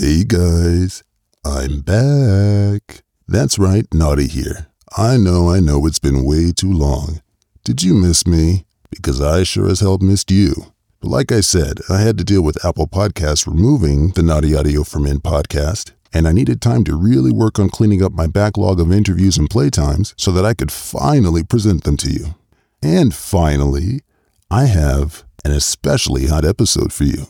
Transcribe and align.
Hey 0.00 0.22
guys, 0.22 1.02
I'm 1.44 1.80
back. 1.80 3.02
That's 3.26 3.58
right, 3.58 3.84
Naughty 3.92 4.28
here. 4.28 4.68
I 4.96 5.16
know, 5.16 5.50
I 5.50 5.58
know 5.58 5.86
it's 5.86 5.98
been 5.98 6.24
way 6.24 6.52
too 6.52 6.72
long. 6.72 7.20
Did 7.64 7.82
you 7.82 7.94
miss 7.94 8.24
me? 8.24 8.64
Because 8.90 9.20
I 9.20 9.42
sure 9.42 9.68
as 9.68 9.80
hell 9.80 9.98
missed 9.98 10.30
you. 10.30 10.72
But 11.00 11.08
like 11.08 11.32
I 11.32 11.40
said, 11.40 11.80
I 11.90 12.00
had 12.00 12.16
to 12.18 12.22
deal 12.22 12.42
with 12.42 12.64
Apple 12.64 12.86
Podcasts 12.86 13.44
removing 13.44 14.10
the 14.10 14.22
Naughty 14.22 14.54
Audio 14.54 14.84
from 14.84 15.04
In 15.04 15.18
podcast, 15.18 15.90
and 16.12 16.28
I 16.28 16.32
needed 16.32 16.62
time 16.62 16.84
to 16.84 16.96
really 16.96 17.32
work 17.32 17.58
on 17.58 17.68
cleaning 17.68 18.04
up 18.04 18.12
my 18.12 18.28
backlog 18.28 18.78
of 18.78 18.92
interviews 18.92 19.36
and 19.36 19.50
playtimes 19.50 20.14
so 20.16 20.30
that 20.30 20.44
I 20.44 20.54
could 20.54 20.70
finally 20.70 21.42
present 21.42 21.82
them 21.82 21.96
to 21.96 22.12
you. 22.12 22.36
And 22.80 23.12
finally, 23.12 24.02
I 24.48 24.66
have 24.66 25.24
an 25.44 25.50
especially 25.50 26.28
hot 26.28 26.44
episode 26.44 26.92
for 26.92 27.02
you. 27.02 27.26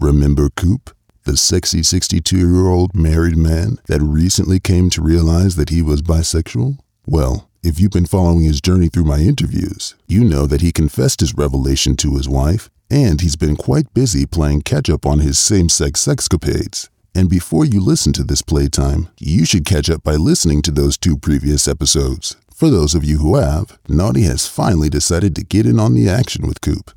Remember 0.00 0.48
Coop, 0.48 0.94
the 1.24 1.36
sexy 1.36 1.82
62 1.82 2.36
year 2.36 2.68
old 2.68 2.94
married 2.94 3.36
man 3.36 3.78
that 3.86 4.00
recently 4.02 4.60
came 4.60 4.90
to 4.90 5.02
realize 5.02 5.56
that 5.56 5.70
he 5.70 5.82
was 5.82 6.02
bisexual? 6.02 6.78
Well, 7.06 7.48
if 7.62 7.80
you've 7.80 7.90
been 7.90 8.06
following 8.06 8.42
his 8.42 8.60
journey 8.60 8.88
through 8.88 9.04
my 9.04 9.20
interviews, 9.20 9.94
you 10.06 10.22
know 10.22 10.46
that 10.46 10.60
he 10.60 10.70
confessed 10.70 11.20
his 11.20 11.34
revelation 11.34 11.96
to 11.96 12.16
his 12.16 12.28
wife, 12.28 12.68
and 12.90 13.22
he's 13.22 13.36
been 13.36 13.56
quite 13.56 13.92
busy 13.94 14.26
playing 14.26 14.62
catch 14.62 14.90
up 14.90 15.06
on 15.06 15.20
his 15.20 15.38
same 15.38 15.70
sex 15.70 16.06
sexcapades. 16.06 16.90
And 17.14 17.30
before 17.30 17.64
you 17.64 17.80
listen 17.80 18.12
to 18.14 18.24
this 18.24 18.42
playtime, 18.42 19.08
you 19.18 19.46
should 19.46 19.64
catch 19.64 19.88
up 19.88 20.02
by 20.02 20.16
listening 20.16 20.60
to 20.62 20.70
those 20.70 20.98
two 20.98 21.16
previous 21.16 21.66
episodes. 21.66 22.36
For 22.54 22.68
those 22.68 22.94
of 22.94 23.04
you 23.04 23.18
who 23.18 23.36
have, 23.36 23.78
Naughty 23.88 24.22
has 24.22 24.46
finally 24.46 24.88
decided 24.90 25.34
to 25.36 25.44
get 25.44 25.64
in 25.64 25.80
on 25.80 25.94
the 25.94 26.08
action 26.08 26.46
with 26.46 26.60
Coop. 26.60 26.90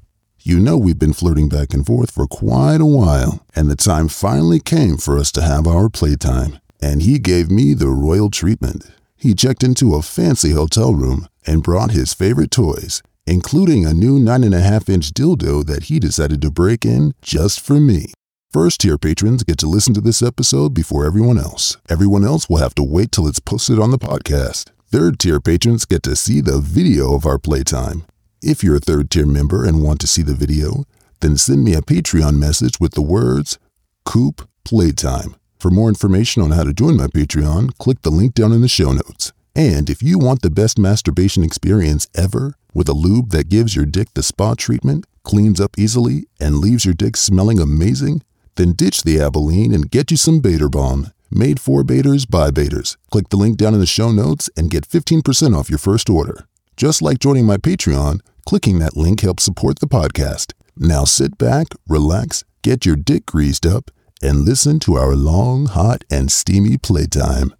You 0.48 0.62
know 0.62 0.78
we've 0.78 0.98
been 0.98 1.12
flirting 1.12 1.50
back 1.50 1.74
and 1.74 1.86
forth 1.86 2.12
for 2.12 2.26
quite 2.26 2.80
a 2.80 2.86
while, 2.86 3.46
and 3.54 3.70
the 3.70 3.76
time 3.76 4.08
finally 4.08 4.62
came 4.62 4.96
for 4.96 5.20
us 5.20 5.30
to 5.34 5.42
have 5.42 5.68
our 5.68 5.90
playtime. 5.90 6.60
And 6.82 7.02
he 7.02 7.20
gave 7.20 7.52
me 7.52 7.74
the 7.74 7.90
royal 7.90 8.30
treatment. 8.30 8.90
He 9.18 9.36
checked 9.36 9.62
into 9.62 9.94
a 9.94 10.02
fancy 10.02 10.52
hotel 10.52 10.96
room 10.96 11.28
and 11.46 11.62
brought 11.62 11.92
his 11.92 12.14
favorite 12.14 12.50
toys, 12.50 13.04
including 13.26 13.86
a 13.86 13.94
new 13.94 14.20
9.5 14.20 14.88
inch 14.88 15.12
dildo 15.12 15.66
that 15.66 15.92
he 15.92 16.00
decided 16.00 16.42
to 16.44 16.50
break 16.50 16.86
in 16.86 17.12
just 17.22 17.60
for 17.60 17.82
me. 17.82 18.14
First 18.50 18.80
tier 18.80 18.98
patrons 18.98 19.44
get 19.44 19.58
to 19.58 19.68
listen 19.68 19.94
to 19.96 20.02
this 20.02 20.22
episode 20.22 20.74
before 20.74 21.06
everyone 21.06 21.38
else. 21.38 21.76
Everyone 21.90 22.24
else 22.24 22.48
will 22.48 22.64
have 22.64 22.76
to 22.76 22.84
wait 22.84 23.12
till 23.12 23.28
it's 23.28 23.42
posted 23.42 23.80
on 23.80 23.92
the 23.92 24.00
podcast. 24.00 24.72
Third 24.90 25.20
tier 25.20 25.42
patrons 25.42 25.84
get 25.84 26.04
to 26.04 26.16
see 26.16 26.40
the 26.40 26.62
video 26.62 27.16
of 27.16 27.26
our 27.26 27.38
playtime. 27.38 28.06
If 28.42 28.64
you're 28.64 28.76
a 28.76 28.80
third 28.80 29.10
tier 29.10 29.26
member 29.26 29.66
and 29.66 29.82
want 29.82 30.00
to 30.02 30.08
see 30.08 30.22
the 30.22 30.36
video, 30.36 30.86
then 31.22 31.38
send 31.38 31.64
me 31.64 31.74
a 31.74 31.82
Patreon 31.82 32.38
message 32.38 32.80
with 32.80 32.94
the 32.94 33.02
words 33.02 33.58
Coop 34.06 34.48
Playtime. 34.64 35.36
For 35.60 35.72
more 35.72 35.90
information 35.90 36.44
on 36.44 36.52
how 36.52 36.64
to 36.64 36.74
join 36.74 36.98
my 36.98 37.08
Patreon, 37.08 37.76
click 37.80 38.04
the 38.04 38.12
link 38.12 38.36
down 38.36 38.52
in 38.52 38.62
the 38.62 38.68
show 38.68 38.92
notes. 38.94 39.34
And 39.56 39.90
if 39.90 40.04
you 40.04 40.20
want 40.20 40.44
the 40.44 40.52
best 40.52 40.78
masturbation 40.78 41.44
experience 41.44 42.08
ever, 42.14 42.54
with 42.76 42.88
a 42.88 42.94
lube 42.94 43.32
that 43.32 43.50
gives 43.50 43.76
your 43.76 43.88
dick 43.88 44.10
the 44.14 44.22
spa 44.22 44.54
treatment, 44.54 45.08
cleans 45.24 45.60
up 45.60 45.72
easily, 45.76 46.28
and 46.40 46.60
leaves 46.60 46.86
your 46.86 46.94
dick 46.94 47.18
smelling 47.18 47.60
amazing, 47.60 48.22
then 48.56 48.74
ditch 48.74 49.02
the 49.02 49.16
Albolene 49.16 49.74
and 49.74 49.90
get 49.90 50.12
you 50.12 50.18
some 50.18 50.44
Bator 50.44 50.70
Balm. 50.70 51.12
Made 51.32 51.60
for 51.60 51.84
bators 51.84 52.28
by 52.28 52.52
bators. 52.52 52.98
Click 53.10 53.30
the 53.30 53.38
link 53.38 53.58
down 53.58 53.74
in 53.74 53.80
the 53.80 53.88
show 53.88 54.12
notes 54.12 54.48
and 54.56 54.70
get 54.70 54.88
15% 54.88 55.58
off 55.58 55.72
your 55.72 55.80
first 55.80 56.08
order. 56.08 56.46
Just 56.78 57.02
like 57.02 57.18
joining 57.18 57.48
my 57.48 57.58
Patreon, 57.58 58.22
clicking 58.46 58.78
that 58.78 58.96
link 58.96 59.22
helps 59.22 59.44
support 59.44 59.80
the 59.80 59.88
podcast. 59.88 60.54
Now 60.78 61.06
sit 61.06 61.36
back, 61.36 61.70
relax, 61.90 62.44
get 62.62 62.86
your 62.86 62.96
dick 62.96 63.26
greased 63.26 63.66
up, 63.66 63.90
and 64.22 64.46
listen 64.46 64.78
to 64.82 64.94
our 64.94 65.16
long, 65.16 65.66
hot, 65.66 66.04
and 66.12 66.32
steamy 66.32 66.78
playtime. 66.78 67.56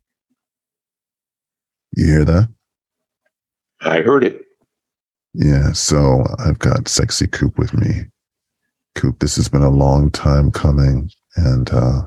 You 1.96 2.06
hear 2.06 2.26
that? 2.26 2.50
I 3.82 4.02
heard 4.02 4.24
it. 4.24 4.46
Yeah, 5.34 5.72
so 5.72 6.24
I've 6.38 6.60
got 6.60 6.88
Sexy 6.88 7.26
Coop 7.26 7.58
with 7.58 7.74
me. 7.74 8.06
Coop, 8.94 9.18
this 9.18 9.36
has 9.38 9.50
been 9.50 9.64
a 9.64 9.72
long 9.72 10.12
time 10.12 10.52
coming. 10.52 11.10
And 11.36 11.72
uh, 11.72 12.02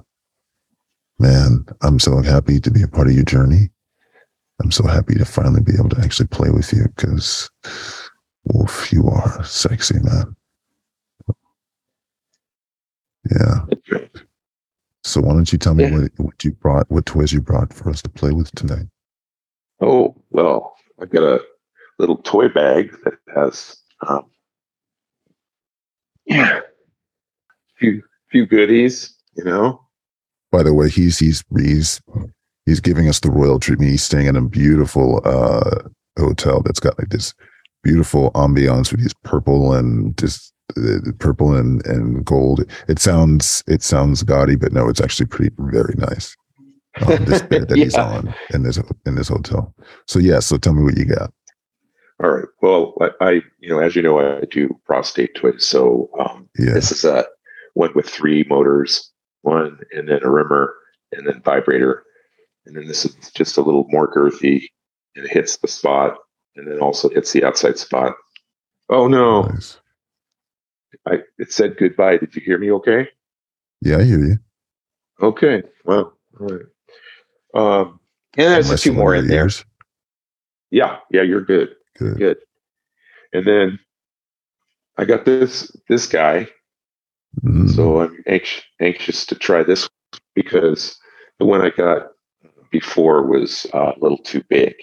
man, 1.18 1.66
I'm 1.82 1.98
so 1.98 2.22
happy 2.22 2.60
to 2.60 2.70
be 2.70 2.82
a 2.82 2.88
part 2.88 3.08
of 3.08 3.14
your 3.14 3.24
journey. 3.24 3.70
I'm 4.60 4.70
so 4.70 4.86
happy 4.86 5.14
to 5.14 5.24
finally 5.24 5.62
be 5.62 5.72
able 5.78 5.88
to 5.90 6.00
actually 6.00 6.28
play 6.28 6.50
with 6.50 6.72
you 6.72 6.84
because, 6.96 7.50
woof, 8.44 8.92
you 8.92 9.06
are 9.08 9.42
sexy, 9.44 9.98
man. 10.00 10.36
Yeah. 13.30 13.64
So 15.04 15.20
why 15.20 15.32
don't 15.32 15.50
you 15.52 15.58
tell 15.58 15.74
me 15.74 15.84
Yeah. 15.84 15.98
what, 15.98 16.10
what 16.16 16.44
you 16.44 16.52
brought, 16.52 16.90
what 16.90 17.06
toys 17.06 17.32
you 17.32 17.40
brought 17.40 17.72
for 17.72 17.88
us 17.90 18.02
to 18.02 18.10
play 18.10 18.32
with 18.32 18.50
tonight? 18.54 18.86
Oh, 19.80 20.14
well, 20.30 20.74
I've 21.00 21.10
got 21.10 21.22
a 21.22 21.40
little 21.98 22.18
toy 22.18 22.48
bag 22.48 22.94
that 23.04 23.14
has 23.34 23.76
um, 24.06 24.26
yeah, 26.26 26.60
few 27.78 28.02
few 28.30 28.46
goodies, 28.46 29.14
you 29.36 29.44
know. 29.44 29.80
By 30.52 30.62
the 30.62 30.74
way, 30.74 30.88
he's 30.90 31.18
he's 31.18 31.42
he's 31.56 32.00
he's 32.70 32.80
giving 32.80 33.08
us 33.08 33.20
the 33.20 33.30
royal 33.30 33.58
treatment. 33.58 33.90
He's 33.90 34.04
staying 34.04 34.26
in 34.26 34.36
a 34.36 34.42
beautiful 34.42 35.20
uh 35.24 35.88
hotel 36.18 36.62
that's 36.62 36.80
got 36.80 36.98
like 36.98 37.08
this 37.08 37.34
beautiful 37.82 38.30
ambiance 38.32 38.90
with 38.90 39.00
these 39.00 39.14
purple 39.24 39.72
and 39.72 40.16
just 40.18 40.52
uh, 40.76 41.12
purple 41.18 41.54
and 41.54 41.84
and 41.86 42.24
gold. 42.24 42.64
It 42.88 42.98
sounds 42.98 43.62
it 43.66 43.82
sounds 43.82 44.22
gaudy, 44.22 44.56
but 44.56 44.72
no, 44.72 44.88
it's 44.88 45.00
actually 45.00 45.26
pretty 45.26 45.54
very 45.58 45.94
nice. 45.96 46.36
Um, 47.06 47.24
this 47.24 47.42
bed 47.50 47.68
that 47.68 47.78
he's 47.78 47.96
on 47.96 48.34
in 48.54 48.62
this 48.62 48.78
in 49.06 49.16
this 49.16 49.28
hotel. 49.28 49.74
So 50.06 50.18
yeah, 50.18 50.40
so 50.40 50.56
tell 50.56 50.74
me 50.74 50.82
what 50.82 50.96
you 50.96 51.04
got. 51.04 51.32
All 52.22 52.30
right. 52.30 52.48
Well, 52.60 52.94
I, 53.00 53.10
I 53.20 53.30
you 53.60 53.70
know, 53.70 53.78
as 53.78 53.96
you 53.96 54.02
know, 54.02 54.20
I 54.20 54.44
do 54.50 54.78
prostate 54.84 55.34
toys. 55.34 55.66
So 55.66 56.10
um, 56.20 56.48
Yeah, 56.58 56.74
this 56.74 56.92
is 56.92 57.04
a 57.04 57.24
one 57.74 57.90
with 57.94 58.08
three 58.08 58.44
motors, 58.48 59.10
one 59.42 59.78
and 59.92 60.08
then 60.08 60.20
a 60.22 60.30
rimmer 60.30 60.74
and 61.12 61.26
then 61.26 61.42
vibrator, 61.44 62.04
and 62.66 62.76
then 62.76 62.86
this 62.86 63.04
is 63.04 63.14
just 63.32 63.56
a 63.56 63.62
little 63.62 63.86
more 63.88 64.12
girthy, 64.12 64.62
and 65.16 65.24
it 65.24 65.30
hits 65.32 65.56
the 65.56 65.68
spot, 65.68 66.16
and 66.56 66.66
then 66.66 66.78
also 66.80 67.08
hits 67.08 67.32
the 67.32 67.44
outside 67.44 67.78
spot. 67.78 68.14
Oh 68.88 69.06
no! 69.08 69.42
nice. 69.42 69.78
I 71.06 71.18
it 71.38 71.52
said 71.52 71.76
goodbye. 71.78 72.18
Did 72.18 72.34
you 72.34 72.42
hear 72.42 72.58
me? 72.58 72.70
Okay. 72.72 73.08
Yeah, 73.80 73.98
I 73.98 74.04
hear 74.04 74.18
you. 74.24 74.36
Okay. 75.22 75.62
Well, 75.84 76.12
all 76.40 76.46
right. 76.48 76.62
Um, 77.54 78.00
and 78.36 78.52
there's 78.52 78.70
a 78.70 78.78
few 78.78 78.92
more 78.92 79.14
in 79.14 79.26
there. 79.26 79.44
ears. 79.44 79.64
Yeah, 80.70 80.98
yeah, 81.10 81.22
you're 81.22 81.40
good, 81.44 81.70
Good. 81.98 82.18
good. 82.18 82.36
And 83.32 83.44
then 83.44 83.78
I 84.98 85.04
got 85.04 85.24
this 85.24 85.70
this 85.88 86.06
guy, 86.06 86.48
Mm, 87.44 87.70
so 87.74 88.00
I'm 88.00 88.16
anxious 88.26 88.64
anxious 88.80 89.24
to 89.26 89.36
try 89.36 89.62
this 89.62 89.88
because 90.34 90.98
the 91.38 91.44
one 91.44 91.60
I 91.60 91.70
got 91.70 92.08
before 92.70 93.26
was 93.26 93.66
uh, 93.74 93.92
a 93.96 93.98
little 94.00 94.18
too 94.18 94.42
big. 94.48 94.74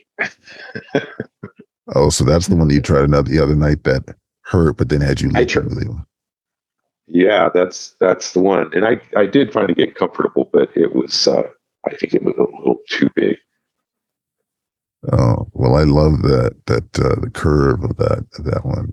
oh, 1.95 2.09
so 2.09 2.23
that's 2.23 2.47
the 2.47 2.55
one 2.55 2.67
that 2.67 2.73
you 2.73 2.81
tried 2.81 3.03
another 3.05 3.29
the 3.29 3.39
other 3.39 3.55
night 3.55 3.83
that 3.83 4.03
hurt, 4.41 4.77
but 4.77 4.89
then 4.89 5.01
had 5.01 5.21
you 5.21 5.29
I 5.35 5.39
lick 5.39 5.49
tried- 5.49 5.65
really. 5.71 5.87
Yeah, 7.09 7.47
that's 7.53 7.95
that's 8.01 8.33
the 8.33 8.41
one. 8.41 8.69
And 8.73 8.85
I 8.85 8.99
I 9.15 9.25
did 9.25 9.53
finally 9.53 9.73
get 9.73 9.95
comfortable, 9.95 10.49
but 10.51 10.69
it 10.75 10.93
was 10.93 11.27
uh, 11.27 11.43
I 11.87 11.95
think 11.95 12.13
it 12.13 12.23
was 12.23 12.35
a 12.37 12.41
little 12.57 12.79
too 12.89 13.09
big. 13.15 13.37
Oh 15.13 15.47
well, 15.53 15.75
I 15.75 15.83
love 15.83 16.21
that 16.23 16.55
that 16.65 16.99
uh, 16.99 17.19
the 17.21 17.29
curve 17.29 17.83
of 17.83 17.95
that 17.97 18.25
of 18.37 18.43
that 18.45 18.65
one. 18.65 18.91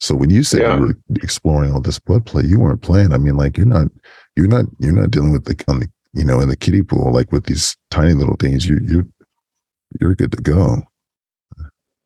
So 0.00 0.16
when 0.16 0.30
you 0.30 0.42
say 0.42 0.60
Yeah. 0.62 0.74
you 0.74 0.80
were 0.86 0.94
exploring 1.22 1.72
all 1.72 1.80
this 1.80 2.00
blood 2.00 2.26
play, 2.26 2.42
you 2.44 2.58
weren't 2.58 2.82
playing. 2.82 3.12
I 3.12 3.18
mean, 3.18 3.36
like 3.36 3.56
you're 3.56 3.66
not 3.66 3.86
you're 4.36 4.48
not 4.48 4.64
you're 4.80 4.92
not 4.92 5.12
dealing 5.12 5.30
with 5.30 5.44
the 5.44 5.62
on 5.68 5.78
the 5.80 5.88
you 6.14 6.24
know 6.24 6.40
in 6.40 6.48
the 6.48 6.56
kiddie 6.56 6.82
pool 6.82 7.12
like 7.12 7.32
with 7.32 7.44
these 7.46 7.76
tiny 7.90 8.14
little 8.14 8.36
things. 8.36 8.66
You 8.66 8.78
you 8.86 9.12
you're 10.00 10.14
good 10.14 10.32
to 10.32 10.42
go. 10.42 10.82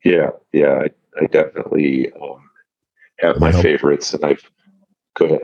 Yeah, 0.03 0.29
yeah, 0.53 0.83
I, 0.85 0.89
I 1.21 1.25
definitely 1.27 2.11
um, 2.13 2.49
have 3.19 3.39
my 3.39 3.49
Well- 3.51 3.61
favorites, 3.61 4.13
and 4.13 4.23
I've 4.25 4.49
go 5.17 5.25
ahead. 5.25 5.41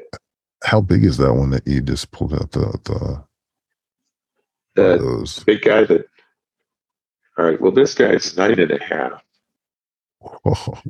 How 0.64 0.80
big 0.80 1.04
is 1.04 1.18
that 1.18 1.34
one 1.34 1.50
that 1.50 1.68
you 1.68 1.82
just 1.82 2.12
pulled 2.12 2.34
out 2.34 2.52
the 2.52 2.78
the 2.86 3.24
The 4.76 4.98
those? 4.98 5.40
big 5.44 5.62
guy 5.64 5.84
that. 5.84 6.06
All 7.38 7.46
right. 7.46 7.60
Well, 7.60 7.72
this 7.72 7.96
guy's 7.96 8.38
nine 8.38 8.60
and 8.60 8.72
a 8.72 8.82
half. 8.84 9.24
Oh, 10.46 10.82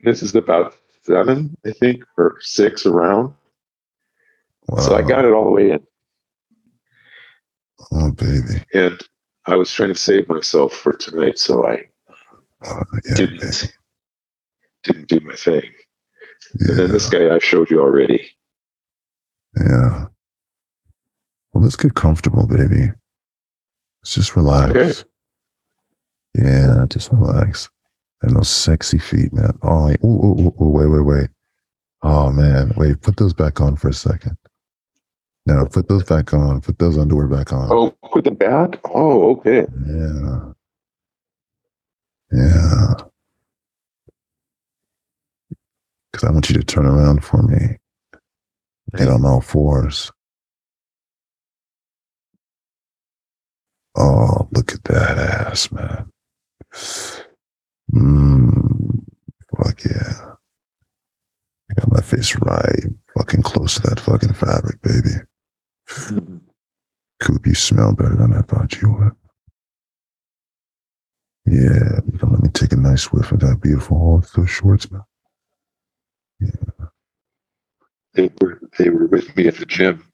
this 0.00 0.22
is 0.22 0.34
about 0.34 0.76
seven, 1.04 1.56
I 1.66 1.72
think, 1.72 2.04
or 2.16 2.36
six 2.40 2.86
around. 2.86 3.34
wow. 4.68 4.80
So 4.80 4.94
I 4.96 5.02
got 5.02 5.24
it 5.24 5.32
all 5.32 5.44
the 5.44 5.50
way 5.50 5.70
in, 5.72 5.80
Oh 7.92 8.10
baby. 8.12 8.62
and 8.74 9.00
I 9.46 9.56
was 9.56 9.72
trying 9.72 9.88
to 9.88 9.94
save 9.98 10.28
myself 10.28 10.72
for 10.72 10.92
tonight, 10.92 11.38
so 11.38 11.66
I 11.66 11.84
Oh, 12.64 12.82
yeah, 13.04 13.14
didn't 13.16 13.40
baby. 13.40 13.72
didn't 14.84 15.08
do 15.08 15.20
my 15.20 15.34
thing. 15.34 15.68
And 16.60 16.78
then 16.78 16.90
this 16.92 17.08
guy 17.08 17.34
I 17.34 17.38
showed 17.40 17.70
you 17.70 17.80
already. 17.80 18.30
Yeah. 19.56 20.06
Well, 21.52 21.64
let's 21.64 21.76
get 21.76 21.94
comfortable, 21.94 22.46
baby. 22.46 22.92
Let's 24.02 24.14
just 24.14 24.36
relax. 24.36 24.70
Okay. 24.70 24.92
Yeah, 26.36 26.86
just 26.88 27.10
relax. 27.12 27.68
And 28.22 28.36
those 28.36 28.48
sexy 28.50 28.98
feet, 28.98 29.32
man. 29.32 29.58
Oh, 29.62 29.86
wait, 29.86 29.98
ooh, 30.04 30.06
ooh, 30.08 30.54
ooh, 30.60 30.70
wait, 30.70 30.86
wait, 30.86 31.04
wait. 31.06 31.30
Oh 32.02 32.32
man, 32.32 32.72
wait. 32.76 33.00
Put 33.02 33.16
those 33.16 33.34
back 33.34 33.60
on 33.60 33.76
for 33.76 33.88
a 33.88 33.94
second. 33.94 34.36
No, 35.46 35.66
put 35.66 35.88
those 35.88 36.04
back 36.04 36.34
on. 36.34 36.60
Put 36.60 36.78
those 36.78 36.98
underwear 36.98 37.28
back 37.28 37.52
on. 37.52 37.68
Oh, 37.72 37.94
put 38.12 38.24
the 38.24 38.30
back? 38.32 38.80
Oh, 38.86 39.32
okay. 39.32 39.66
Yeah. 39.86 40.52
Yeah. 42.32 42.94
Because 46.12 46.28
I 46.28 46.32
want 46.32 46.50
you 46.50 46.56
to 46.58 46.64
turn 46.64 46.86
around 46.86 47.24
for 47.24 47.42
me. 47.42 47.78
Get 48.96 49.08
on 49.08 49.24
all 49.24 49.40
fours. 49.40 50.12
Oh, 53.96 54.48
look 54.52 54.72
at 54.72 54.84
that 54.84 55.18
ass, 55.18 55.72
man. 55.72 56.10
Mmm. 57.94 59.04
Fuck 59.56 59.84
yeah. 59.84 60.32
I 61.70 61.74
got 61.80 61.92
my 61.92 62.00
face 62.00 62.36
right 62.36 62.84
fucking 63.16 63.42
close 63.42 63.74
to 63.76 63.82
that 63.82 64.00
fucking 64.00 64.34
fabric, 64.34 64.80
baby. 64.82 65.24
Mm-hmm. 65.88 66.36
Coop, 67.20 67.46
you 67.46 67.54
smell 67.54 67.94
better 67.94 68.16
than 68.16 68.32
I 68.34 68.42
thought 68.42 68.80
you 68.80 68.92
would. 68.92 69.12
Yeah, 71.46 72.00
let 72.22 72.42
me 72.42 72.48
take 72.50 72.72
a 72.72 72.76
nice 72.76 73.12
whiff 73.12 73.32
of 73.32 73.40
that 73.40 73.60
beautiful 73.60 74.24
those 74.34 74.48
shorts, 74.48 74.90
man. 74.90 75.02
Yeah. 76.40 76.86
They 78.14 78.30
were 78.40 78.60
they 78.78 78.90
were 78.90 79.06
with 79.06 79.36
me 79.36 79.48
at 79.48 79.56
the 79.56 79.66
gym. 79.66 80.04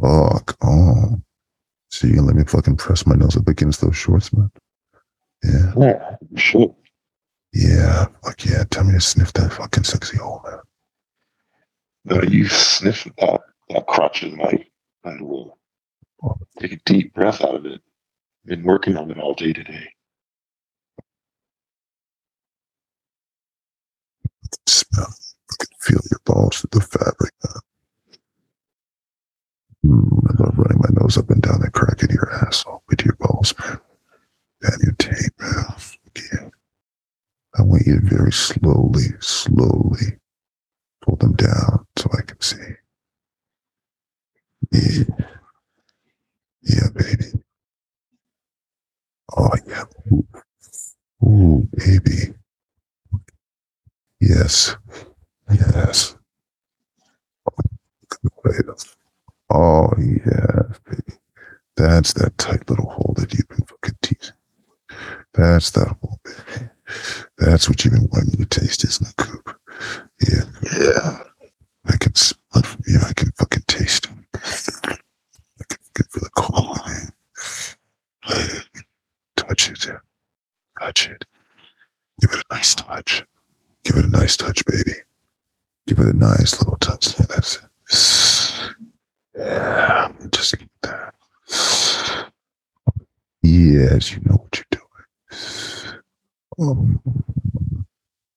Fuck. 0.00 0.56
Oh. 0.62 1.20
So 1.90 2.06
you 2.06 2.14
gonna 2.16 2.28
let 2.28 2.36
me 2.36 2.44
fucking 2.44 2.76
press 2.76 3.06
my 3.06 3.14
nose 3.14 3.36
up 3.36 3.48
against 3.48 3.82
those 3.82 3.96
shorts, 3.96 4.32
man? 4.32 4.50
Yeah. 5.44 5.72
Yeah, 5.78 6.16
sure. 6.36 6.74
Yeah. 7.52 8.06
Fuck 8.24 8.44
yeah. 8.44 8.64
Tell 8.70 8.84
me 8.84 8.92
to 8.94 9.00
sniff 9.00 9.32
that 9.34 9.52
fucking 9.52 9.84
sexy 9.84 10.18
hole, 10.18 10.42
man. 10.44 10.58
No, 12.04 12.22
you 12.22 12.48
sniff 12.48 13.04
that 13.18 13.40
that 13.68 13.86
crotch 13.86 14.22
in 14.22 14.36
my 14.36 14.64
underwear. 15.04 15.46
Take 16.58 16.72
a 16.72 16.76
deep 16.84 17.14
breath 17.14 17.42
out 17.42 17.56
of 17.56 17.66
it. 17.66 17.80
Been 18.44 18.62
working 18.62 18.96
on 18.96 19.10
it 19.10 19.18
all 19.18 19.34
day 19.34 19.52
today. 19.52 19.88
Smell. 24.66 25.06
I 25.06 25.54
can 25.64 25.78
feel 25.80 26.00
your 26.10 26.20
balls 26.24 26.60
through 26.60 26.80
the 26.80 26.86
fabric. 26.86 27.32
Mm, 29.84 30.30
I 30.30 30.42
love 30.42 30.58
running 30.58 30.78
my 30.78 31.00
nose 31.00 31.18
up 31.18 31.30
and 31.30 31.42
down 31.42 31.60
that 31.60 31.72
crack 31.72 32.02
in 32.02 32.10
your 32.10 32.30
asshole 32.46 32.82
with 32.88 33.04
your 33.04 33.16
balls, 33.16 33.54
man. 33.60 33.80
Tape, 34.98 35.32
man. 35.40 35.74
Yeah. 36.16 36.48
I 37.58 37.62
want 37.62 37.86
you 37.86 38.00
to 38.00 38.06
very 38.06 38.32
slowly, 38.32 39.06
slowly 39.20 40.18
pull 41.02 41.16
them 41.16 41.34
down 41.34 41.86
so 41.96 42.10
I 42.18 42.22
can 42.22 42.40
see. 42.40 42.56
Yeah. 44.72 45.04
Yeah, 46.62 46.88
baby. 46.94 47.32
Oh, 49.36 49.50
yeah. 49.66 49.84
Ooh, 50.12 50.26
Ooh 51.26 51.68
baby. 51.76 52.34
Yes. 54.20 54.76
Yes. 55.50 56.16
Oh, 59.50 59.90
yes, 59.98 60.80
baby. 60.86 61.18
That's 61.76 62.14
that 62.14 62.38
tight 62.38 62.68
little 62.70 62.90
hole 62.90 63.14
that 63.18 63.34
you've 63.34 63.48
been. 63.48 63.61
That's 65.42 65.70
that 65.72 65.96
hole, 66.00 66.20
baby. 66.24 66.68
That's 67.38 67.68
what 67.68 67.84
you've 67.84 67.94
been 67.94 68.08
wanting 68.12 68.36
to 68.36 68.46
taste, 68.46 68.84
isn't 68.84 69.08
it, 69.08 69.16
Coop? 69.16 69.58
Yeah. 70.28 70.44
Yeah. 70.78 71.18
I 71.86 71.96
can 71.96 72.12
from. 72.12 72.80
I 73.04 73.12
can 73.12 73.32
fucking 73.32 73.64
taste 73.66 74.06
it. 74.06 74.12
I 74.34 75.64
can, 75.68 75.78
can 75.94 76.06
feel 76.10 76.22
the 76.22 76.30
cold, 76.36 76.78
man. 76.86 77.12
Touch 79.36 79.68
it. 79.68 79.86
Touch 80.78 81.08
it. 81.08 81.24
Give 82.20 82.30
it 82.32 82.44
a 82.48 82.54
nice 82.54 82.76
touch. 82.76 83.24
Give 83.82 83.96
it 83.96 84.04
a 84.04 84.10
nice 84.10 84.36
touch, 84.36 84.64
baby. 84.64 85.00
Give 85.88 85.98
it 85.98 86.14
a 86.14 86.16
nice 86.16 86.60
little 86.60 86.76
touch. 86.76 87.18
Yeah, 87.18 87.26
that's 87.28 87.56
it. 87.56 88.74
Yeah, 89.36 90.12
just 90.30 90.56
like 90.56 90.68
that. 90.82 91.14
Yes, 93.42 94.12
you 94.12 94.20
know 94.24 94.36
what 94.36 94.56
you're 94.56 94.64
Um, 96.58 97.00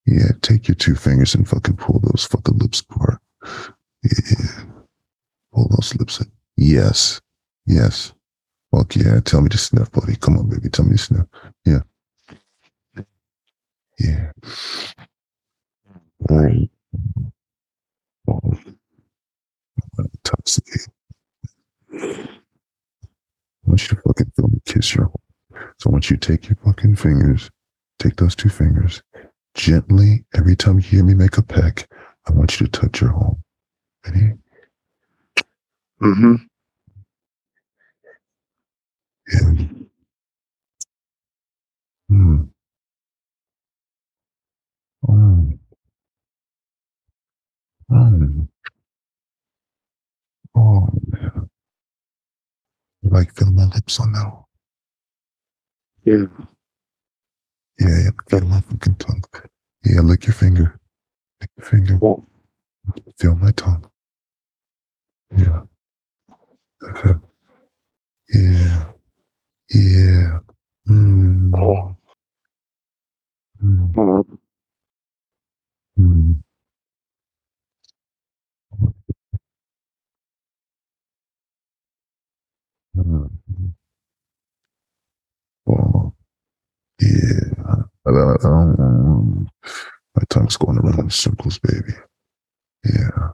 yeah, 0.06 0.32
take 0.42 0.68
your 0.68 0.76
two 0.76 0.96
fingers 0.96 1.36
and 1.36 1.48
fucking 1.48 1.78
pull 1.78 2.00
those 2.00 2.26
fucking 2.26 2.58
lips 2.58 2.82
apart. 2.82 3.20
Yeah. 4.04 4.64
Pull 5.54 5.68
those 5.70 5.96
lips 5.96 6.20
in. 6.22 6.32
Yes. 6.58 7.20
Yes. 7.66 8.14
Fuck 8.72 8.96
yeah. 8.96 9.20
Tell 9.22 9.42
me 9.42 9.50
to 9.50 9.58
sniff, 9.58 9.92
buddy. 9.92 10.16
Come 10.16 10.38
on, 10.38 10.50
baby. 10.50 10.70
Tell 10.70 10.86
me 10.86 10.92
to 10.92 10.98
sniff. 10.98 11.26
Yeah. 11.66 11.82
Yeah. 14.00 14.32
Oh. 16.30 16.50
Oh. 18.28 18.60
Intoxicated. 19.98 20.88
I 21.94 22.28
want 23.66 23.82
you 23.82 23.96
to 23.96 24.02
fucking 24.02 24.32
feel 24.36 24.48
me 24.50 24.60
kiss 24.66 24.96
your. 24.96 25.12
So 25.80 25.90
once 25.90 26.10
you 26.10 26.18
take 26.18 26.48
your 26.50 26.58
fucking 26.64 26.96
fingers, 26.96 27.50
take 28.00 28.16
those 28.18 28.36
two 28.36 28.50
fingers, 28.50 29.02
gently, 29.54 30.26
every 30.36 30.56
time 30.56 30.76
you 30.76 30.82
hear 30.84 31.04
me 31.04 31.14
make 31.14 31.38
a 31.38 31.44
peck, 31.44 31.88
I 32.28 32.32
want 32.34 32.60
you 32.60 32.68
to 32.68 32.72
touch 32.72 33.02
your 33.02 33.12
hole. 33.12 33.40
Ready? 34.06 34.34
Mm-hmm. 36.02 36.36
Yeah. 39.32 39.68
Hmm. 42.10 42.44
Oh. 45.08 45.50
Oh. 47.92 48.48
Oh, 50.56 50.90
man. 51.08 51.50
You 53.02 53.10
like 53.10 53.34
feeling 53.36 53.56
my 53.56 53.66
lips 53.66 54.00
on 54.00 54.12
that? 54.14 54.44
Yeah. 56.06 56.26
Yeah, 57.80 58.00
yeah. 58.06 58.10
Feel 58.30 58.42
my 58.42 58.62
fucking 58.62 58.96
tongue. 58.96 59.24
Yeah, 59.86 60.02
lick 60.02 60.28
your 60.28 60.34
finger. 60.36 60.80
Lick 61.42 61.52
your 61.58 61.68
finger. 61.68 61.98
Well, 62.02 62.26
Feel 63.20 63.36
my 63.36 63.52
tongue. 63.52 63.86
Yeah. 65.38 65.62
Yeah. 68.34 68.86
Yeah. 69.72 70.40
Mm. 70.90 71.52
oh, 71.58 71.96
Mm. 73.64 74.38
Mm. 76.00 76.45
Um, 88.50 89.50
my 90.16 90.24
tongue's 90.30 90.58
going 90.58 90.78
around 90.78 91.00
in 91.00 91.10
circles, 91.10 91.60
baby. 91.60 91.94
Yeah. 92.86 93.30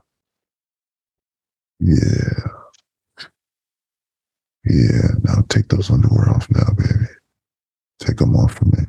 Yeah. 1.80 2.48
Yeah. 4.64 5.08
Now 5.22 5.42
take 5.48 5.68
those 5.68 5.90
underwear 5.90 6.30
off 6.30 6.48
now, 6.50 6.68
baby. 6.76 7.06
Take 8.00 8.16
them 8.18 8.36
off 8.36 8.54
for 8.54 8.64
me. 8.66 8.84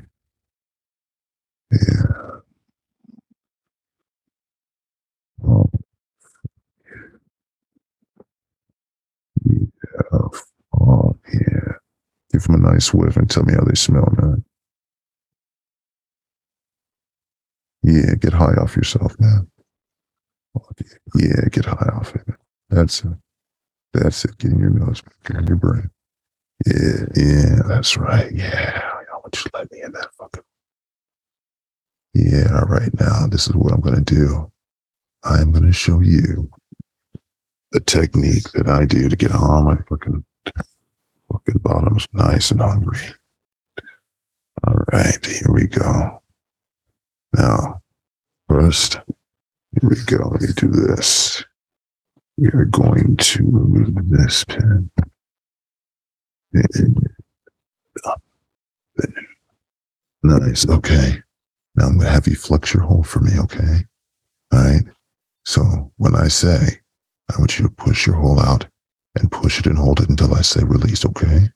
Yeah. 1.71 2.03
Oh, 5.45 5.69
yeah. 9.45 10.29
Oh, 10.79 11.17
yeah. 11.33 11.73
Give 12.31 12.43
them 12.43 12.65
a 12.65 12.71
nice 12.73 12.93
whiff 12.93 13.17
and 13.17 13.29
tell 13.29 13.43
me 13.43 13.53
how 13.53 13.63
they 13.65 13.75
smell, 13.75 14.11
man. 14.17 14.43
Yeah, 17.83 18.15
get 18.15 18.33
high 18.33 18.53
off 18.53 18.75
yourself, 18.75 19.13
man. 19.19 19.47
Yeah, 21.15 21.49
get 21.51 21.65
high 21.65 21.91
off 21.95 22.15
it. 22.15 22.25
That's 22.69 23.03
it. 23.03 23.11
That's 23.93 24.25
it. 24.25 24.37
Get 24.37 24.51
in 24.51 24.59
your 24.59 24.69
nose, 24.69 25.01
get 25.25 25.37
in 25.37 25.47
your 25.47 25.57
brain. 25.57 25.89
Yeah, 26.65 27.05
yeah, 27.15 27.59
that's 27.67 27.97
right. 27.97 28.31
Yeah, 28.31 28.81
I 29.11 29.15
want 29.17 29.35
you 29.35 29.43
to 29.43 29.49
let 29.53 29.71
me 29.71 29.81
in 29.81 29.91
that 29.91 30.07
fucking. 30.17 30.43
Yeah, 32.13 32.55
all 32.55 32.67
right. 32.67 32.89
Now, 32.99 33.27
this 33.27 33.47
is 33.47 33.55
what 33.55 33.73
I'm 33.73 33.81
going 33.81 34.03
to 34.03 34.15
do. 34.15 34.51
I'm 35.23 35.51
going 35.51 35.65
to 35.65 35.73
show 35.73 35.99
you 35.99 36.49
the 37.71 37.79
technique 37.81 38.51
that 38.53 38.67
I 38.67 38.85
do 38.85 39.09
to 39.09 39.15
get 39.15 39.33
all 39.33 39.63
my 39.63 39.75
fucking 39.89 40.23
fucking 41.31 41.59
bottoms 41.61 42.07
nice 42.13 42.51
and 42.51 42.61
hungry. 42.61 42.99
All 44.65 44.79
right, 44.93 45.25
here 45.25 45.51
we 45.51 45.67
go. 45.67 46.22
Now, 47.35 47.81
first, 48.47 48.99
here 49.81 49.89
we 49.89 49.95
go. 50.05 50.29
Let 50.29 50.41
me 50.41 50.47
do 50.55 50.67
this. 50.67 51.43
We 52.37 52.49
are 52.49 52.65
going 52.65 53.17
to 53.17 53.43
remove 53.43 54.09
this 54.09 54.43
pin. 54.43 54.89
Nice. 60.23 60.67
Okay. 60.67 61.21
Now 61.75 61.87
I'm 61.87 61.97
going 61.97 62.05
to 62.05 62.11
have 62.11 62.27
you 62.27 62.35
flex 62.35 62.73
your 62.73 62.83
hole 62.83 63.03
for 63.03 63.19
me. 63.19 63.31
Okay. 63.39 63.85
All 64.51 64.63
right. 64.63 64.83
So 65.45 65.91
when 65.97 66.15
I 66.15 66.27
say, 66.27 66.79
I 67.31 67.39
want 67.39 67.57
you 67.59 67.65
to 67.67 67.71
push 67.73 68.07
your 68.07 68.15
hole 68.15 68.39
out 68.39 68.65
and 69.15 69.31
push 69.31 69.59
it 69.59 69.65
and 69.65 69.77
hold 69.77 69.99
it 69.99 70.09
until 70.09 70.33
I 70.33 70.41
say 70.41 70.63
release. 70.63 71.05
Okay. 71.05 71.49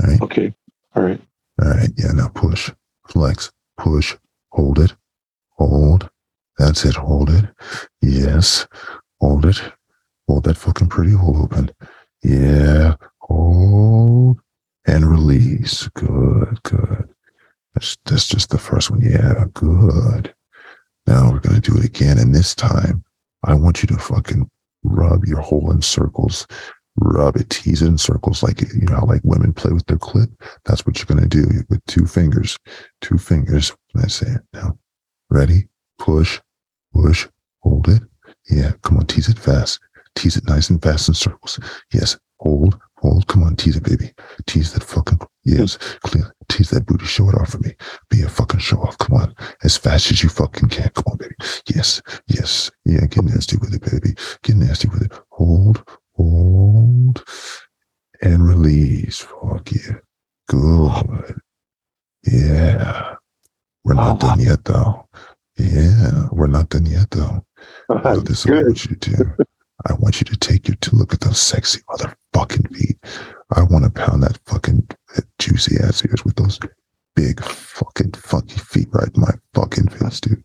All 0.00 0.08
right. 0.08 0.20
Okay. 0.20 0.54
All 0.94 1.02
right. 1.02 1.20
All 1.62 1.70
right. 1.70 1.90
Yeah. 1.96 2.12
Now 2.12 2.28
push, 2.28 2.70
flex, 3.08 3.50
push, 3.76 4.16
hold 4.56 4.80
it, 4.80 4.94
hold. 5.50 6.10
That's 6.58 6.84
it. 6.86 6.94
Hold 6.94 7.28
it. 7.30 7.44
Yes. 8.00 8.66
Hold 9.20 9.44
it. 9.44 9.60
Hold 10.26 10.44
that 10.44 10.56
fucking 10.56 10.88
pretty 10.88 11.12
hole 11.12 11.42
open. 11.42 11.70
Yeah. 12.22 12.94
Hold 13.20 14.40
and 14.86 15.04
release. 15.04 15.88
Good. 15.88 16.62
Good. 16.62 17.08
That's, 17.74 17.98
that's 18.06 18.26
just 18.26 18.50
the 18.50 18.58
first 18.58 18.90
one. 18.90 19.02
Yeah. 19.02 19.44
Good. 19.52 20.34
Now 21.06 21.30
we're 21.30 21.40
going 21.40 21.60
to 21.60 21.70
do 21.70 21.76
it 21.78 21.84
again. 21.84 22.18
And 22.18 22.34
this 22.34 22.54
time, 22.54 23.04
I 23.44 23.54
want 23.54 23.82
you 23.82 23.86
to 23.88 23.98
fucking 23.98 24.50
rub 24.82 25.26
your 25.26 25.40
hole 25.40 25.70
in 25.70 25.82
circles. 25.82 26.46
Rub 26.98 27.36
it, 27.36 27.50
tease 27.50 27.82
it 27.82 27.88
in 27.88 27.98
circles 27.98 28.42
like, 28.42 28.62
you 28.62 28.86
know, 28.86 29.04
like 29.04 29.20
women 29.22 29.52
play 29.52 29.72
with 29.72 29.84
their 29.84 29.98
clit. 29.98 30.34
That's 30.64 30.86
what 30.86 30.98
you're 30.98 31.14
going 31.14 31.28
to 31.28 31.28
do 31.28 31.46
with 31.68 31.84
two 31.84 32.06
fingers. 32.06 32.56
Two 33.02 33.18
fingers. 33.18 33.76
Say 34.08 34.26
it 34.28 34.42
now. 34.52 34.78
Ready? 35.30 35.68
Push, 35.98 36.40
push, 36.94 37.26
hold 37.60 37.88
it. 37.88 38.02
Yeah. 38.48 38.72
Come 38.82 38.98
on. 38.98 39.06
Tease 39.06 39.28
it 39.28 39.38
fast. 39.38 39.80
Tease 40.14 40.36
it 40.36 40.46
nice 40.46 40.70
and 40.70 40.80
fast 40.80 41.08
in 41.08 41.14
circles. 41.14 41.58
Yes. 41.92 42.16
Hold, 42.38 42.78
hold. 42.98 43.26
Come 43.26 43.42
on. 43.42 43.56
Tease 43.56 43.76
it, 43.76 43.82
baby. 43.82 44.12
Tease 44.46 44.72
that 44.74 44.84
fucking, 44.84 45.18
yes. 45.44 45.76
Clear. 46.04 46.32
Tease 46.48 46.70
that 46.70 46.86
booty. 46.86 47.04
Show 47.06 47.28
it 47.28 47.34
off 47.34 47.50
for 47.50 47.58
me. 47.58 47.74
Be 48.08 48.22
a 48.22 48.28
fucking 48.28 48.60
show 48.60 48.78
off. 48.78 48.96
Come 48.98 49.20
on. 49.20 49.34
As 49.64 49.76
fast 49.76 50.12
as 50.12 50.22
you 50.22 50.28
fucking 50.28 50.68
can. 50.68 50.90
Come 50.90 51.04
on, 51.10 51.16
baby. 51.16 51.34
Yes. 51.74 52.00
Yes. 52.28 52.70
Yeah. 52.84 53.06
Get 53.06 53.24
nasty 53.24 53.56
with 53.56 53.74
it, 53.74 53.82
baby. 53.82 54.14
Get 54.42 54.56
nasty 54.56 54.88
with 54.88 55.02
it. 55.02 55.12
Hold, 55.30 55.82
hold, 56.14 57.24
and 58.22 58.46
release. 58.46 59.18
Fuck 59.18 59.72
yeah. 59.72 59.96
Good. 60.48 61.40
Yeah. 62.22 63.15
We're 63.86 63.94
not 63.94 64.18
done 64.18 64.40
oh, 64.40 64.42
yet, 64.42 64.64
though. 64.64 65.08
Yeah. 65.56 66.26
We're 66.32 66.48
not 66.48 66.70
done 66.70 66.86
yet, 66.86 67.08
though. 67.12 67.46
So 68.02 68.20
this 68.20 68.40
is 68.40 68.46
what 68.46 68.58
I 68.58 68.62
want 68.64 68.84
you 68.84 68.96
to 68.96 69.10
do. 69.10 69.32
I 69.88 69.92
want 69.94 70.20
you 70.20 70.24
to 70.24 70.36
take 70.36 70.66
your 70.66 70.76
to 70.76 70.96
look 70.96 71.14
at 71.14 71.20
those 71.20 71.40
sexy 71.40 71.80
motherfucking 71.88 72.74
feet. 72.76 72.96
I 73.54 73.62
want 73.62 73.84
to 73.84 73.90
pound 73.90 74.24
that 74.24 74.40
fucking 74.46 74.88
that 75.14 75.24
juicy 75.38 75.76
ass 75.80 76.04
ears 76.04 76.24
with 76.24 76.34
those 76.34 76.58
big 77.14 77.40
fucking 77.44 78.12
funky 78.12 78.58
feet 78.58 78.88
right 78.90 79.08
in 79.14 79.20
my 79.20 79.30
fucking 79.54 79.88
face, 79.88 80.20
dude. 80.20 80.42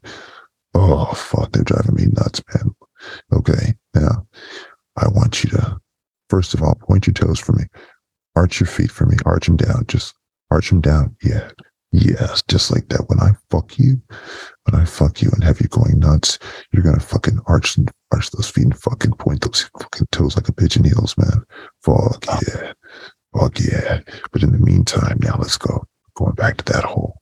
Oh 0.75 1.05
fuck, 1.13 1.51
they're 1.51 1.63
driving 1.63 1.95
me 1.95 2.05
nuts, 2.11 2.43
man. 2.53 2.75
Okay, 3.33 3.73
now 3.95 4.27
I 4.97 5.07
want 5.07 5.43
you 5.43 5.49
to 5.51 5.79
first 6.29 6.53
of 6.53 6.61
all 6.61 6.75
point 6.75 7.07
your 7.07 7.15
toes 7.15 7.39
for 7.39 7.53
me. 7.53 7.63
Arch 8.35 8.59
your 8.59 8.67
feet 8.67 8.91
for 8.91 9.07
me. 9.07 9.17
Arch 9.25 9.47
them 9.47 9.57
down. 9.57 9.85
Just 9.87 10.13
arch 10.51 10.69
them 10.69 10.81
down. 10.81 11.15
Yeah. 11.23 11.49
Yes, 11.91 12.41
just 12.47 12.71
like 12.71 12.87
that. 12.89 13.09
When 13.09 13.19
I 13.19 13.31
fuck 13.49 13.77
you, 13.77 14.01
when 14.63 14.81
I 14.81 14.85
fuck 14.85 15.21
you 15.21 15.29
and 15.33 15.43
have 15.43 15.59
you 15.59 15.67
going 15.67 15.99
nuts, 15.99 16.39
you're 16.71 16.83
gonna 16.83 16.99
fucking 16.99 17.39
arch 17.47 17.75
and 17.77 17.91
arch 18.13 18.31
those 18.31 18.49
feet 18.49 18.65
and 18.65 18.79
fucking 18.79 19.13
point 19.13 19.41
those 19.41 19.69
fucking 19.77 20.07
toes 20.11 20.35
like 20.37 20.47
a 20.47 20.53
pigeon 20.53 20.85
heels, 20.85 21.15
man. 21.17 21.43
Fuck 21.83 22.25
oh. 22.29 22.39
yeah. 22.47 22.73
Fuck 23.37 23.59
yeah. 23.59 23.99
But 24.31 24.43
in 24.43 24.51
the 24.51 24.57
meantime, 24.57 25.19
now 25.21 25.35
let's 25.37 25.57
go. 25.57 25.83
Going 26.15 26.35
back 26.35 26.57
to 26.57 26.73
that 26.73 26.83
hole. 26.83 27.17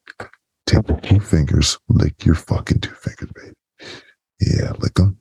Take 0.65 0.85
the 0.85 0.93
two 1.01 1.19
fingers, 1.19 1.79
lick 1.89 2.25
your 2.25 2.35
fucking 2.35 2.81
two 2.81 2.93
fingers, 2.93 3.31
baby. 3.33 3.55
Yeah, 4.39 4.73
lick 4.79 4.93
them. 4.95 5.19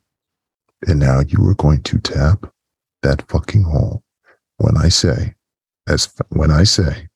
And 0.87 0.99
now 0.99 1.21
you 1.21 1.43
are 1.47 1.55
going 1.55 1.81
to 1.83 1.99
tap 1.99 2.51
that 3.01 3.27
fucking 3.29 3.63
hole. 3.63 4.03
When 4.57 4.77
I 4.77 4.89
say, 4.89 5.35
as 5.87 6.13
when 6.29 6.51
I 6.51 6.63
say, 6.63 7.07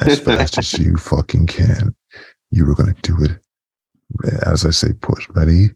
as 0.00 0.20
fast 0.20 0.58
as 0.58 0.78
you 0.78 0.96
fucking 0.96 1.46
can, 1.46 1.94
you 2.50 2.70
are 2.70 2.74
going 2.74 2.94
to 2.94 3.02
do 3.02 3.24
it 3.24 3.38
as 4.42 4.64
I 4.66 4.70
say, 4.70 4.92
push. 4.92 5.28
Ready? 5.30 5.70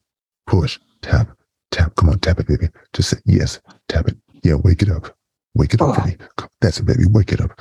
Push. 0.46 0.78
Tap. 1.02 1.36
Tap. 1.70 1.94
Come 1.96 2.10
on, 2.10 2.18
tap 2.18 2.40
it, 2.40 2.46
baby. 2.46 2.68
Just 2.92 3.10
say 3.10 3.16
yes. 3.24 3.60
Tap 3.88 4.08
it. 4.08 4.16
Yeah, 4.42 4.54
wake 4.54 4.82
it 4.82 4.90
up. 4.90 5.14
Wake 5.54 5.74
it 5.74 5.80
up, 5.80 6.04
baby. 6.04 6.18
That's 6.60 6.80
it, 6.80 6.86
baby. 6.86 7.04
Wake 7.08 7.32
it 7.32 7.40
up. 7.40 7.60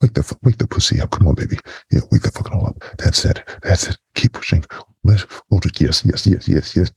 Wake 0.00 0.14
the 0.14 0.36
wake 0.42 0.58
the 0.58 0.66
pussy 0.66 1.00
up. 1.00 1.10
Come 1.10 1.28
on, 1.28 1.34
baby. 1.34 1.58
Yeah, 1.90 2.00
wake 2.10 2.22
the 2.22 2.30
fucking 2.30 2.52
hole 2.52 2.68
up. 2.68 2.82
That's 2.98 3.24
it. 3.24 3.42
That's 3.62 3.88
it. 3.88 3.98
Keep 4.14 4.34
pushing. 4.34 4.64
Let 5.02 5.24
hold 5.50 5.66
it. 5.66 5.80
Yes, 5.80 6.04
yes, 6.04 6.26
yes, 6.26 6.48
yes, 6.48 6.76
yes. 6.76 6.92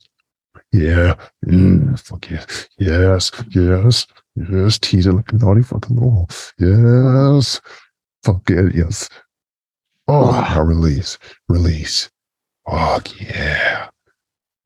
Yeah. 0.71 1.15
Mm, 1.45 1.99
fuck 1.99 2.29
yes. 2.29 2.67
Yes. 2.77 3.31
Yes. 3.49 4.07
Yes. 4.35 4.79
Tease 4.79 5.07
it 5.07 5.13
like 5.13 5.31
a 5.31 5.37
naughty 5.37 5.63
fucking 5.63 5.95
little. 5.95 6.29
Yes. 6.59 7.61
Fuck 8.27 8.49
it. 8.49 8.75
Yes. 8.75 9.07
Oh, 10.09 10.31
now 10.31 10.61
release. 10.61 11.17
Release. 11.47 12.09
Fuck 12.69 13.07
yeah. 13.21 13.87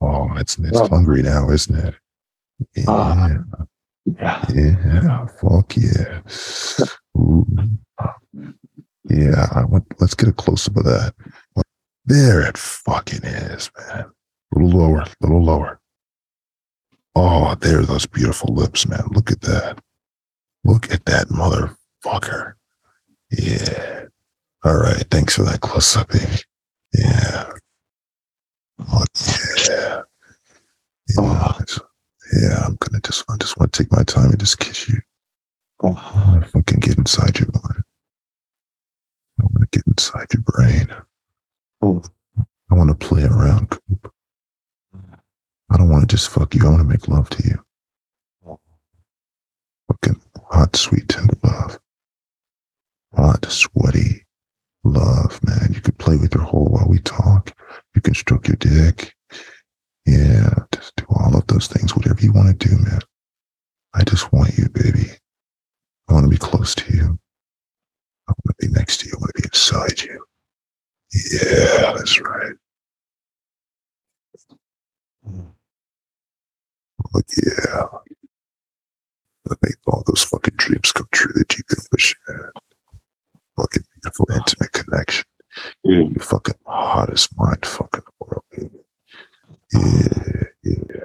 Oh, 0.02 0.36
it's 0.38 0.58
it's 0.58 0.80
Oh. 0.80 0.88
hungry 0.88 1.22
now, 1.22 1.52
isn't 1.52 1.76
it? 1.78 1.96
Yeah. 2.76 2.86
Ah. 2.88 3.30
Yeah. 4.06 4.46
Yeah. 4.52 5.28
Fuck 5.28 5.78
yeah. 5.78 6.22
Ooh. 7.16 7.46
Yeah. 9.08 9.48
I 9.54 9.64
want 9.66 9.86
let's 10.00 10.16
get 10.16 10.30
a 10.30 10.34
close 10.34 10.68
up 10.68 10.78
of 10.78 10.86
that. 10.86 11.14
There 12.06 12.42
it 12.42 12.58
fucking 12.58 13.24
is, 13.24 13.70
man. 13.78 14.06
A 14.56 14.60
little 14.60 14.80
lower, 14.80 15.02
a 15.02 15.08
little 15.22 15.44
lower. 15.44 15.80
Oh, 17.16 17.54
there 17.62 17.80
are 17.80 17.86
those 17.86 18.08
beautiful 18.08 18.56
lips, 18.56 18.88
man. 18.88 19.04
Look 19.12 19.30
at 19.32 19.42
that. 19.42 19.78
Look 20.64 20.92
at 20.92 21.06
that 21.06 21.28
motherfucker. 21.28 22.54
Yeah. 23.32 24.06
All 24.64 24.78
right. 24.78 25.06
Thanks 25.10 25.36
for 25.36 25.44
that 25.44 25.62
close 25.62 25.96
up. 25.96 26.12
Yeah. 26.94 27.52
Oh, 28.92 29.06
yeah. 29.70 30.02
Yeah. 31.10 31.54
Yeah. 32.34 32.60
I'm 32.66 32.78
gonna 32.80 33.02
just 33.02 33.24
I 33.30 33.38
just 33.38 33.58
want 33.58 33.72
to 33.72 33.84
take 33.84 33.92
my 33.92 34.04
time 34.04 34.30
and 34.32 34.40
just 34.40 34.60
kiss 34.60 34.90
you. 34.90 35.00
Oh. 35.84 35.96
I 35.96 36.46
fucking 36.46 36.80
get 36.80 36.98
inside 36.98 37.40
your 37.40 37.50
mind. 37.54 37.84
I 39.40 39.44
want 39.44 39.72
to 39.72 39.78
get 39.78 39.88
inside 39.88 40.28
your 40.34 40.44
brain. 40.44 40.88
Oh. 41.82 42.04
I 42.72 42.76
want 42.76 42.90
to 42.90 42.96
play 43.08 43.24
around, 43.24 43.70
Coop. 43.70 44.14
I 45.70 45.78
don't 45.78 45.90
want 45.90 46.08
to 46.08 46.16
just 46.16 46.30
fuck 46.30 46.54
you. 46.56 46.66
I 46.66 46.70
want 46.70 46.80
to 46.80 46.84
make 46.86 47.08
love 47.08 47.30
to 47.30 47.44
you. 47.48 48.58
Fucking 49.88 50.22
hot, 50.50 50.76
sweet, 50.76 51.10
tender 51.10 51.36
love. 51.44 51.80
Hot, 53.16 53.46
sweaty 53.52 54.26
love, 54.84 55.40
man. 55.44 55.74
You 55.74 55.82
can 55.82 55.96
play 55.96 56.18
with 56.18 56.34
your 56.34 56.44
hole 56.44 56.68
while 56.70 56.88
we 56.88 57.00
talk. 57.00 57.54
You 57.96 58.02
can 58.02 58.14
stroke 58.14 58.48
your 58.48 58.58
dick. 58.58 59.14
Yeah, 60.06 60.54
just 60.74 60.96
do 60.96 61.06
all 61.10 61.36
of 61.38 61.46
those 61.48 61.68
things, 61.68 61.96
whatever 61.96 62.22
you 62.22 62.34
want 62.34 62.60
to 62.60 62.68
do, 62.68 62.78
man. 62.78 63.02
I 63.94 64.04
just 64.04 64.32
want 64.34 64.58
you, 64.58 64.70
baby. 64.70 65.10
I 66.10 66.14
want 66.14 66.26
to 66.26 66.30
be 66.30 66.38
close 66.38 66.74
to 66.76 66.94
you. 66.94 67.20
I 68.28 68.32
want 68.32 68.58
to 68.60 68.68
be 68.68 68.74
next 68.74 69.02
to 69.02 69.08
you. 69.08 69.14
I 69.16 69.20
want 69.20 69.32
to 69.36 69.42
be 69.42 69.48
inside 69.48 70.02
you. 70.02 70.26
Yeah, 71.14 71.94
that's 71.98 72.20
right. 72.20 72.54
Like, 77.14 77.26
yeah. 77.46 77.86
That 79.46 79.58
make 79.64 79.76
all 79.88 80.04
those 80.08 80.24
fucking 80.24 80.56
dreams 80.56 80.92
come 80.92 81.08
true 81.12 81.34
that 81.34 81.58
you 81.58 81.64
can 81.66 81.84
wish 81.92 82.16
you 82.28 82.36
had. 82.36 82.71
Fucking 83.62 83.84
beautiful, 83.94 84.28
intimate 84.34 84.72
connection. 84.72 85.26
Mm. 85.86 86.16
You 86.16 86.22
fucking 86.22 86.56
hottest 86.66 87.38
mind 87.38 87.66
fucking 87.66 88.02
world, 88.20 88.44
baby. 88.52 88.70
Yeah, 89.74 90.44
yeah, 90.64 91.04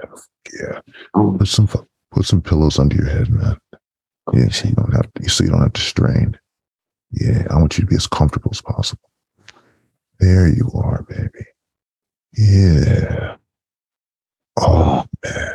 yeah. 0.53 0.79
Put 1.13 1.47
some 1.47 1.67
put 1.67 2.25
some 2.25 2.41
pillows 2.41 2.79
under 2.79 2.95
your 2.95 3.09
head, 3.09 3.29
man. 3.29 3.57
Yeah, 4.33 4.49
so 4.49 4.67
you 4.69 4.75
don't 4.75 4.93
have 4.93 5.13
to, 5.13 5.29
so 5.29 5.43
you 5.43 5.51
don't 5.51 5.61
have 5.61 5.73
to 5.73 5.81
strain. 5.81 6.37
Yeah, 7.11 7.45
I 7.49 7.55
want 7.55 7.77
you 7.77 7.83
to 7.83 7.89
be 7.89 7.95
as 7.95 8.07
comfortable 8.07 8.49
as 8.51 8.61
possible. 8.61 9.09
There 10.19 10.47
you 10.47 10.71
are, 10.73 11.03
baby. 11.03 11.45
Yeah. 12.33 13.35
Oh 14.59 15.05
man, 15.23 15.53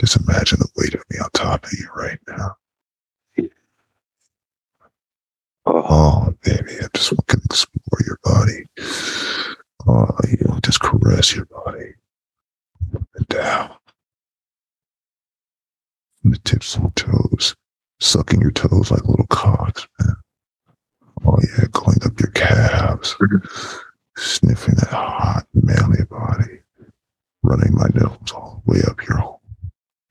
Just 0.00 0.16
imagine 0.16 0.58
the 0.58 0.68
weight 0.76 0.94
of 0.94 1.02
me 1.10 1.18
on 1.18 1.30
top 1.32 1.64
of 1.64 1.72
you 1.72 1.88
right 1.94 2.18
now. 2.28 2.56
Oh, 5.64 6.34
baby, 6.42 6.72
I 6.80 6.88
just 6.94 7.12
want 7.12 7.28
to 7.28 7.40
explore 7.44 8.00
your 8.04 8.18
body. 8.24 8.66
Oh, 9.86 10.08
yeah, 10.28 10.58
just 10.62 10.80
caress 10.80 11.34
your 11.36 11.46
body. 11.46 11.94
And 13.14 13.28
down. 13.28 13.70
The 16.24 16.38
tips 16.38 16.76
of 16.76 16.82
your 16.82 16.92
toes. 16.92 17.54
Sucking 18.00 18.40
your 18.40 18.50
toes 18.50 18.90
like 18.90 19.04
little 19.04 19.26
cocks, 19.28 19.86
man. 20.00 20.16
Oh, 21.24 21.38
yeah, 21.40 21.66
going 21.70 21.98
up 22.04 22.18
your 22.18 22.30
calves. 22.32 23.16
Sniffing 24.16 24.74
that 24.74 24.88
hot, 24.88 25.46
manly 25.54 26.04
body. 26.04 26.60
Running 27.44 27.74
my 27.74 27.88
nose 27.94 28.32
all 28.34 28.62
the 28.66 28.72
way 28.72 28.80
up 28.88 29.06
your 29.06 29.18
hole. 29.18 29.40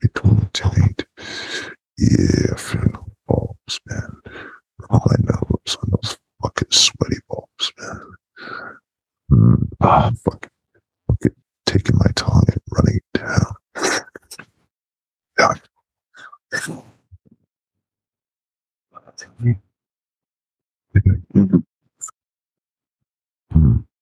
Between 0.00 0.48
taint. 0.54 1.04
Yeah, 1.98 2.54
feeling 2.56 2.92
the 2.92 3.04
balls, 3.26 3.80
man. 3.86 4.20
Run 4.90 5.00
my 5.06 5.16
nose 5.20 5.76
on 5.82 5.90
those 5.90 6.18
fucking 6.42 6.70
sweaty 6.70 7.18
balls, 7.28 7.72
man. 7.78 8.12
Mm, 9.30 9.68
ah, 9.80 10.10
fucking, 10.24 10.50
fucking 11.08 11.36
taking 11.66 11.96
my 11.98 12.10
tongue 12.14 12.44
and 12.48 12.60
running 12.72 12.96
it 12.96 13.18
down. 13.18 13.54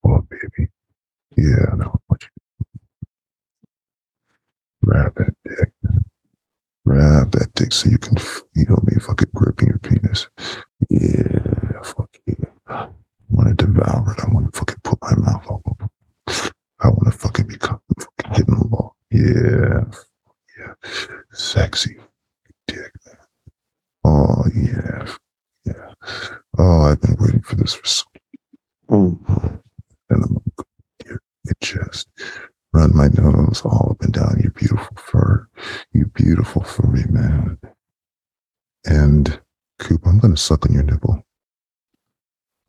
Oh, 0.03 0.27
baby. 0.29 0.69
Yeah, 1.37 1.67
I 1.73 1.77
know 1.77 2.01
what 2.09 2.23
you 2.23 2.29
grab 4.85 5.15
that 5.17 5.35
dick. 5.45 5.73
Grab 6.87 7.31
that 7.33 7.55
dick 7.55 7.73
so 7.73 7.89
you 7.91 7.99
can 7.99 8.17
feel 8.17 8.83
me 8.85 8.99
fucking 9.01 9.31
gripping 9.35 9.69
your 9.69 9.79
penis. 9.79 10.29
Yeah, 10.91 11.83
fuck 11.83 12.11
yeah. 12.27 12.35
I 12.69 12.89
want 13.29 13.57
to 13.57 13.65
devour 13.65 14.13
it. 14.13 14.25
I 14.25 14.29
want 14.33 14.53
to 14.53 14.59
fucking 14.59 14.81
put 14.83 14.99
my 15.01 15.15
mouth 15.17 15.47
it. 15.47 16.53
I 16.81 16.89
want 16.89 17.05
to 17.05 17.13
fucking 17.13 17.47
become 17.47 17.81
fucking 17.99 18.35
hidden 18.35 18.59
law. 18.71 18.93
Yeah, 19.13 19.85
yeah. 20.59 20.75
Sexy 21.31 21.97
dick, 22.67 22.93
man. 23.07 23.17
Oh, 24.05 24.45
yeah. 24.55 25.07
Yeah. 25.65 25.95
Oh, 26.59 26.83
I've 26.83 27.01
been 27.01 27.17
waiting 27.21 27.43
for 27.43 27.55
this 27.55 27.75
for 27.75 27.87
so 27.87 28.05
long. 28.89 29.63
And 30.09 30.25
I'm 30.25 30.33
gonna 30.33 30.41
go 30.57 30.65
your, 31.07 31.23
your 31.45 31.55
chest. 31.61 32.09
Run 32.73 32.97
my 32.97 33.09
nose 33.09 33.63
all 33.65 33.91
up 33.93 34.03
and 34.03 34.13
down 34.13 34.41
your 34.41 34.53
beautiful 34.53 34.97
fur. 34.97 35.49
You 35.93 36.07
beautiful 36.07 36.65
furry 36.65 37.05
man. 37.09 37.59
And 38.85 39.41
Coop, 39.79 40.07
I'm 40.07 40.19
gonna 40.19 40.30
suck 40.41 40.67
on 40.67 40.73
your 40.73 40.83
nipple. 40.83 41.23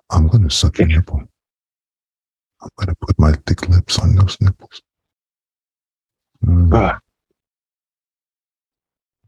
I'm 0.10 0.28
gonna 0.28 0.50
suck 0.50 0.78
your 0.78 0.88
nipple. 0.88 1.22
I'm 2.62 2.70
gonna 2.78 2.96
put 3.02 3.18
my 3.18 3.34
thick 3.48 3.68
lips 3.70 3.98
on 4.00 4.16
those 4.16 4.38
nipples. 4.42 4.82
Mm. 6.46 6.70
Ah. 6.74 7.00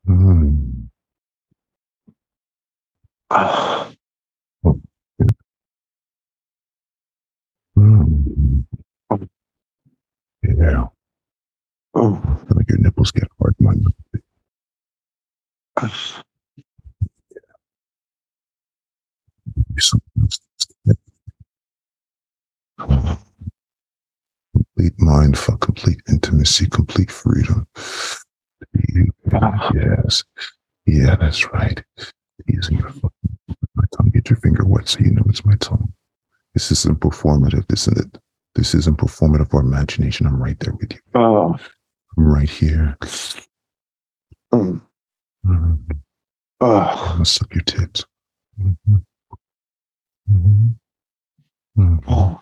Mm. 0.08 0.90
ah. 3.32 3.92
Mm. 7.78 8.66
Yeah, 10.44 10.88
Oh. 11.96 12.22
I 12.24 12.36
feel 12.46 12.58
like 12.58 12.70
your 12.70 12.80
nipples 12.80 13.12
get 13.12 13.28
hard. 13.40 13.56
My 13.60 13.74
complete 24.56 25.00
mind 25.00 25.38
fuck, 25.38 25.62
complete 25.62 26.02
intimacy, 26.10 26.68
complete 26.68 27.12
freedom. 27.12 27.68
Yes. 29.74 30.24
Yeah, 30.86 31.16
that's 31.16 31.52
right. 31.54 31.84
Using 32.48 32.78
your 32.80 32.90
fucking 32.90 33.12
my 33.76 33.84
tongue. 33.96 34.10
Get 34.14 34.30
your 34.30 34.38
finger 34.40 34.66
wet 34.66 34.88
so 34.88 35.00
you 35.00 35.12
know 35.12 35.24
it's 35.28 35.46
my 35.46 35.56
tongue. 35.58 35.94
This 36.54 36.72
isn't 36.72 37.00
performative, 37.00 37.72
isn't 37.72 37.98
it? 37.98 38.18
This 38.56 38.76
isn't 38.76 38.98
performative 38.98 39.54
or 39.54 39.62
imagination. 39.62 40.28
I'm 40.28 40.42
right 40.42 40.60
there 40.60 40.74
with 40.74 40.94
you. 40.94 41.00
Oh. 41.16 41.58
I'm 42.18 42.26
right 42.26 42.50
here. 42.50 42.98
Mm. 44.54 44.82
Mhm. 45.46 45.80
Oh. 46.62 46.76
I'm 46.78 47.12
gonna 47.14 47.26
suck 47.26 47.54
your 47.56 47.64
tits. 47.64 48.06
Mhm. 48.60 49.04
Mhm. 50.34 50.76
Mhm. 51.78 52.04
Oh. 52.08 52.42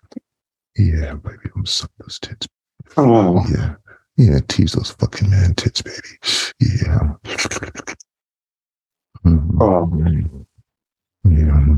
Yeah, 0.78 1.16
baby, 1.16 1.38
I'm 1.46 1.52
gonna 1.56 1.68
suck 1.68 1.92
those 2.00 2.20
tits. 2.20 2.48
Oh. 2.98 3.46
Yeah. 3.52 3.76
Yeah, 4.18 4.40
tease 4.48 4.74
those 4.74 4.92
fucking 4.92 5.30
man 5.30 5.56
tits, 5.56 5.82
baby. 5.82 5.98
Yeah. 6.60 7.16
Mhm. 9.26 9.58
Oh. 9.62 10.46
Yeah. 11.30 11.78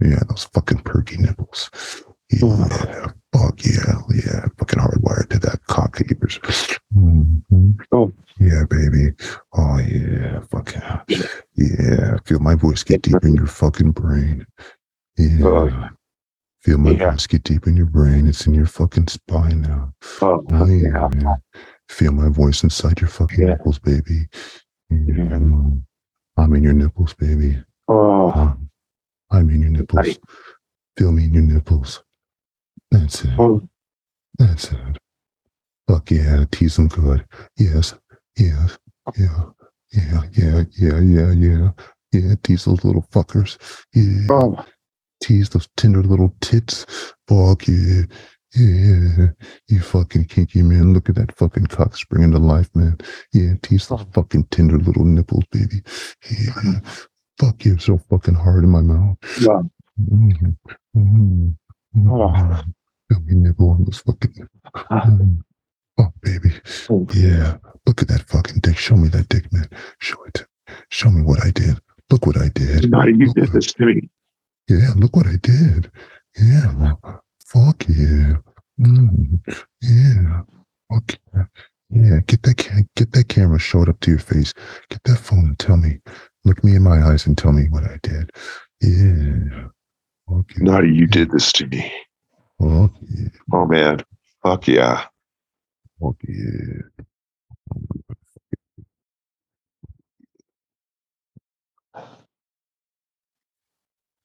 Yeah, 0.00 0.20
those 0.28 0.44
fucking 0.52 0.80
perky 0.80 1.16
nipples. 1.16 1.70
Yeah. 2.30 3.06
Fuck 3.32 3.64
yeah. 3.64 4.00
Yeah. 4.14 4.46
Fucking 4.58 4.78
hardwired 4.80 5.28
to 5.30 5.38
that 5.40 5.60
cock 5.68 6.00
of 6.00 6.10
yours. 6.10 6.38
Mhm. 6.94 7.76
Oh. 7.92 8.12
Yeah, 8.38 8.64
baby. 8.68 9.12
Oh 9.54 9.78
yeah. 9.78 10.40
Fuck 10.50 10.74
yeah. 10.74 11.02
Yeah. 11.54 12.16
Feel 12.24 12.38
my 12.40 12.54
voice 12.54 12.82
get 12.82 13.02
deep 13.02 13.22
in 13.22 13.34
your 13.34 13.46
fucking 13.46 13.92
brain. 13.92 14.46
Yeah. 15.16 15.44
Oh. 15.46 15.88
Feel 16.62 16.78
my 16.78 16.92
Yeah. 16.92 17.10
voice 17.10 17.26
get 17.26 17.44
deep 17.44 17.66
in 17.66 17.76
your 17.76 17.86
brain. 17.86 18.26
It's 18.26 18.46
in 18.46 18.54
your 18.54 18.66
fucking 18.66 19.08
spine 19.08 19.62
now. 19.62 19.92
Oh. 20.22 20.44
Oh 20.50 20.64
yeah, 20.66 20.88
Yeah. 20.94 21.08
man. 21.22 21.36
Feel 21.88 22.12
my 22.12 22.28
voice 22.28 22.62
inside 22.64 23.00
your 23.00 23.08
fucking 23.10 23.40
Yeah. 23.42 23.48
nipples, 23.54 23.78
baby. 23.78 24.28
Yeah. 24.90 25.14
Yeah. 25.28 25.36
I'm 26.38 26.52
in 26.54 26.62
your 26.62 26.72
nipples, 26.74 27.14
baby. 27.14 27.62
Oh. 27.88 28.30
Um, 28.32 28.68
I'm 29.30 29.48
in 29.50 29.60
your 29.62 29.70
nipples. 29.70 30.06
Right. 30.06 30.18
Feel 30.98 31.12
me 31.12 31.24
in 31.24 31.34
your 31.34 31.42
nipples. 31.44 32.02
That's 32.90 33.24
it. 33.24 33.30
Oh. 33.38 33.62
That's 34.38 34.72
it. 34.72 34.98
Fuck 35.88 36.10
yeah, 36.10 36.44
tease 36.50 36.76
them 36.76 36.88
good. 36.88 37.24
Yes, 37.56 37.94
yes, 38.38 38.78
yeah, 39.16 39.44
yeah, 39.92 40.22
yeah, 40.32 40.64
yeah, 40.78 41.00
yeah, 41.00 41.30
yeah. 41.32 41.70
Yeah, 42.12 42.34
tease 42.42 42.64
those 42.64 42.84
little 42.84 43.06
fuckers. 43.12 43.58
Yeah, 43.94 44.26
Oh. 44.30 44.64
tease 45.22 45.50
those 45.50 45.68
tender 45.76 46.02
little 46.02 46.34
tits. 46.40 46.86
Fuck 47.28 47.68
yeah. 47.68 48.02
Yeah, 48.54 49.28
you 49.68 49.80
fucking 49.80 50.24
kinky 50.26 50.62
man. 50.62 50.94
Look 50.94 51.10
at 51.10 51.16
that 51.16 51.36
fucking 51.36 51.66
cock 51.66 51.94
springing 51.96 52.32
to 52.32 52.38
life, 52.38 52.70
man. 52.74 52.96
Yeah, 53.32 53.52
tease 53.62 53.88
those 53.88 54.06
fucking 54.14 54.44
tender 54.50 54.78
little 54.78 55.04
nipples, 55.04 55.44
baby. 55.52 55.82
Yeah, 56.30 56.80
fuck 57.40 57.64
you 57.66 57.76
so 57.78 57.98
fucking 58.08 58.34
hard 58.34 58.64
in 58.64 58.70
my 58.70 58.80
mouth. 58.80 59.18
Yeah. 59.40 59.60
Mm, 60.00 60.32
mm, 60.42 60.56
mm. 60.96 61.56
Oh. 61.98 62.62
Feel 63.08 63.20
me 63.20 63.34
nibble 63.34 63.70
on 63.70 63.84
those 63.84 63.98
fucking. 63.98 64.48
Mm. 64.74 65.38
Oh, 65.98 66.12
baby. 66.20 66.50
Oh. 66.90 67.06
Yeah. 67.14 67.56
Look 67.86 68.02
at 68.02 68.08
that 68.08 68.28
fucking 68.28 68.58
dick. 68.60 68.76
Show 68.76 68.96
me 68.96 69.08
that 69.08 69.30
dick, 69.30 69.50
man. 69.50 69.66
Show 69.98 70.22
it. 70.24 70.44
Show 70.90 71.10
me 71.10 71.22
what 71.22 71.42
I 71.42 71.50
did. 71.50 71.78
Look 72.10 72.26
what 72.26 72.36
I 72.36 72.50
did. 72.50 72.90
Naughty, 72.90 73.12
you 73.16 73.28
Look 73.28 73.36
did 73.36 73.52
this 73.52 73.72
to 73.72 73.86
me. 73.86 74.10
Yeah, 74.68 74.90
look 74.96 75.16
what 75.16 75.26
I 75.26 75.36
did. 75.40 75.90
Yeah. 76.38 76.92
Fuck 77.46 77.86
yeah. 77.88 78.34
Mm, 78.78 79.40
yeah. 79.80 80.42
Fuck 80.92 81.18
yeah. 81.34 81.44
Yeah, 81.88 82.18
get 82.26 82.42
that 82.42 82.58
ca- 82.58 82.82
get 82.96 83.12
that 83.12 83.28
camera, 83.28 83.58
show 83.58 83.80
it 83.82 83.88
up 83.88 84.00
to 84.00 84.10
your 84.10 84.18
face. 84.20 84.52
Get 84.90 85.00
that 85.04 85.16
phone 85.18 85.46
and 85.46 85.58
tell 85.58 85.76
me. 85.78 86.00
Look 86.44 86.62
me 86.62 86.76
in 86.76 86.82
my 86.82 87.02
eyes 87.02 87.26
and 87.26 87.38
tell 87.38 87.52
me 87.52 87.68
what 87.70 87.84
I 87.84 87.98
did. 88.02 88.30
Yeah. 88.82 89.68
Yeah. 90.28 90.42
Naughty, 90.58 90.92
you 90.92 91.06
did 91.06 91.30
this 91.30 91.52
to 91.52 91.66
me. 91.66 91.92
Fuck 92.60 92.92
yeah. 93.02 93.28
Oh 93.52 93.66
man. 93.66 94.00
Fuck 94.42 94.68
yeah. 94.68 95.04
Fuck 96.00 96.16
yeah. 96.26 96.82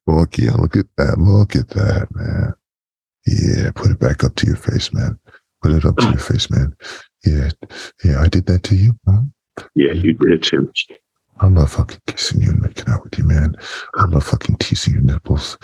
Fuck 0.07 0.37
yeah, 0.37 0.53
look 0.53 0.75
at 0.75 0.87
that. 0.97 1.17
Look 1.19 1.55
at 1.55 1.69
that, 1.69 2.07
man. 2.11 2.53
Yeah, 3.25 3.71
put 3.75 3.91
it 3.91 3.99
back 3.99 4.23
up 4.23 4.35
to 4.35 4.47
your 4.47 4.55
face, 4.55 4.93
man. 4.93 5.17
Put 5.61 5.71
it 5.71 5.85
up 5.85 5.95
to 5.97 6.05
your 6.09 6.17
face, 6.19 6.49
man. 6.49 6.75
Yeah, 7.25 7.51
yeah, 8.03 8.19
I 8.19 8.27
did 8.27 8.47
that 8.47 8.63
to 8.63 8.75
you. 8.75 8.99
Huh? 9.07 9.21
Yeah, 9.75 9.93
you 9.93 10.13
did 10.13 10.31
it 10.31 10.43
to 10.43 10.61
me. 10.61 11.00
I 11.41 11.47
love 11.47 11.71
fucking 11.71 12.01
kissing 12.05 12.41
you 12.41 12.51
and 12.51 12.61
making 12.61 12.87
out 12.87 13.03
with 13.03 13.17
you, 13.17 13.23
man. 13.23 13.55
I 13.95 14.05
love 14.05 14.23
fucking 14.25 14.57
teasing 14.57 14.93
your 14.93 15.01
nipples. 15.01 15.57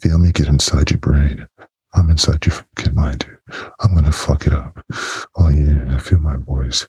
Feel 0.00 0.18
me 0.18 0.32
get 0.32 0.48
inside 0.48 0.90
your 0.90 1.00
brain. 1.00 1.46
I'm 1.94 2.08
inside 2.08 2.46
your 2.46 2.54
fucking 2.54 2.94
mind, 2.94 3.26
dude. 3.26 3.38
I'm 3.80 3.94
gonna 3.94 4.10
fuck 4.10 4.46
it 4.46 4.54
up. 4.54 4.82
Oh 5.36 5.50
yeah, 5.50 5.94
I 5.94 5.98
feel 5.98 6.18
my 6.18 6.36
voice. 6.36 6.86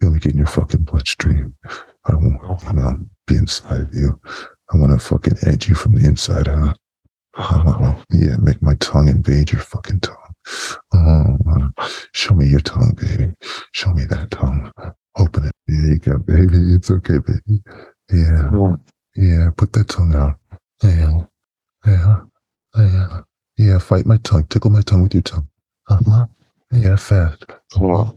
Feel 0.00 0.10
me 0.10 0.20
get 0.20 0.32
in 0.32 0.38
your 0.38 0.46
fucking 0.46 0.82
bloodstream. 0.82 1.56
I 2.04 2.14
want, 2.14 2.40
I 2.44 2.46
want 2.46 2.60
to 2.60 2.82
um, 2.82 3.10
be 3.26 3.36
inside 3.36 3.80
of 3.80 3.94
you. 3.94 4.20
I 4.72 4.76
want 4.76 4.92
to 4.92 4.98
fucking 5.04 5.38
edge 5.46 5.68
you 5.68 5.74
from 5.74 5.96
the 5.96 6.06
inside 6.06 6.48
out. 6.48 6.78
I 7.34 7.62
want 7.64 8.08
to, 8.10 8.16
yeah, 8.16 8.36
make 8.36 8.62
my 8.62 8.76
tongue 8.76 9.08
invade 9.08 9.50
your 9.50 9.62
fucking 9.62 10.00
tongue. 10.00 10.16
Oh, 10.94 11.70
show 12.12 12.34
me 12.34 12.46
your 12.46 12.60
tongue, 12.60 12.96
baby. 13.00 13.32
Show 13.72 13.92
me 13.92 14.04
that 14.04 14.30
tongue. 14.30 14.72
Open 15.18 15.46
it. 15.46 15.52
There 15.66 15.86
you 15.92 15.98
go, 15.98 16.18
baby. 16.18 16.74
It's 16.74 16.90
okay, 16.90 17.18
baby. 17.18 17.62
Yeah. 18.12 18.50
Yeah. 19.16 19.50
Put 19.56 19.72
that 19.74 19.88
tongue 19.88 20.14
out. 20.14 20.36
Yeah. 20.82 21.20
Yeah. 21.86 22.20
Yeah. 22.76 23.20
Yeah. 23.56 23.78
Fight 23.78 24.06
my 24.06 24.16
tongue. 24.18 24.46
Tickle 24.48 24.70
my 24.70 24.82
tongue 24.82 25.02
with 25.02 25.14
your 25.14 25.22
tongue. 25.22 25.48
Uh 25.88 25.98
huh. 26.08 26.26
Yeah. 26.72 26.96
Fast. 26.96 27.44
Uh 27.76 28.12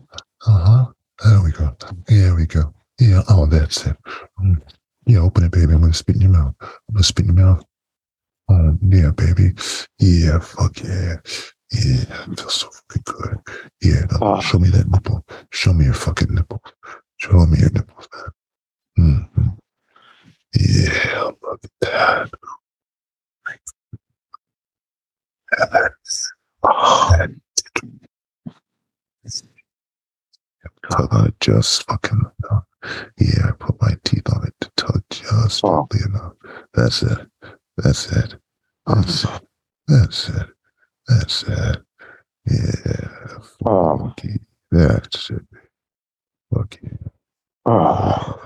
huh. 0.47 0.85
There 1.23 1.41
we 1.43 1.51
go. 1.51 1.75
There 2.07 2.35
we 2.35 2.45
go. 2.45 2.73
Yeah. 2.99 3.23
Oh, 3.29 3.45
that's 3.45 3.85
it. 3.85 3.97
Mm. 4.41 4.61
Yeah. 5.07 5.19
Open 5.19 5.43
it, 5.45 5.51
baby. 5.51 5.73
I'm 5.73 5.79
going 5.81 5.91
to 5.91 5.97
spit 5.97 6.15
in 6.15 6.21
your 6.21 6.31
mouth. 6.31 6.55
I'm 6.61 6.93
going 6.93 6.97
to 7.01 7.03
spit 7.03 7.25
in 7.27 7.35
your 7.35 7.45
mouth. 7.45 7.65
Oh, 8.49 8.77
yeah, 8.81 9.11
baby. 9.11 9.53
Yeah. 9.99 10.39
Fuck 10.39 10.83
yeah. 10.83 11.15
Yeah, 11.73 12.03
it 12.31 12.39
feels 12.39 12.53
so 12.53 12.69
fucking 12.69 13.03
good. 13.05 13.37
Yeah, 13.81 14.05
no, 14.11 14.17
Ah. 14.21 14.39
show 14.41 14.59
me 14.59 14.69
that 14.69 14.87
nipple. 14.89 15.25
Show 15.51 15.73
me 15.73 15.85
your 15.85 15.93
fucking 15.93 16.33
nipple. 16.33 16.61
Show 17.17 17.45
me 17.45 17.59
your 17.59 17.71
nipples, 17.71 18.07
man. 18.97 19.27
hmm 19.35 19.49
Yeah, 20.55 21.31
look 21.41 21.61
at 21.63 21.71
that. 21.81 22.31
Oh, 26.65 27.27
tug 30.89 31.13
on 31.13 31.27
it 31.27 31.39
just 31.39 31.83
fucking 31.87 32.21
enough. 32.43 32.63
Yeah, 33.17 33.47
I 33.49 33.51
put 33.51 33.81
my 33.81 33.95
teeth 34.03 34.29
on 34.33 34.47
it 34.47 34.53
to 34.61 34.71
tug 34.75 35.03
just 35.09 35.61
Oh. 35.63 35.87
enough. 36.05 36.33
That's 36.73 37.03
it. 37.03 37.27
That's 37.77 38.11
it. 38.11 38.35
That's 38.85 39.23
it. 39.25 39.41
That's 39.87 40.29
it. 40.29 40.47
That's 41.07 41.43
it. 41.43 41.77
Yeah. 42.45 43.37
Oh. 43.65 44.13
Fucky. 44.17 44.39
That's 44.71 45.31
uh, 45.31 45.35
it. 45.35 45.45
Fucky. 46.53 46.97
Oh. 47.65 48.43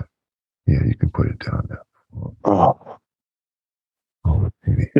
Yeah, 0.66 0.84
you 0.84 0.94
can 0.96 1.10
put 1.10 1.28
it 1.28 1.38
down 1.38 1.68
now. 1.70 2.34
Oh. 2.44 2.98
Oh, 4.24 4.50
baby. 4.64 4.90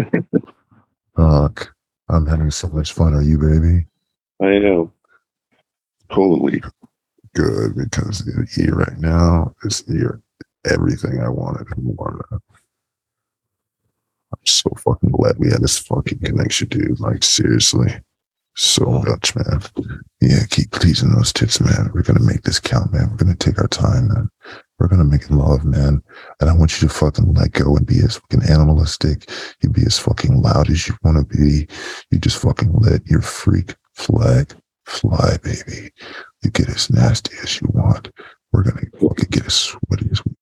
Fuck. 1.17 1.75
I'm 2.09 2.27
having 2.27 2.51
so 2.51 2.69
much 2.69 2.93
fun. 2.93 3.15
Are 3.15 3.23
you, 3.23 3.39
baby? 3.39 3.87
I 4.41 4.59
know. 4.59 4.93
Totally. 6.11 6.63
Good, 7.35 7.77
because 7.77 8.25
the 8.25 8.47
here 8.51 8.75
right 8.75 8.99
now 8.99 9.55
is 9.63 9.85
here 9.87 10.23
everything 10.65 11.21
I 11.21 11.29
wanted 11.29 11.67
and 11.77 11.85
more. 11.85 12.25
I'm 14.33 14.45
so 14.45 14.71
fucking 14.77 15.11
glad 15.11 15.39
we 15.39 15.51
had 15.51 15.63
this 15.63 15.79
fucking 15.79 16.19
connection, 16.21 16.69
dude. 16.69 17.01
Like 17.01 17.25
seriously. 17.25 17.93
So 18.59 18.85
oh. 18.87 19.03
much, 19.03 19.37
man. 19.37 19.63
Yeah, 20.21 20.45
keep 20.51 20.73
pleasing 20.73 21.13
those 21.13 21.33
tits, 21.33 21.61
man. 21.61 21.91
We're 21.95 22.03
gonna 22.03 22.25
make 22.25 22.43
this 22.43 22.59
count, 22.59 22.93
man. 22.93 23.09
We're 23.11 23.17
gonna 23.17 23.37
take 23.37 23.59
our 23.61 23.69
time, 23.69 24.09
man. 24.09 24.29
We're 24.79 24.89
gonna 24.89 25.05
make 25.05 25.23
it 25.23 25.31
love, 25.31 25.65
man. 25.65 26.03
And 26.41 26.51
I 26.51 26.55
want 26.55 26.81
you 26.81 26.89
to 26.89 26.93
fucking 26.93 27.35
let 27.35 27.53
go 27.53 27.77
and 27.77 27.87
be 27.87 28.01
as 28.01 28.17
fucking 28.17 28.51
animalistic. 28.51 29.31
You 29.63 29.71
be 29.71 29.83
as 29.87 29.99
fucking 29.99 30.43
loud 30.43 30.71
as 30.71 30.89
you 30.89 30.97
wanna 31.05 31.25
be. 31.25 31.69
You 32.11 32.19
just 32.19 32.43
fucking 32.43 32.73
let 32.73 33.07
your 33.07 33.23
freak 33.23 33.77
flag 33.95 34.53
fly, 34.87 35.37
baby. 35.43 35.93
You 36.43 36.51
get 36.51 36.69
as 36.69 36.91
nasty 36.91 37.37
as 37.43 37.61
you 37.61 37.69
want. 37.73 38.11
We're 38.53 38.65
gonna 38.65 38.87
fucking 39.01 39.29
get 39.31 39.47
as 39.47 39.55
sweaty 39.55 40.09
as 40.11 40.25
we 40.25 40.35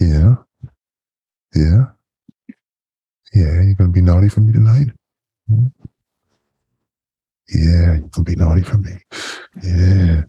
want. 0.00 0.44
Yeah. 1.54 1.62
Yeah. 1.62 1.84
Yeah, 3.32 3.62
you're 3.62 3.74
gonna 3.74 3.90
be 3.90 4.02
naughty 4.02 4.28
for 4.28 4.40
me 4.40 4.52
tonight? 4.52 4.88
Hmm? 5.48 5.66
Yeah, 7.52 7.94
you're 7.94 7.98
going 7.98 8.10
to 8.10 8.22
be 8.22 8.36
naughty 8.36 8.62
for 8.62 8.78
me. 8.78 8.92
Yeah. 9.62 10.22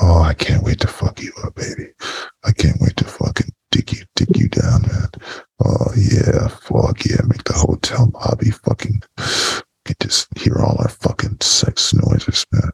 Oh, 0.00 0.22
I 0.22 0.32
can't 0.32 0.62
wait 0.62 0.80
to 0.80 0.86
fuck 0.86 1.20
you 1.20 1.32
up, 1.44 1.54
baby. 1.54 1.88
I 2.44 2.52
can't 2.52 2.80
wait 2.80 2.96
to 2.96 3.04
fucking 3.04 3.50
dig 3.70 3.92
you, 3.92 4.04
dig 4.16 4.34
you 4.38 4.48
down, 4.48 4.82
man. 4.82 5.08
Oh 5.62 5.92
yeah, 5.94 6.48
fuck 6.48 7.04
yeah. 7.04 7.20
Make 7.26 7.44
the 7.44 7.52
hotel 7.54 8.10
lobby 8.14 8.50
fucking 8.50 9.02
get 9.84 10.00
just 10.00 10.28
hear 10.38 10.60
all 10.60 10.76
our 10.78 10.88
fucking 10.88 11.36
sex 11.42 11.92
noises, 11.92 12.46
man. 12.52 12.70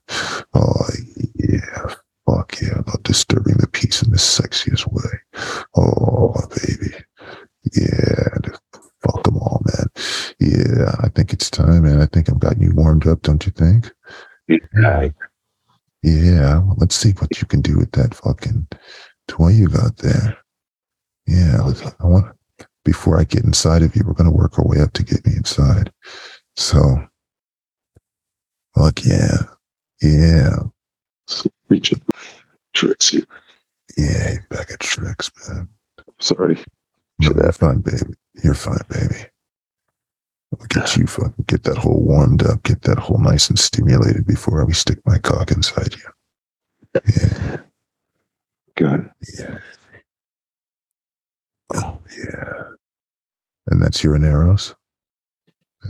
Oh 0.55 0.87
yeah, 1.35 1.95
fuck 2.25 2.57
yeah. 2.62 2.81
Love 2.87 3.03
disturbing 3.03 3.57
the 3.57 3.67
peace 3.67 4.03
in 4.03 4.12
the 4.12 4.17
sexiest 4.17 4.87
way. 4.93 5.64
Oh 5.75 6.35
baby. 6.51 6.95
Yeah, 7.75 8.29
fuck 9.11 9.25
them 9.25 9.38
all, 9.38 9.62
man. 9.64 9.87
Yeah, 10.38 10.94
I 11.01 11.09
think 11.09 11.33
it's 11.33 11.51
time, 11.51 11.83
man. 11.83 12.01
I 12.01 12.07
think 12.07 12.29
I've 12.29 12.40
gotten 12.40 12.62
you 12.62 12.73
warmed 12.75 13.07
up, 13.07 13.23
don't 13.23 13.44
you 13.44 13.53
think? 13.53 13.90
Yeah. 14.49 15.09
Yeah, 16.03 16.59
well, 16.59 16.77
let's 16.79 16.94
see 16.94 17.11
what 17.12 17.40
you 17.40 17.47
can 17.47 17.61
do 17.61 17.77
with 17.77 17.90
that 17.92 18.14
fucking 18.14 18.68
toy 19.27 19.49
you 19.49 19.68
got 19.68 19.97
there. 19.99 20.38
Yeah, 21.27 21.61
let's, 21.62 21.83
I 21.83 22.07
want 22.07 22.35
before 22.85 23.18
I 23.21 23.25
get 23.25 23.44
inside 23.44 23.83
of 23.83 23.94
you, 23.97 24.03
we're 24.07 24.14
gonna 24.14 24.31
work 24.31 24.59
our 24.59 24.66
way 24.66 24.81
up 24.81 24.92
to 24.94 25.03
get 25.03 25.27
me 25.27 25.35
inside. 25.37 25.92
So, 26.57 26.97
fuck 28.77 29.05
yeah, 29.05 29.38
yeah, 30.01 30.57
Reach 31.68 31.92
it. 31.92 32.03
Tricks 32.73 33.12
you. 33.12 33.27
yeah. 33.97 34.37
Back 34.51 34.71
at 34.71 34.81
tricks, 34.81 35.31
man. 35.49 35.68
Sorry. 36.18 36.59
You're 37.18 37.53
fine, 37.53 37.81
baby. 37.81 38.14
You're 38.42 38.55
fine, 38.55 38.79
baby. 38.88 39.24
I'll 40.59 40.66
get 40.68 40.96
you 40.96 41.07
fucking 41.07 41.44
get 41.46 41.64
that 41.64 41.77
hole 41.77 42.03
warmed 42.03 42.42
up, 42.42 42.62
get 42.62 42.83
that 42.83 42.98
hole 42.98 43.18
nice 43.18 43.48
and 43.48 43.59
stimulated 43.59 44.27
before 44.27 44.64
we 44.64 44.72
stick 44.72 44.98
my 45.05 45.18
cock 45.18 45.51
inside 45.51 45.94
you. 45.94 47.03
Yeah. 47.07 47.57
Good. 48.77 49.11
Yeah. 49.38 49.59
Oh, 51.74 51.98
yeah. 52.16 52.62
And 53.66 53.83
that's 53.83 54.03
your 54.03 54.16
Aneros? 54.16 54.74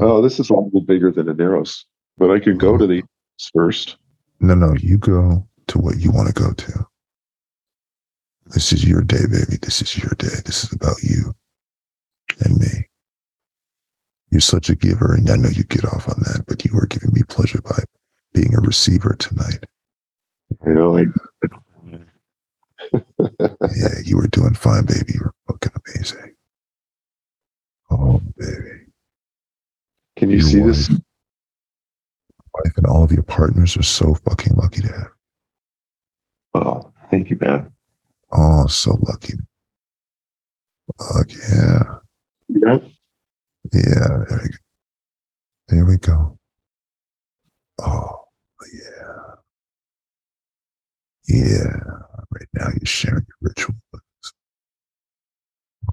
Oh, 0.01 0.21
this 0.21 0.41
is 0.41 0.51
a 0.51 0.55
little 0.55 0.81
bigger 0.81 1.13
than 1.13 1.29
an 1.29 1.37
Aneros, 1.37 1.85
but 2.17 2.31
I 2.31 2.41
could 2.41 2.59
go 2.59 2.77
to 2.77 2.87
the 2.87 3.03
oh. 3.03 3.49
first. 3.55 3.97
No, 4.41 4.55
no, 4.55 4.75
you 4.75 4.99
go 4.99 5.47
to 5.69 5.79
what 5.79 5.99
you 5.99 6.11
want 6.11 6.29
to 6.29 6.35
go 6.35 6.53
to. 6.53 6.87
This 8.47 8.73
is 8.73 8.85
your 8.85 9.03
day, 9.03 9.27
baby. 9.31 9.59
This 9.63 9.83
is 9.83 9.97
your 9.99 10.13
day. 10.19 10.41
This 10.45 10.65
is 10.65 10.73
about 10.73 11.01
you 11.03 11.35
and 12.41 12.59
me. 12.59 12.87
You're 14.31 14.41
such 14.41 14.69
a 14.69 14.77
giver, 14.77 15.15
and 15.15 15.29
I 15.31 15.37
know 15.37 15.49
you 15.49 15.65
get 15.65 15.85
off 15.87 16.09
on 16.09 16.17
that, 16.21 16.45
but 16.47 16.65
you 16.65 16.77
are 16.79 16.87
giving 16.87 17.13
me 17.13 17.23
pleasure 17.29 17.63
by 17.63 17.79
being 18.35 18.55
a 18.55 18.61
receiver 18.61 19.15
tonight. 19.19 19.65
You 20.67 20.75
know, 20.75 20.91
like 20.93 21.09
Yeah, 23.77 23.89
you 24.05 24.17
were 24.17 24.27
doing 24.29 24.55
fine, 24.55 24.85
baby. 24.87 25.13
You 25.15 25.21
were 25.25 25.35
fucking 25.47 25.73
amazing. 25.87 26.35
Oh, 27.91 28.21
baby. 28.37 28.87
can 30.17 30.31
you 30.31 30.37
Your 30.39 30.47
see 30.47 30.61
this? 30.61 30.89
wife- 30.91 30.99
Wife 32.65 32.73
and 32.77 32.87
all 32.87 33.05
of 33.05 33.13
your 33.13 33.23
partners 33.23 33.77
are 33.77 33.83
so 33.83 34.15
fucking 34.15 34.55
lucky 34.57 34.81
to 34.83 34.89
have. 34.89 35.11
Oh, 36.55 36.93
thank 37.11 37.31
you, 37.31 37.39
man. 37.41 37.73
Oh, 38.33 38.67
so 38.67 38.99
lucky. 39.03 39.35
Fuck 40.99 41.31
yeah. 41.53 41.99
Yeah. 42.49 42.79
Yeah, 43.73 44.09
there 44.29 44.41
we 44.43 44.49
go. 44.49 44.59
There 45.69 45.85
we 45.87 45.97
go. 45.99 46.39
Oh, 47.81 48.25
yeah. 48.73 49.35
Yeah. 51.29 51.77
Right 52.31 52.49
now 52.55 52.69
you're 52.69 52.87
sharing 52.87 53.27
your 53.29 53.37
ritual. 53.51 53.77
with 53.93 54.03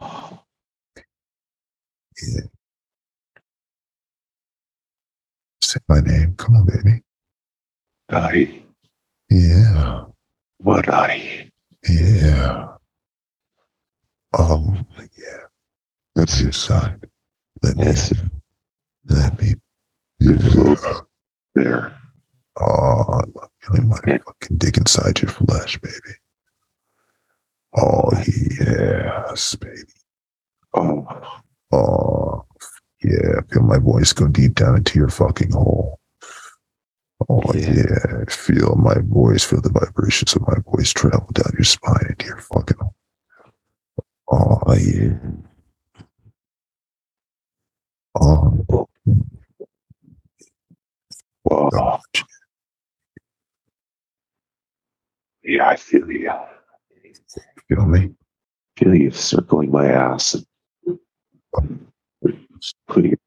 us. 0.01 0.39
Yeah. 2.23 2.41
Say 5.63 5.79
my 5.89 5.99
name. 6.01 6.35
Come 6.37 6.55
on, 6.57 6.65
baby. 6.65 7.01
Daddy. 8.09 8.65
Yeah. 9.29 10.05
What 10.59 10.85
daddy? 10.85 11.51
Yeah. 11.89 12.67
Oh, 14.37 14.77
yeah. 15.17 15.44
That's 16.15 16.41
Your 16.41 16.51
side. 16.51 17.05
Let 17.63 17.77
me. 17.77 17.85
Yes. 17.85 18.13
Let 19.07 19.41
me. 19.41 19.53
Yes. 20.19 21.01
There. 21.55 21.95
Oh, 22.59 23.03
I 23.09 23.21
love 23.35 23.49
feeling 23.61 23.89
my 23.89 23.99
Yeah. 24.07 24.17
fucking 24.25 24.57
dick 24.57 24.77
inside 24.77 25.21
your 25.21 25.31
flesh, 25.31 25.77
baby. 25.79 26.15
Oh, 27.77 28.09
yes, 28.59 29.55
baby. 29.55 29.81
Oh, 30.73 31.05
Oh, 31.73 32.45
yeah. 33.03 33.41
Feel 33.51 33.63
my 33.63 33.77
voice 33.79 34.13
go 34.13 34.27
deep 34.27 34.55
down 34.55 34.77
into 34.77 34.97
your 34.99 35.09
fucking 35.09 35.51
hole. 35.51 35.99
Oh, 37.27 37.41
Yeah. 37.53 37.73
yeah. 37.73 38.23
Feel 38.29 38.75
my 38.75 38.95
voice, 38.99 39.43
feel 39.43 39.61
the 39.61 39.69
vibrations 39.69 40.35
of 40.35 40.43
my 40.47 40.55
voice 40.71 40.93
travel 40.93 41.27
down 41.33 41.51
your 41.53 41.63
spine 41.65 42.05
into 42.09 42.27
your 42.27 42.37
fucking 42.37 42.77
hole. 42.79 42.95
Oh 44.29 44.73
yeah. 44.75 45.17
Oh. 48.15 48.87
God. 51.49 52.01
Yeah, 55.43 55.67
I 55.67 55.75
feel 55.75 56.09
you. 56.11 56.31
feel 57.69 57.85
me? 57.85 58.11
feel 58.77 58.95
you 58.95 59.11
circling 59.11 59.71
my 59.71 59.87
ass 59.87 60.33
and 60.33 61.87
putting 62.87 63.11
your 63.11 63.19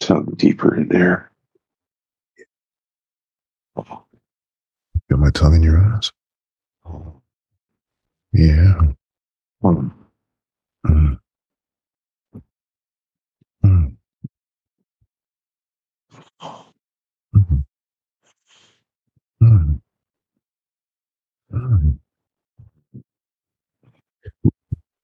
tongue 0.00 0.32
deeper 0.36 0.74
in 0.76 0.88
there. 0.88 1.30
Oh, 3.76 4.04
Feel 5.08 5.18
my 5.18 5.30
tongue 5.30 5.56
in 5.56 5.62
your 5.62 5.78
ass? 5.78 6.10
oh, 6.86 7.20
Yeah. 8.32 8.74
um. 9.64 9.94
Mm. 10.86 11.18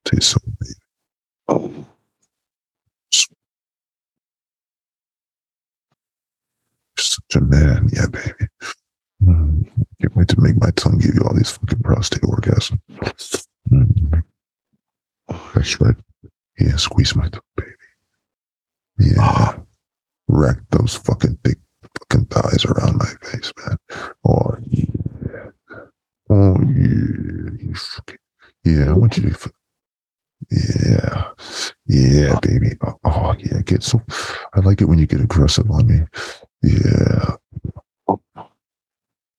Tastes 0.05 0.33
so 0.33 0.39
good. 0.61 0.69
oh, 1.49 1.87
Such 6.99 7.37
a 7.37 7.41
man, 7.41 7.89
yeah, 7.93 8.07
baby. 8.07 8.49
Mm. 9.23 9.69
Can't 10.01 10.17
wait 10.17 10.29
to 10.29 10.41
make 10.41 10.57
my 10.61 10.71
tongue 10.73 10.99
give 10.99 11.15
you 11.15 11.23
all 11.23 11.35
these 11.35 11.51
fucking 11.51 11.81
prostate 11.81 12.23
orgasms. 12.23 12.79
Mm. 13.71 14.23
That's 15.55 15.81
right. 15.81 15.97
Yeah, 16.59 16.77
squeeze 16.77 17.15
my 17.17 17.29
tongue, 17.29 17.41
baby. 17.57 17.71
Yeah. 18.99 19.59
Rack 20.29 20.59
those 20.71 20.95
fucking 20.95 21.39
big 21.43 21.59
fucking 21.83 22.27
thighs 22.27 22.65
around 22.65 22.97
my 22.99 23.13
face, 23.23 23.53
man. 23.67 23.77
Oh, 24.27 24.57
yeah. 24.69 24.96
Oh, 26.37 26.57
yeah. 26.61 27.51
You 27.59 27.75
fucking, 27.75 28.19
yeah, 28.65 28.91
I 28.91 28.93
want 28.93 29.17
you 29.17 29.23
to. 29.31 29.35
fu- 29.35 29.51
Yeah. 30.51 31.31
Yeah, 31.87 32.39
baby. 32.41 32.77
Oh, 32.85 32.95
oh, 33.05 33.35
yeah. 33.39 33.63
Get 33.65 33.83
so. 33.83 34.03
I 34.55 34.61
like 34.61 34.83
it 34.83 34.85
when 34.85 34.99
you 34.99 35.07
get 35.07 35.23
aggressive 35.23 35.71
on 35.71 35.87
me. 35.87 36.01
Yeah. 36.63 37.37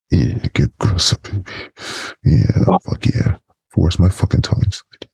Yeah, 0.10 0.39
get 0.53 0.71
aggressive, 0.79 1.21
baby. 1.21 1.43
Yeah, 2.23 2.77
fuck 2.83 3.05
yeah. 3.05 3.38
Force 3.69 3.99
my 3.99 4.10
fucking 4.10 4.41
tongue 4.41 4.63
inside. 4.65 5.07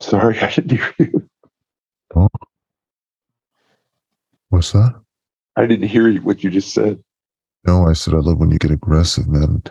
sorry, 0.00 0.38
I 0.40 0.50
didn't 0.50 0.70
hear 0.78 0.94
you. 0.98 1.28
Oh. 2.14 2.28
What's 4.48 4.72
that? 4.72 4.94
I 5.56 5.66
didn't 5.66 5.88
hear 5.88 6.14
what 6.22 6.42
you 6.42 6.50
just 6.50 6.72
said. 6.72 7.02
No, 7.66 7.86
I 7.88 7.92
said 7.94 8.14
I 8.14 8.18
love 8.18 8.38
when 8.38 8.50
you 8.50 8.58
get 8.58 8.70
aggressive, 8.70 9.26
man. 9.28 9.62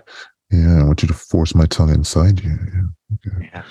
Yeah, 0.51 0.81
I 0.81 0.83
want 0.83 1.01
you 1.01 1.07
to 1.07 1.13
force 1.13 1.55
my 1.55 1.65
tongue 1.65 1.89
inside 1.93 2.43
you. 2.43 2.51
Yeah. 2.51 3.31
Okay. 3.33 3.49
Yeah. 3.53 3.63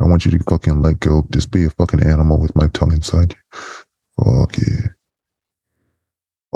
I 0.00 0.04
want 0.04 0.24
you 0.26 0.30
to 0.32 0.44
fucking 0.48 0.82
let 0.82 1.00
go. 1.00 1.26
Just 1.30 1.50
be 1.50 1.64
a 1.64 1.70
fucking 1.70 2.02
animal 2.06 2.38
with 2.38 2.54
my 2.54 2.68
tongue 2.68 2.92
inside 2.92 3.34
you. 3.34 3.60
Fuck 4.24 4.56
yeah. 4.58 4.88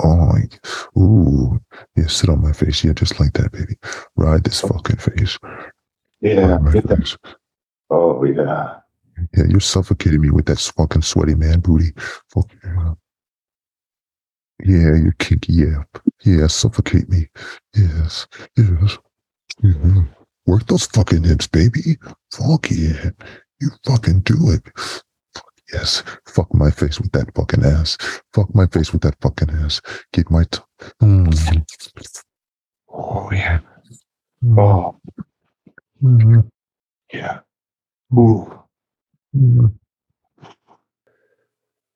Oh, 0.03 0.31
I- 0.33 0.99
ooh. 0.99 1.61
Yeah, 1.97 2.07
sit 2.07 2.31
on 2.31 2.43
my 2.43 2.53
face. 2.53 2.85
Yeah, 2.85 2.93
just 2.93 3.19
like 3.21 3.33
that, 3.35 3.53
baby. 3.53 3.77
Ride 4.17 4.45
this 4.45 4.61
fucking 4.61 4.97
face. 4.97 5.39
Yeah, 6.21 6.53
Ride 6.53 6.63
my 6.63 6.73
get 6.73 6.87
that. 6.89 6.99
face. 6.99 7.17
Oh, 7.91 8.23
yeah. 8.25 8.77
Yeah, 9.37 9.45
you're 9.49 9.61
suffocating 9.61 10.21
me 10.21 10.31
with 10.31 10.47
that 10.47 10.59
fucking 10.59 11.03
sweaty 11.03 11.35
man 11.35 11.61
booty. 11.61 11.93
Fuck 12.33 12.51
yeah. 12.65 12.95
Yeah, 14.65 14.97
you're 14.97 15.15
kinky. 15.19 15.53
Yeah. 15.55 15.83
Yeah, 16.25 16.47
suffocate 16.49 17.09
me. 17.09 17.29
Yes. 17.75 18.27
Yes. 18.57 18.99
Mhm. 19.63 20.09
Work 20.47 20.67
those 20.67 20.87
fucking 20.87 21.25
hips, 21.25 21.47
baby. 21.47 21.99
Fuck 22.33 22.71
yeah. 22.71 23.11
You 23.61 23.71
fucking 23.87 24.21
do 24.21 24.51
it. 24.51 24.63
Fuck 25.35 25.53
yes. 25.73 26.03
Fuck 26.27 26.53
my 26.55 26.71
face 26.71 27.01
with 27.01 27.13
that 27.13 27.35
fucking 27.35 27.65
ass. 27.65 27.97
Fuck 28.35 28.55
my 28.55 28.67
face 28.67 28.93
with 28.93 29.03
that 29.03 29.17
fucking 29.21 29.51
ass. 29.51 29.81
Keep 30.13 30.31
my 30.31 30.45
tongue. 30.45 30.65
Mm. 31.03 31.65
Oh, 32.89 33.31
yeah. 33.33 33.61
Mm. 34.45 34.59
Oh, 34.59 34.97
Mm. 36.03 36.49
yeah. 37.13 37.41
Ooh. 38.17 38.63
Mm. 39.37 39.75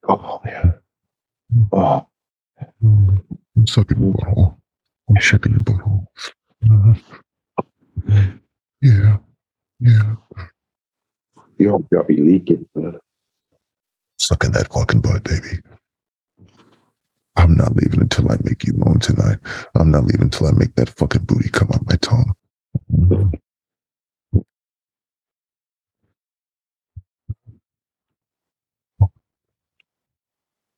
Oh, 0.09 0.41
yeah. 0.45 0.73
Oh, 1.73 2.07
Mm. 2.07 2.07
I'm 2.85 3.67
sucking 3.67 4.01
your 4.03 4.13
butthole. 4.15 4.57
I'm 5.09 5.21
sucking 5.23 5.53
your 5.53 5.61
butthole. 5.61 6.07
Mhm. 6.65 8.41
Yeah. 8.83 9.19
Yeah. 9.81 10.17
you 11.59 11.69
don't 11.69 11.89
got 11.91 12.09
me 12.09 12.17
leaking. 12.17 12.69
but- 12.75 13.01
Sucking 14.19 14.53
that 14.53 14.73
fucking 14.73 15.01
butt, 15.01 15.25
baby. 15.25 15.61
I'm 17.37 17.57
not 17.57 17.75
leaving 17.75 18.01
until 18.01 18.31
I 18.31 18.37
make 18.45 18.65
you 18.65 18.73
moan 18.75 19.01
tonight. 19.01 19.39
I'm 19.75 19.91
not 19.91 20.05
leaving 20.05 20.23
until 20.23 20.47
I 20.47 20.53
make 20.53 20.75
that 20.77 20.91
fucking 20.91 21.25
booty 21.25 21.49
come 21.51 21.71
out 21.73 21.87
my 21.87 21.97
tongue. 21.97 22.35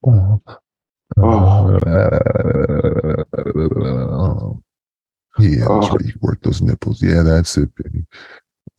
Oh. 0.02 0.40
Oh. 1.18 1.78
Yeah, 5.38 5.66
that's 5.68 5.86
Oh. 5.90 5.98
You 6.02 6.14
work 6.20 6.42
those 6.42 6.62
nipples. 6.62 7.02
Yeah, 7.02 7.22
that's 7.22 7.56
it, 7.58 7.70
baby. 7.76 8.06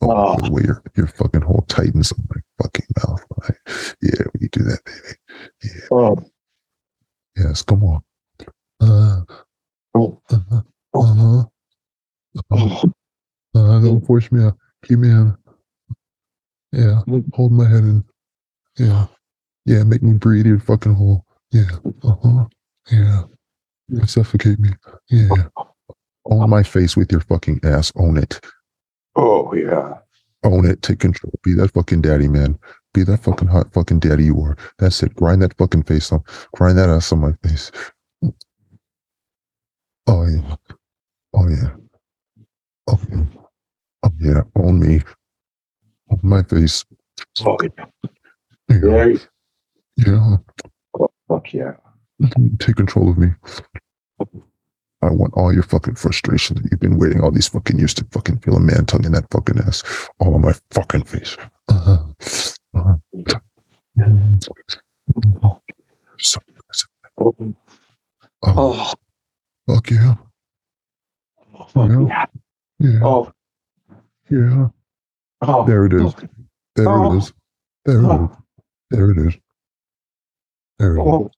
Oh, 0.00 0.10
Oh. 0.10 0.36
the 0.46 0.52
way 0.52 0.62
your, 0.62 0.82
your 0.96 1.06
fucking 1.08 1.40
hole 1.42 1.64
tightens 1.68 2.12
on 2.12 2.18
my 2.28 2.40
fucking 2.62 2.86
mouth. 2.98 3.24
Right? 3.42 3.58
Yeah, 4.02 4.22
when 4.32 4.40
you 4.42 4.48
do 4.50 4.62
that, 4.64 4.80
baby. 4.84 5.16
Yeah, 5.64 5.80
Oh, 5.90 6.16
yes, 7.36 7.62
come 7.62 7.84
on. 7.84 8.02
Uh, 8.80 9.22
oh, 9.94 10.20
uh, 10.30 10.38
uh, 10.52 10.60
uh, 10.94 11.44
oh. 12.52 12.82
uh, 13.54 13.80
don't 13.80 14.06
force 14.06 14.30
me 14.30 14.44
out. 14.44 14.56
Keep 14.84 15.00
me 15.00 15.10
in. 15.10 15.36
Yeah, 16.72 17.02
hold 17.34 17.52
my 17.52 17.68
head 17.68 17.82
in. 17.84 18.04
Yeah, 18.76 19.06
yeah, 19.64 19.82
make 19.82 20.02
me 20.02 20.12
breathe 20.14 20.46
your 20.46 20.60
fucking 20.60 20.94
hole. 20.94 21.24
Yeah, 21.50 21.70
uh 22.02 22.14
huh. 22.22 22.44
Yeah, 22.90 23.22
suffocate 24.06 24.58
me. 24.58 24.70
Yeah, 25.10 25.48
own 26.26 26.50
my 26.50 26.62
face 26.62 26.96
with 26.96 27.10
your 27.10 27.22
fucking 27.22 27.60
ass. 27.64 27.92
Own 27.96 28.16
it. 28.18 28.40
Oh, 29.16 29.52
yeah. 29.54 29.94
Own 30.44 30.64
it. 30.66 30.82
Take 30.82 31.00
control. 31.00 31.32
Be 31.42 31.54
that 31.54 31.72
fucking 31.72 32.02
daddy, 32.02 32.28
man. 32.28 32.58
Be 32.94 33.02
that 33.04 33.22
fucking 33.22 33.48
hot 33.48 33.72
fucking 33.72 33.98
daddy 33.98 34.26
you 34.26 34.40
are. 34.42 34.56
That's 34.78 35.02
it. 35.02 35.14
Grind 35.16 35.42
that 35.42 35.56
fucking 35.58 35.82
face 35.84 36.12
on. 36.12 36.22
Grind 36.54 36.78
that 36.78 36.88
ass 36.88 37.12
on 37.12 37.20
my 37.20 37.32
face. 37.42 37.72
Oh 40.06 40.26
yeah. 40.26 40.56
Oh 41.34 41.48
yeah. 41.48 41.70
Oh 42.86 43.00
yeah. 43.10 43.24
Oh 44.04 44.10
yeah. 44.20 44.42
Own 44.56 44.80
me. 44.80 45.02
Own 46.10 46.20
my 46.22 46.42
face. 46.44 46.84
Yeah. 47.40 47.56
Yeah. 48.70 49.16
Yeah. 49.96 50.36
Oh, 51.30 51.36
fuck 51.36 51.52
yeah. 51.52 51.72
Take 52.58 52.76
control 52.76 53.10
of 53.10 53.18
me. 53.18 53.28
I 55.00 55.10
want 55.10 55.32
all 55.34 55.52
your 55.52 55.62
fucking 55.62 55.94
frustration 55.94 56.56
that 56.56 56.70
you've 56.70 56.80
been 56.80 56.98
waiting 56.98 57.20
all 57.22 57.30
these 57.30 57.46
fucking 57.48 57.78
years 57.78 57.94
to 57.94 58.06
fucking 58.10 58.38
feel 58.38 58.56
a 58.56 58.60
man 58.60 58.84
tongue 58.86 59.04
in 59.04 59.12
that 59.12 59.30
fucking 59.30 59.58
ass. 59.60 59.84
All 60.18 60.34
on 60.34 60.40
my 60.40 60.54
fucking 60.72 61.04
face. 61.04 61.36
Uh-huh. 61.68 61.98
Uh-huh. 62.74 62.96
So, 66.18 66.40
Oh, 67.20 67.34
oh, 68.42 68.54
oh, 68.56 68.94
fuck 69.74 69.90
yeah. 69.90 70.14
fuck 71.68 71.88
Yeah. 71.90 72.06
yeah. 72.08 72.26
Yeah. 72.80 73.00
Oh, 73.02 73.32
Yeah. 74.30 74.68
oh. 75.42 75.66
There 75.66 75.86
it 75.86 75.92
is. 75.94 76.14
There 76.76 76.88
Oh. 76.88 77.12
it 77.14 77.18
is. 77.18 77.32
There 77.84 78.00
it 78.00 78.04
is. 78.22 78.28
There 78.90 79.10
it 79.10 79.18
is. 79.18 79.34
There 80.78 80.96
it 80.96 81.00
is. 81.00 81.06
Oh, 81.06 81.30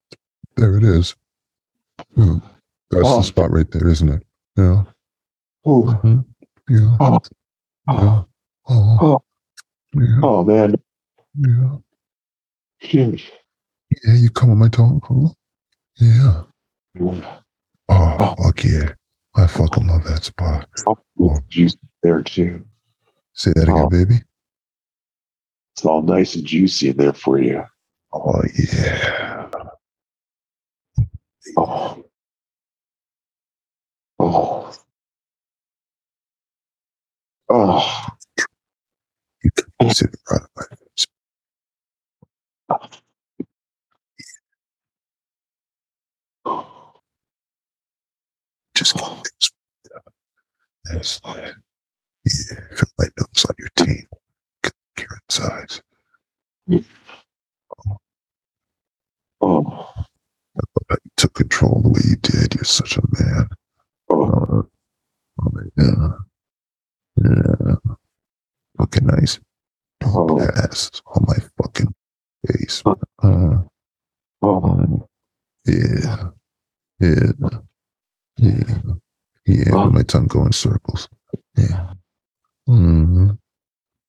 There 0.56 0.76
it 0.76 0.84
is. 0.84 1.14
Hmm. 2.14 2.38
That's 2.90 3.06
Oh. 3.06 3.16
the 3.18 3.22
spot 3.22 3.50
right 3.50 3.70
there, 3.70 3.88
isn't 3.88 4.08
it? 4.08 4.22
Yeah. 4.56 4.84
oh, 5.64 5.82
Mhm. 6.02 6.24
Yeah. 6.68 6.96
oh, 7.00 7.18
Yeah. 7.88 7.94
oh, 7.98 8.26
Oh. 8.68 8.98
Oh. 9.00 9.22
Yeah. 9.94 10.20
oh, 10.22 10.44
man. 10.44 10.74
Yeah. 11.38 11.76
Sheesh. 12.82 13.30
Yeah. 14.04 14.14
You 14.14 14.30
come 14.30 14.50
on 14.50 14.58
my 14.58 14.68
tongue, 14.68 15.00
huh? 15.04 15.34
Yeah. 15.96 16.42
Oh, 17.00 17.42
Oh, 17.88 18.34
fuck 18.42 18.64
yeah. 18.64 18.92
I 19.36 19.46
fucking 19.46 19.86
love 19.86 20.04
that 20.04 20.24
spot. 20.24 20.68
juice 21.48 21.76
there 22.02 22.22
too. 22.22 22.64
Say 23.34 23.52
that 23.54 23.62
again, 23.64 23.76
Oh. 23.78 23.88
baby. 23.88 24.22
It's 25.74 25.84
all 25.86 26.02
nice 26.02 26.34
and 26.34 26.44
juicy 26.44 26.90
in 26.90 26.96
there 26.96 27.12
for 27.12 27.38
you. 27.40 27.64
Oh 28.12 28.42
yeah. 28.72 29.29
Oh. 31.56 32.04
Oh. 34.18 34.72
Oh. 37.50 38.08
Just 48.74 48.98
things 48.98 49.50
That's 50.84 51.20
it. 51.24 51.54
Yeah, 52.26 52.60
my 52.98 53.06
nose 53.18 53.46
on 53.48 53.54
your 53.58 53.68
team. 53.76 54.06
teeth. 54.64 54.72
Your 54.98 55.18
insides. 55.28 55.82
Oh. 59.40 59.88
You 60.90 60.96
took 61.16 61.34
control 61.34 61.80
the 61.82 61.88
way 61.90 62.00
you 62.04 62.16
did. 62.16 62.54
You're 62.54 62.64
such 62.64 62.96
a 62.96 63.02
man. 63.18 63.48
Oh. 64.10 64.66
Oh, 65.42 65.52
yeah. 65.76 66.08
Yeah. 67.16 67.94
Fucking 68.78 69.06
nice. 69.06 69.40
Oh. 70.04 70.40
Ass 70.40 70.90
on 71.06 71.24
my 71.26 71.36
fucking 71.62 71.94
face. 72.46 72.82
Uh, 72.86 72.94
Oh. 74.42 74.64
um, 74.64 75.04
yeah. 75.66 76.28
Yeah. 76.98 77.32
Yeah. 78.38 78.62
Yeah. 79.46 79.70
Oh. 79.72 79.90
My 79.90 80.02
tongue 80.02 80.26
going 80.28 80.52
circles. 80.52 81.08
Yeah. 81.56 81.92
Mm. 82.68 83.38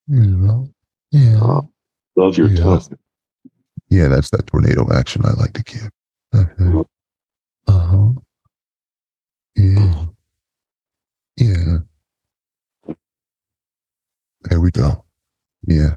Yeah. 0.07 0.63
Yeah. 1.11 1.39
Oh. 1.41 1.69
Love 2.15 2.37
your 2.37 2.47
Yeah. 2.49 2.63
tongue. 2.63 2.97
Yeah, 3.89 4.07
that's 4.07 4.29
that 4.29 4.47
tornado 4.47 4.87
action 4.93 5.25
I 5.25 5.31
like 5.33 5.51
to 5.53 5.63
give. 5.63 5.89
Uh 6.33 6.45
huh. 7.67 8.11
Yeah. 9.55 10.05
Yeah. 11.37 11.77
There 14.43 14.61
we 14.61 14.71
go. 14.71 15.03
Yeah. 15.67 15.95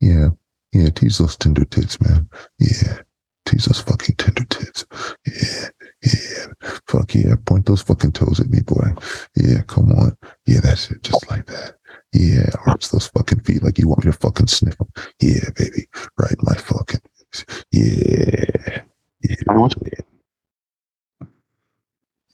Yeah. 0.00 0.30
Yeah. 0.72 0.90
Tease 0.90 1.18
those 1.18 1.36
tender 1.36 1.64
tits, 1.64 2.00
man. 2.00 2.28
Yeah. 2.58 3.00
Tease 3.44 3.66
those 3.66 3.80
fucking 3.80 4.16
tender 4.16 4.44
tits. 4.44 4.84
Yeah. 5.26 5.68
Yeah. 6.02 6.46
Fuck 6.88 7.14
yeah. 7.14 7.34
Point 7.44 7.66
those 7.66 7.82
fucking 7.82 8.12
toes 8.12 8.40
at 8.40 8.48
me, 8.50 8.60
boy. 8.60 8.94
Yeah. 9.36 9.62
Come 9.66 9.92
on. 9.92 10.16
Yeah. 10.46 10.60
That's 10.60 10.90
it. 10.90 11.02
Just 11.02 11.30
like 11.30 11.46
that. 11.46 11.76
Yeah. 12.12 12.48
Arch 12.66 12.88
those 12.90 13.08
fucking 13.08 13.40
feet 13.40 13.62
like 13.62 13.78
you 13.78 13.88
want 13.88 14.04
me 14.04 14.10
to 14.10 14.18
fucking 14.18 14.46
sniff 14.48 14.78
them. 14.78 14.88
Yeah, 15.20 15.50
baby. 15.54 15.86
Right 16.18 16.36
my 16.42 16.54
fucking. 16.54 17.00
Yeah. 17.72 18.82
I 19.48 19.56
want 19.56 19.72
to, 19.72 19.90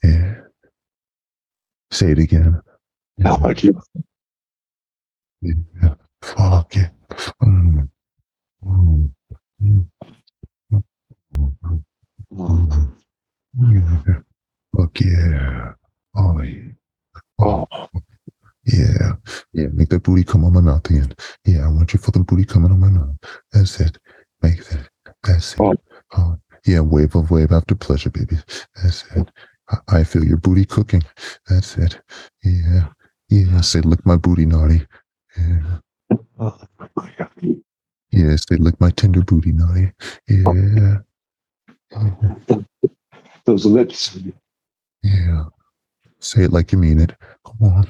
Yeah. 0.03 0.35
Say 1.91 2.11
it 2.11 2.19
again. 2.19 2.61
I 3.23 3.31
like 3.37 3.63
you. 3.63 3.79
Yeah. 5.41 5.95
Fuck 6.21 6.75
it. 6.77 6.91
Mm. 7.41 7.89
Mm. 8.65 9.09
Mm. 9.61 9.87
Mm. 12.33 12.93
Yeah. 13.59 14.19
Fuck 14.75 14.99
yeah. 15.01 15.71
Oh 16.15 16.41
yeah. 16.41 16.71
Oh. 17.39 17.67
Yeah. 18.65 19.13
Yeah. 19.53 19.67
Make 19.73 19.89
that 19.89 20.03
booty 20.03 20.23
come 20.23 20.45
on 20.45 20.53
my 20.53 20.61
mouth 20.61 20.89
again. 20.89 21.13
Yeah. 21.45 21.65
I 21.65 21.67
want 21.69 21.93
your 21.93 22.01
fucking 22.01 22.23
booty 22.23 22.45
coming 22.45 22.71
on 22.71 22.79
my 22.79 22.89
mouth. 22.89 23.15
That's 23.51 23.79
it. 23.79 23.97
Make 24.41 24.65
that. 24.69 24.89
That's 25.23 25.53
it. 25.53 25.59
Oh. 25.61 25.73
Yeah. 26.65 26.81
Wave 26.81 27.15
of 27.15 27.31
wave 27.31 27.51
after 27.51 27.75
pleasure, 27.75 28.09
baby. 28.09 28.37
That's 28.81 29.03
it. 29.15 29.29
I, 29.87 30.03
feel 30.03 30.23
your 30.23 30.37
booty 30.37 30.65
cooking. 30.65 31.03
That's 31.49 31.77
it. 31.77 31.99
Yeah. 32.43 32.89
Yeah. 33.29 33.61
Say 33.61 33.81
lick 33.81 34.05
my 34.05 34.17
booty, 34.17 34.45
naughty. 34.45 34.85
Yeah. 35.37 35.79
Oh. 36.39 36.59
Yeah, 38.11 38.35
say 38.35 38.57
lick 38.57 38.79
my 38.79 38.91
tender 38.91 39.21
booty, 39.23 39.51
naughty. 39.51 39.91
Yeah. 40.27 40.97
Those 43.45 43.65
lips. 43.65 44.19
Yeah. 45.01 45.45
Say 46.19 46.43
it 46.43 46.53
like 46.53 46.71
you 46.71 46.77
mean 46.77 46.99
it. 47.01 47.13
Come 47.45 47.73
on. 47.73 47.87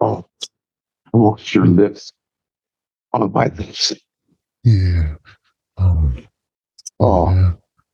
Oh. 0.00 0.26
I 1.14 1.16
want 1.16 1.54
your 1.54 1.66
lips 1.66 2.12
on 3.12 3.32
my 3.32 3.46
lips. 3.46 3.92
Yeah. 4.64 5.14
Um, 5.76 6.26
Oh. 7.00 7.30
yeah. 7.30 7.52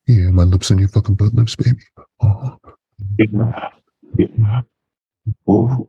Yeah, 0.09 0.31
my 0.31 0.45
lips 0.45 0.71
on 0.71 0.79
your 0.79 0.89
fucking 0.89 1.17
butt 1.17 1.35
lips, 1.35 1.55
baby. 1.57 1.79
Oh. 2.23 2.57
Yeah. 3.19 3.71
Yeah. 4.19 4.63
Oh. 5.47 5.89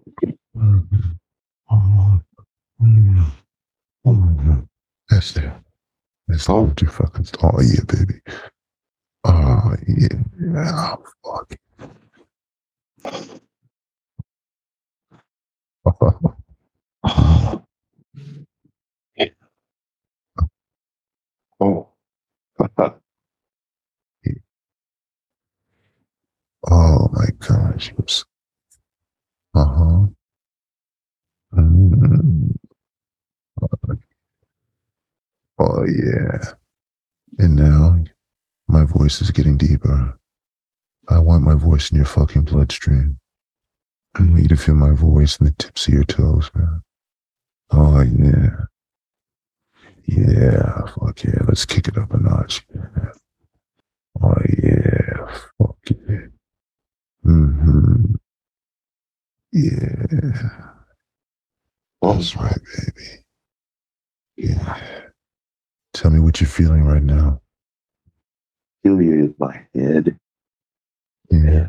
Oh. 1.72 2.22
Mm. 2.82 4.68
That's 5.10 5.38
it. 5.38 5.52
That's 6.28 6.50
Oh. 6.50 6.64
what 6.64 6.82
you 6.82 6.90
fucking. 6.90 7.28
Oh 7.44 7.62
yeah, 7.62 7.84
baby. 7.88 8.22
Oh 9.26 9.76
yeah. 9.88 10.08
yeah. 10.42 10.96
Fuck. 11.24 11.56
Oh. 21.60 21.90
Oh. 22.60 22.96
Oh 26.70 27.10
my 27.14 27.26
gosh. 27.40 27.94
Oops. 28.00 28.26
Uh 29.56 29.66
huh. 29.66 30.06
Mm. 31.54 32.56
Oh 35.60 35.86
yeah. 35.86 36.54
And 37.40 37.56
now 37.56 38.04
my 38.68 38.86
voice 38.86 39.22
is 39.22 39.32
getting 39.32 39.58
deeper. 39.58 40.18
I 41.08 41.20
want 41.20 41.44
my 41.44 41.56
voice 41.56 41.90
in 41.92 41.98
your 41.98 42.06
fucking 42.06 42.44
bloodstream. 42.44 43.20
I 44.16 44.22
want 44.24 44.42
you 44.44 44.48
to 44.50 44.58
feel 44.58 44.76
my 44.76 44.92
voice 44.92 45.38
in 45.40 45.46
the 45.48 45.52
tips 45.54 45.88
of 45.88 45.94
your 45.94 46.04
toes, 46.04 46.52
man. 46.54 46.82
Oh 47.72 48.02
yeah. 48.02 48.66
Yeah, 50.06 50.86
fuck 50.88 51.24
yeah. 51.24 51.42
Let's 51.48 51.66
kick 51.66 51.88
it 51.88 51.98
up 51.98 52.14
a 52.14 52.18
notch. 52.18 52.66
Oh 54.22 54.36
yeah. 54.64 55.42
Fuck 55.58 55.78
yeah. 56.08 56.39
Mm-hmm. 57.30 58.16
Yeah. 59.52 60.50
That's 62.02 62.36
right, 62.36 62.58
baby. 62.76 63.24
Yeah. 64.38 64.80
Tell 65.94 66.12
me 66.12 66.20
what 66.20 66.40
you're 66.42 66.48
feeling 66.50 66.84
right 66.84 67.04
now. 67.04 67.42
Feel 68.84 69.02
you 69.02 69.14
in 69.14 69.36
my 69.38 69.66
head, 69.76 70.18
Yeah. 71.30 71.68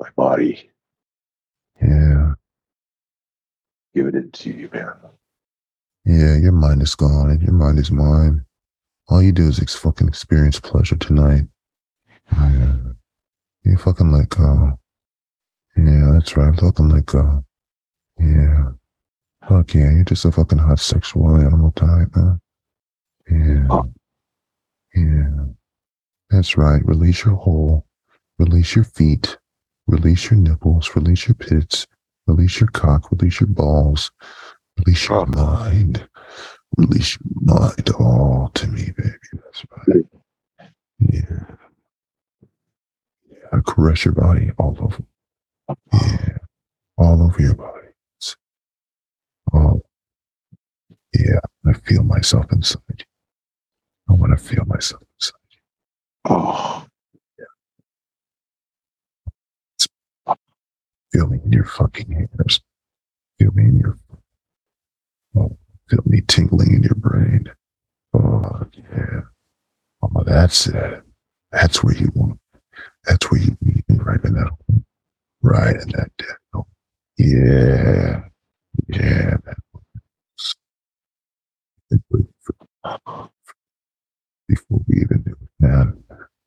my 0.00 0.08
body. 0.16 0.68
Yeah. 1.80 2.34
Give 3.94 4.06
it 4.06 4.14
into 4.14 4.50
you, 4.50 4.68
man. 4.72 4.92
Yeah. 6.04 6.36
Your 6.36 6.52
mind 6.52 6.82
is 6.82 6.94
gone 6.94 7.30
and 7.30 7.40
your 7.42 7.52
mind 7.52 7.78
is 7.78 7.90
mine. 7.90 8.44
All 9.08 9.22
you 9.22 9.32
do 9.32 9.48
is 9.48 9.60
ex- 9.60 9.74
fucking 9.76 10.08
experience 10.08 10.58
pleasure 10.60 10.96
tonight. 10.96 11.44
Yeah. 12.32 12.76
You 13.64 13.76
fucking 13.76 14.10
let 14.12 14.30
go. 14.30 14.42
Uh, 14.42 14.70
yeah, 15.76 16.10
that's 16.12 16.36
right. 16.36 16.58
Fucking 16.58 16.88
let 16.88 17.06
go. 17.06 17.20
Uh, 17.20 17.40
yeah. 18.24 18.64
Fuck 19.48 19.74
yeah. 19.74 19.90
You're 19.90 20.04
just 20.04 20.24
a 20.24 20.32
fucking 20.32 20.58
hot 20.58 20.80
sexual 20.80 21.36
animal 21.36 21.72
tonight, 21.76 22.08
man. 22.14 22.40
Yeah. 23.30 23.82
Yeah. 24.94 25.44
That's 26.30 26.56
right. 26.56 26.84
Release 26.84 27.24
your 27.24 27.36
hole. 27.36 27.86
Release 28.38 28.74
your 28.74 28.84
feet. 28.84 29.36
Release 29.86 30.30
your 30.30 30.40
nipples. 30.40 30.90
Release 30.94 31.28
your 31.28 31.34
pits. 31.34 31.86
Release 32.26 32.60
your 32.60 32.70
cock. 32.70 33.10
Release 33.10 33.40
your 33.40 33.48
balls. 33.48 34.10
Release 34.78 35.08
your 35.08 35.26
mind. 35.26 36.08
Release 36.76 37.18
your 37.18 37.56
mind 37.56 37.90
all 37.98 38.50
to 38.54 38.66
me, 38.68 38.92
baby. 38.96 39.12
That's 39.32 39.64
right. 39.86 40.04
Yeah. 41.00 41.49
I 43.52 43.58
caress 43.66 44.04
your 44.04 44.14
body 44.14 44.52
all 44.58 44.76
over. 44.80 45.02
Yeah. 45.92 46.38
All 46.98 47.22
over 47.22 47.42
your 47.42 47.54
body. 47.54 47.88
Oh. 49.52 49.82
Yeah. 51.14 51.40
I 51.66 51.72
feel 51.72 52.02
myself 52.02 52.46
inside 52.52 52.82
you. 52.98 53.04
I 54.08 54.12
want 54.14 54.36
to 54.38 54.44
feel 54.44 54.64
myself 54.66 55.02
inside. 55.16 55.34
you. 55.50 55.58
Oh. 56.26 56.86
Yeah. 60.26 60.34
Feel 61.12 61.26
me 61.28 61.40
in 61.44 61.52
your 61.52 61.64
fucking 61.64 62.10
hairs. 62.12 62.60
Feel 63.38 63.52
me 63.52 63.64
in 63.64 63.78
your. 63.80 63.98
Oh, 65.36 65.56
Feel 65.88 66.02
me 66.06 66.20
tingling 66.26 66.72
in 66.74 66.82
your 66.82 66.94
brain. 66.94 67.50
Oh, 68.14 68.62
yeah. 68.74 69.20
Oh, 70.02 70.22
that's 70.24 70.66
it. 70.68 71.02
That's 71.50 71.82
where 71.82 71.96
you 71.96 72.10
want. 72.14 72.38
That's 73.04 73.30
where 73.30 73.40
you 73.40 73.56
need 73.60 73.84
me, 73.88 73.96
right 73.98 74.22
in 74.24 74.34
that 74.34 74.48
hole. 74.48 74.82
Right 75.42 75.76
in 75.76 75.88
that 75.90 76.10
dead 76.18 76.36
hole. 76.52 76.66
Yeah. 77.18 78.20
Yeah. 78.88 79.36
Before 84.48 84.80
we 84.88 85.00
even 85.00 85.22
knew 85.26 85.32
it, 85.40 85.48
man. 85.60 86.02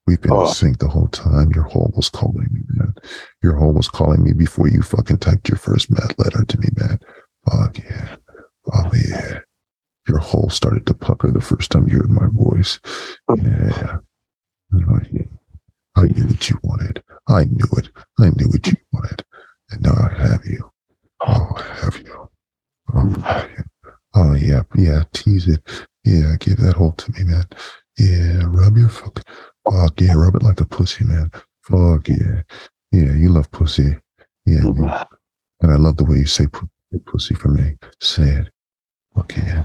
We've 0.06 0.20
been 0.20 0.32
Oh. 0.32 0.48
in 0.48 0.54
sync 0.54 0.80
the 0.80 0.88
whole 0.90 1.08
time. 1.08 1.52
Your 1.52 1.64
hole 1.64 1.92
was 1.96 2.10
calling 2.10 2.50
me, 2.52 2.62
man. 2.70 2.94
Your 3.42 3.56
hole 3.56 3.74
was 3.74 3.88
calling 3.88 4.22
me 4.24 4.34
before 4.34 4.68
you 4.68 4.82
fucking 4.82 5.18
typed 5.20 5.48
your 5.48 5.58
first 5.58 5.90
mad 5.90 6.14
letter 6.18 6.44
to 6.44 6.60
me, 6.60 6.68
man. 6.76 7.00
Fuck 7.50 7.80
yeah. 7.80 8.16
Oh 8.74 8.92
yeah. 8.94 9.40
Your 10.08 10.18
hole 10.20 10.50
started 10.50 10.86
to 10.88 10.94
pucker 10.94 11.32
the 11.32 11.40
first 11.42 11.72
time 11.72 11.88
you 11.88 11.98
heard 12.00 12.10
my 12.10 12.28
voice. 12.32 12.80
Oh. 13.30 13.38
Yeah. 13.38 13.98
Oh, 14.76 15.00
yeah. 15.12 15.24
I 15.96 16.04
knew 16.04 16.26
what 16.26 16.50
you 16.50 16.60
wanted. 16.64 17.04
I 17.28 17.46
knew 17.46 17.68
it. 17.78 17.90
I 18.20 18.30
knew 18.30 18.48
what 18.48 18.66
you 18.68 18.74
wanted. 18.92 19.24
And 19.72 19.82
now 19.84 19.94
I 19.94 20.14
have 20.28 20.46
you. 20.46 20.70
Oh, 21.22 21.50
I 21.56 21.64
have 21.84 21.98
you. 21.98 22.30
Oh, 22.94 23.16
I 23.24 23.32
have 23.32 23.50
you. 23.58 23.64
Oh 24.16 24.34
yeah, 24.36 24.62
yeah, 24.76 25.04
tease 25.14 25.48
it. 25.48 25.62
Yeah, 26.04 26.36
give 26.40 26.58
that 26.58 26.76
hole 26.76 26.92
to 26.94 27.12
me, 27.14 27.24
man. 27.24 27.46
Yeah, 27.98 28.44
rub 28.48 28.78
your 28.78 28.90
fuck. 28.90 29.22
Fuck 29.70 30.02
yeah, 30.02 30.14
rub 30.14 30.36
it 30.36 30.44
like 30.44 30.62
a 30.62 30.66
pussy, 30.66 31.04
man. 31.06 31.32
Fuck 31.64 32.08
yeah. 32.10 32.42
Yeah, 32.92 33.14
you 33.14 33.30
love 33.30 33.50
pussy. 33.52 33.96
Yeah, 34.46 34.62
you- 34.64 34.90
and 35.62 35.72
I 35.72 35.76
love 35.78 35.98
the 35.98 36.04
way 36.04 36.18
you 36.18 36.26
say 36.26 36.46
pu- 36.48 36.70
pussy 37.06 37.34
for 37.36 37.48
me. 37.48 37.78
Say 38.02 38.24
it. 38.30 38.50
Fuck 39.16 39.36
yeah. 39.38 39.64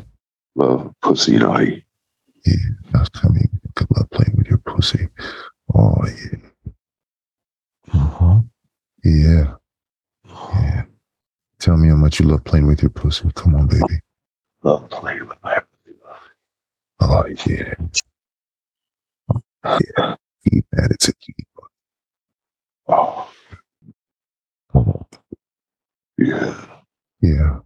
Love 0.55 0.95
pussy 1.03 1.37
naughty. 1.39 1.85
Yeah, 2.47 2.55
that's 2.93 3.09
coming. 3.11 3.49
Good 3.75 3.89
luck 3.97 4.09
playing 4.13 4.35
with 4.37 4.47
your 4.47 4.59
pussy. 4.59 5.09
Oh 5.75 6.05
yeah. 6.07 6.39
Uh-huh. 7.95 8.41
Yeah. 9.05 9.55
Uh-huh. 10.29 10.61
Yeah. 10.63 10.85
Tell 11.61 11.77
me 11.77 11.89
how 11.89 11.97
much 11.97 12.21
you 12.21 12.27
love 12.27 12.45
playing 12.45 12.67
with 12.67 12.83
your 12.83 12.91
pussy. 12.91 13.31
Come 13.35 13.55
on, 13.57 13.67
baby. 13.69 14.01
Love 14.63 14.89
playing 14.91 15.29
with 15.29 15.39
my 15.43 15.59
pussy. 15.85 15.99
Oh 17.01 17.27
yeah. 17.47 17.75
Uh-huh. 19.65 19.79
Yeah. 19.99 20.17
Eat 20.53 20.65
that. 20.73 20.89
It's 20.93 21.09
a 21.09 21.15
key. 21.15 21.35
Oh, 22.89 23.31
Oh, 24.75 25.07
yeah. 26.19 26.67
yeah. 27.23 27.59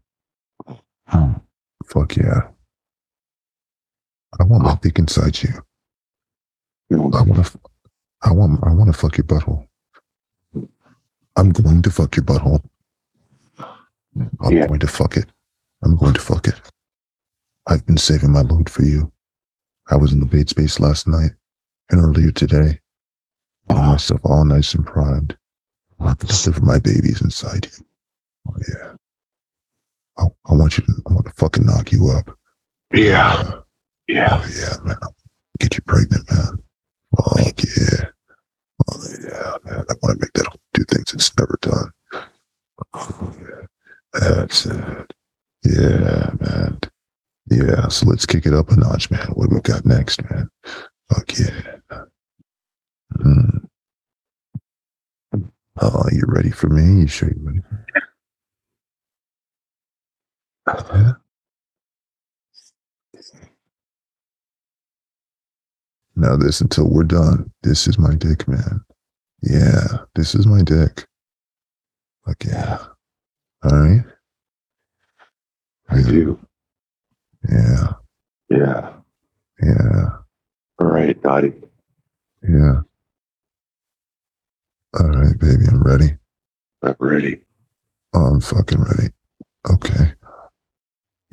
Hmm. 1.06 1.32
Fuck 1.86 2.16
yeah. 2.16 2.48
I 4.40 4.44
want 4.44 4.64
my 4.64 4.76
dick 4.82 4.98
inside 4.98 5.42
you. 5.42 5.50
You 6.90 6.96
know, 6.98 7.10
I 7.14 7.22
want 7.22 7.46
to. 7.46 7.58
I 8.24 8.32
want. 8.32 8.60
I 8.64 8.72
want 8.72 8.92
to 8.92 8.98
fuck 8.98 9.16
your 9.16 9.24
butthole. 9.26 9.66
I'm 11.36 11.50
going 11.50 11.82
to 11.82 11.90
fuck 11.90 12.16
your 12.16 12.24
butthole. 12.24 12.62
I'm 13.58 14.52
Yeah. 14.52 14.66
going 14.66 14.80
to 14.80 14.86
fuck 14.86 15.16
it. 15.16 15.26
I'm 15.82 15.96
going 15.96 16.14
to 16.14 16.20
fuck 16.20 16.46
it. 16.46 16.60
I've 17.66 17.84
been 17.86 17.96
saving 17.96 18.32
my 18.32 18.42
load 18.42 18.68
for 18.68 18.82
you. 18.82 19.10
I 19.90 19.96
was 19.96 20.12
in 20.12 20.20
the 20.20 20.26
bait 20.26 20.48
space 20.48 20.78
last 20.78 21.06
night 21.08 21.32
and 21.90 22.00
earlier 22.00 22.30
today. 22.30 22.78
Getting 23.68 23.84
myself 23.86 24.20
all 24.24 24.44
nice 24.44 24.74
and 24.74 24.86
primed. 24.86 25.36
I 26.00 26.14
can 26.14 26.28
deliver 26.28 26.60
my 26.64 26.78
babies 26.78 27.22
inside 27.22 27.66
you. 27.66 27.86
Oh 28.48 28.56
yeah. 28.68 28.92
I, 30.18 30.24
I 30.50 30.54
want 30.54 30.76
you 30.78 30.84
to. 30.84 30.92
I 31.08 31.12
want 31.12 31.26
to 31.26 31.32
fucking 31.32 31.64
knock 31.64 31.92
you 31.92 32.10
up. 32.10 32.36
yeah. 32.92 33.42
Oh, 33.44 33.64
yeah. 34.08 34.28
Oh 34.42 34.46
yeah, 34.60 34.76
man. 34.84 34.96
Get 35.60 35.76
you 35.76 35.82
pregnant, 35.86 36.30
man. 36.30 36.58
Oh 37.18 37.36
yeah. 37.38 38.04
Oh 38.90 39.04
yeah, 39.22 39.56
man. 39.64 39.84
I 39.88 39.94
want 40.02 40.18
to 40.20 40.26
make 40.26 40.32
that 40.34 40.56
do 40.74 40.84
things 40.84 41.14
it's 41.14 41.36
never 41.38 41.58
done. 41.60 41.90
Oh 42.94 43.34
yeah. 43.40 43.66
That's 44.20 44.66
it. 44.66 45.12
Yeah, 45.64 46.30
man. 46.40 46.78
Yeah, 47.50 47.88
so 47.88 48.06
let's 48.06 48.26
kick 48.26 48.46
it 48.46 48.54
up 48.54 48.70
a 48.70 48.76
notch, 48.76 49.10
man. 49.10 49.26
What 49.34 49.50
do 49.50 49.56
we 49.56 49.60
got 49.60 49.84
next, 49.84 50.22
man? 50.30 50.48
Fuck 51.12 51.38
yeah. 51.38 51.76
Mm. 53.18 53.66
Oh, 55.80 56.04
you 56.12 56.24
ready 56.26 56.50
for 56.50 56.68
me? 56.68 57.02
You 57.02 57.06
sure 57.08 57.28
you 57.28 57.40
ready? 57.40 57.60
Yeah. 60.66 61.12
Now 66.14 66.36
this 66.36 66.60
until 66.60 66.88
we're 66.90 67.04
done. 67.04 67.50
This 67.62 67.86
is 67.86 67.98
my 67.98 68.14
dick, 68.14 68.46
man. 68.46 68.80
Yeah, 69.42 69.84
this 70.14 70.34
is 70.34 70.46
my 70.46 70.62
dick. 70.62 71.06
Like, 72.26 72.44
yeah. 72.44 72.78
All 73.64 73.76
right. 73.78 74.04
I 75.88 76.02
do. 76.02 76.38
Yeah, 77.50 77.92
Yeah. 78.50 78.92
yeah, 79.60 80.08
All 80.78 80.86
right, 80.86 81.22
naughty. 81.24 81.52
yeah. 82.48 82.80
All 84.98 85.08
right, 85.08 85.36
baby, 85.38 85.64
I'm 85.68 85.82
ready. 85.82 86.16
I'm 86.82 86.94
ready. 87.00 87.40
Oh, 88.14 88.20
I'm 88.26 88.40
fucking 88.40 88.80
ready. 88.80 89.08
Okay. 89.70 90.12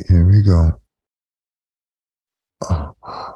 Here 0.07 0.25
we 0.25 0.41
go. 0.41 0.81
Oh, 2.69 3.28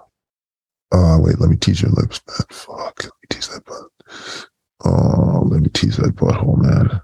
oh 0.94 1.20
wait, 1.22 1.40
let 1.40 1.50
me 1.50 1.58
tease 1.58 1.82
your 1.82 1.92
lips, 1.92 2.22
man. 2.28 2.48
Fuck, 2.52 3.04
let 3.04 3.12
me 3.14 3.28
tease 3.30 3.50
that 3.50 3.66
butt. 3.66 3.90
Oh, 4.86 5.44
let 5.46 5.62
me 5.62 5.70
tease 5.70 5.98
that 5.98 6.16
butthole, 6.16 6.58
man. 6.62 7.02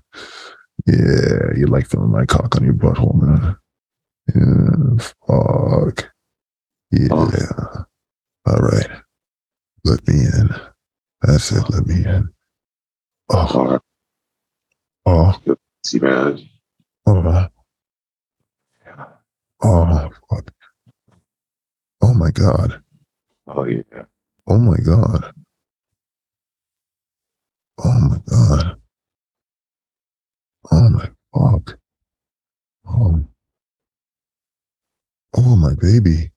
Yeah, 0.87 1.57
you 1.57 1.67
like 1.67 1.87
feeling 1.87 2.11
my 2.11 2.25
cock 2.25 2.55
on 2.57 2.65
your 2.65 2.73
butthole, 2.73 3.21
man. 3.21 3.57
Yeah, 4.35 5.05
fuck. 5.27 6.11
Yeah. 6.91 7.09
All 8.47 8.59
right. 8.59 8.89
Let 9.85 10.07
me 10.07 10.15
in. 10.15 10.49
That's 11.21 11.51
it. 11.51 11.63
Let 11.69 11.87
me 11.87 12.05
in. 12.05 12.29
Oh, 13.31 13.79
oh, 15.05 15.41
See, 15.85 15.99
man. 15.99 16.39
oh. 17.07 17.47
Oh, 19.63 20.09
fuck. 20.29 20.51
Oh 22.01 22.13
my 22.13 22.31
God. 22.31 22.81
Oh, 23.51 23.63
yeah. 23.65 23.81
Oh 24.47 24.57
my 24.59 24.77
God. 24.77 25.33
Oh 27.83 27.99
my 28.01 28.17
God. 28.29 28.75
Oh 30.71 30.89
my 30.89 31.09
fuck. 31.33 31.77
Oh. 32.87 33.23
Oh 35.35 35.55
my 35.55 35.73
baby. 35.81 36.31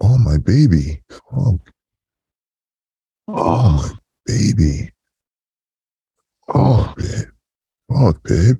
Oh 0.00 0.18
my 0.18 0.36
baby. 0.38 1.02
Oh, 1.32 1.58
oh 3.28 3.72
my 3.72 3.90
baby. 4.26 4.90
Oh, 6.54 6.94
babe. 6.96 7.28
Oh, 7.90 8.12
babe. 8.24 8.56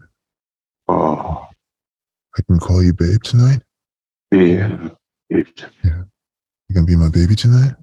oh, 0.88 1.46
I 2.36 2.42
can 2.46 2.58
call 2.58 2.82
you 2.82 2.92
babe 2.94 3.22
tonight? 3.22 3.62
yeah. 4.32 4.88
It- 5.30 5.64
You 6.68 6.74
gonna 6.74 6.86
be 6.86 6.96
my 6.96 7.08
baby 7.08 7.34
tonight? 7.34 7.74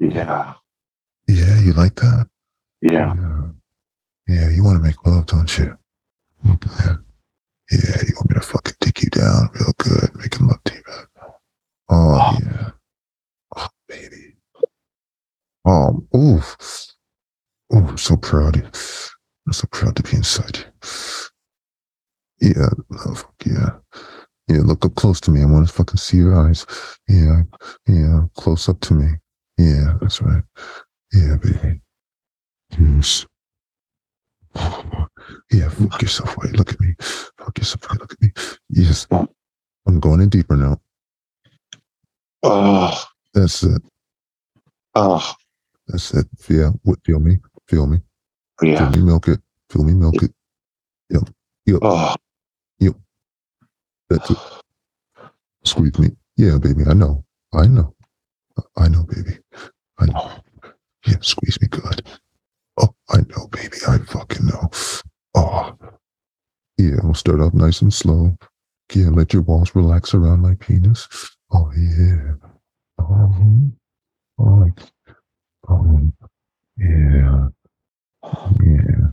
Yeah. 0.00 0.54
Yeah, 1.28 1.60
you 1.60 1.72
like 1.72 1.94
that? 1.96 2.28
Yeah. 2.82 3.14
Yeah, 3.16 3.46
yeah 4.28 4.50
you 4.50 4.64
want 4.64 4.76
to 4.76 4.82
make 4.82 5.06
love, 5.06 5.26
don't 5.26 5.56
you? 5.58 5.76
Yeah. 6.44 6.96
Yeah, 7.70 7.96
you 8.06 8.14
want 8.16 8.30
me 8.30 8.34
to 8.34 8.40
fucking 8.40 8.74
dick 8.80 9.02
you 9.02 9.10
down 9.10 9.48
real 9.54 9.72
good, 9.78 10.10
making 10.16 10.46
love 10.48 10.62
to 10.64 10.74
you, 10.74 10.82
man. 10.86 11.06
Oh, 11.88 12.18
oh, 12.20 12.38
yeah. 12.42 12.70
Oh, 13.56 13.68
baby. 13.88 14.36
Oh, 15.64 16.06
oof. 16.14 16.56
Oh, 17.72 17.86
I'm 17.88 17.96
so 17.98 18.16
proud. 18.16 18.56
I'm 19.46 19.52
so 19.52 19.66
proud 19.70 19.96
to 19.96 20.02
be 20.02 20.16
inside 20.16 20.58
you. 20.58 22.48
Yeah, 22.48 22.68
no, 22.90 23.14
fuck 23.14 23.34
yeah. 23.46 23.70
Yeah, 24.48 24.60
look 24.62 24.84
up 24.84 24.94
close 24.94 25.20
to 25.22 25.30
me. 25.30 25.42
I 25.42 25.46
want 25.46 25.66
to 25.66 25.72
fucking 25.72 25.96
see 25.96 26.18
your 26.18 26.34
eyes. 26.34 26.66
Yeah, 27.08 27.42
yeah, 27.86 28.22
close 28.36 28.68
up 28.68 28.80
to 28.80 28.94
me. 28.94 29.08
Yeah, 29.56 29.94
that's 30.00 30.20
right. 30.20 30.42
Yeah, 31.12 31.36
baby. 31.36 31.80
Yes. 32.78 33.26
Yeah, 35.50 35.68
fuck 35.68 36.02
yourself 36.02 36.36
right. 36.38 36.52
Look 36.52 36.72
at 36.72 36.80
me. 36.80 36.94
Fuck 37.00 37.58
yourself 37.58 37.88
right. 37.90 38.00
Look 38.00 38.12
at 38.12 38.20
me. 38.20 38.30
Yes. 38.68 39.06
I'm 39.10 40.00
going 40.00 40.20
in 40.20 40.28
deeper 40.28 40.56
now. 40.56 40.80
Oh, 42.42 43.04
That's 43.32 43.62
it. 43.62 43.82
oh, 44.94 45.32
That's 45.88 46.12
it. 46.14 46.26
Yeah. 46.48 46.70
What 46.82 46.98
feel 47.04 47.20
me? 47.20 47.38
Feel 47.68 47.86
me. 47.86 47.98
Yeah. 48.62 48.90
Feel 48.90 49.00
me 49.00 49.06
milk 49.06 49.28
it. 49.28 49.40
Feel 49.70 49.84
me 49.84 49.94
milk 49.94 50.22
it. 50.22 50.32
Yep. 51.10 51.30
Yep. 51.66 51.78
Oh, 51.82 52.14
That's 54.10 54.30
it. 54.30 54.38
Squeeze 55.64 55.98
me. 55.98 56.08
Yeah, 56.36 56.58
baby. 56.58 56.82
I 56.88 56.94
know. 56.94 57.24
I 57.52 57.66
know. 57.66 57.94
I 58.76 58.88
know, 58.88 59.04
baby. 59.04 59.38
I 59.98 60.06
know. 60.06 60.32
Yeah, 61.06 61.16
squeeze 61.20 61.60
me 61.60 61.68
good. 61.68 62.02
Oh, 62.78 62.94
I 63.10 63.18
know, 63.28 63.46
baby. 63.48 63.76
I 63.88 63.98
fucking 63.98 64.46
know. 64.46 64.70
Oh, 65.34 65.76
yeah. 66.78 66.96
We'll 67.02 67.14
start 67.14 67.40
off 67.40 67.54
nice 67.54 67.82
and 67.82 67.92
slow. 67.92 68.36
Yeah, 68.92 69.08
let 69.08 69.32
your 69.32 69.42
walls 69.42 69.74
relax 69.74 70.14
around 70.14 70.40
my 70.40 70.54
penis. 70.56 71.08
Oh 71.52 71.70
yeah. 71.76 72.34
Oh, 72.98 73.72
oh, 74.38 74.70
oh 75.68 76.12
yeah. 76.76 77.48
Oh, 78.22 78.50
yeah. 78.62 79.08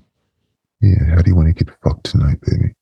Yeah. 0.81 1.05
How 1.15 1.21
do 1.21 1.29
you 1.29 1.35
want 1.35 1.55
to 1.55 1.63
get 1.63 1.73
fucked 1.83 2.05
tonight, 2.05 2.39
baby? 2.41 2.73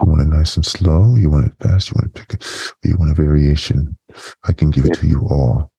You 0.00 0.06
want 0.06 0.22
it 0.22 0.28
nice 0.28 0.56
and 0.56 0.64
slow? 0.64 1.16
You 1.16 1.28
want 1.30 1.46
it 1.46 1.52
fast? 1.60 1.90
You 1.90 1.94
want 2.00 2.14
to 2.14 2.20
pick 2.20 2.34
it? 2.34 2.72
You 2.82 2.96
want 2.96 3.10
a 3.10 3.14
variation? 3.14 3.96
I 4.44 4.52
can 4.52 4.70
give 4.70 4.86
it 4.86 4.94
to 4.94 5.06
you 5.06 5.20
all. 5.20 5.70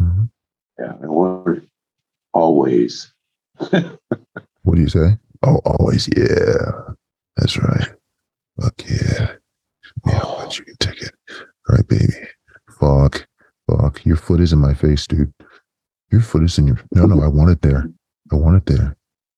Mhm. 0.00 0.30
Yeah, 0.78 0.92
I 1.02 1.06
want 1.06 1.58
it 1.58 1.64
always. 2.32 3.12
What 4.62 4.74
do 4.74 4.80
you 4.80 4.88
say? 4.88 5.16
Oh, 5.44 5.60
always, 5.64 6.08
yeah. 6.16 6.72
That's 7.36 7.56
right. 7.56 7.88
Fuck 8.60 8.82
yeah. 8.88 9.34
Yeah, 10.06 10.20
but 10.24 10.58
you 10.58 10.64
can 10.64 10.76
take 10.80 11.02
it. 11.02 11.12
All 11.30 11.76
right, 11.76 11.86
baby. 11.86 12.12
Fuck. 12.80 13.28
Fuck. 13.70 14.04
Your 14.04 14.16
foot 14.16 14.40
is 14.40 14.52
in 14.52 14.58
my 14.58 14.74
face, 14.74 15.06
dude. 15.06 15.32
Your 16.10 16.20
foot 16.20 16.42
is 16.42 16.58
in 16.58 16.66
your. 16.66 16.80
No, 16.92 17.04
no, 17.06 17.22
I 17.22 17.28
want 17.28 17.50
it 17.50 17.62
there. 17.62 17.88
I 18.32 18.34
want 18.34 18.56
it 18.56 18.66
there. 18.66 18.96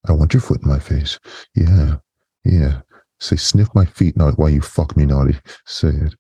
I 0.09 0.13
want 0.13 0.33
your 0.33 0.41
foot 0.41 0.63
in 0.63 0.69
my 0.69 0.79
face. 0.79 1.19
Yeah. 1.55 1.97
Yeah. 2.45 2.81
Say, 3.21 3.37
sniff 3.37 3.69
my 3.75 3.85
feet, 3.85 4.17
not 4.17 4.39
while 4.39 4.49
you 4.51 4.61
fuck 4.61 4.97
me, 4.97 5.05
naughty. 5.07 5.37
Say 5.67 5.89
it. 5.89 6.15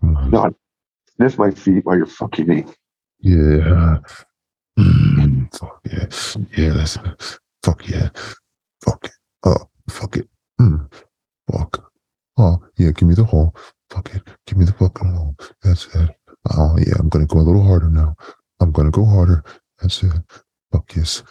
Come 0.00 0.16
on. 0.16 0.30
Not 0.30 0.54
sniff 1.16 1.38
my 1.38 1.50
feet 1.50 1.84
while 1.84 1.96
you're 1.96 2.06
fucking 2.06 2.46
me. 2.46 2.64
Yeah. 3.20 3.98
Mm, 4.78 5.54
fuck 5.54 5.80
yeah. 5.84 6.06
Yeah, 6.56 6.72
that's 6.74 6.96
fuck 7.62 7.86
yeah. 7.88 8.08
Fuck 8.84 9.04
it. 9.04 9.10
Oh, 9.44 9.68
fuck 9.90 10.16
it. 10.16 10.28
Mm, 10.60 10.90
fuck. 11.52 11.90
Oh, 12.38 12.58
yeah, 12.78 12.90
give 12.92 13.06
me 13.08 13.14
the 13.14 13.24
hole. 13.24 13.54
Fuck 13.90 14.14
it. 14.14 14.22
Give 14.46 14.56
me 14.56 14.64
the 14.64 14.72
fucking 14.72 15.12
hole. 15.12 15.36
That's 15.62 15.86
it. 15.94 16.10
Oh, 16.56 16.76
yeah, 16.78 16.94
I'm 16.98 17.10
going 17.10 17.26
to 17.26 17.34
go 17.34 17.40
a 17.40 17.44
little 17.44 17.62
harder 17.62 17.90
now. 17.90 18.16
I'm 18.60 18.72
going 18.72 18.90
to 18.90 18.96
go 18.96 19.04
harder. 19.04 19.44
That's 19.80 20.02
it. 20.02 20.12
Fuck 20.72 20.96
yes. 20.96 21.22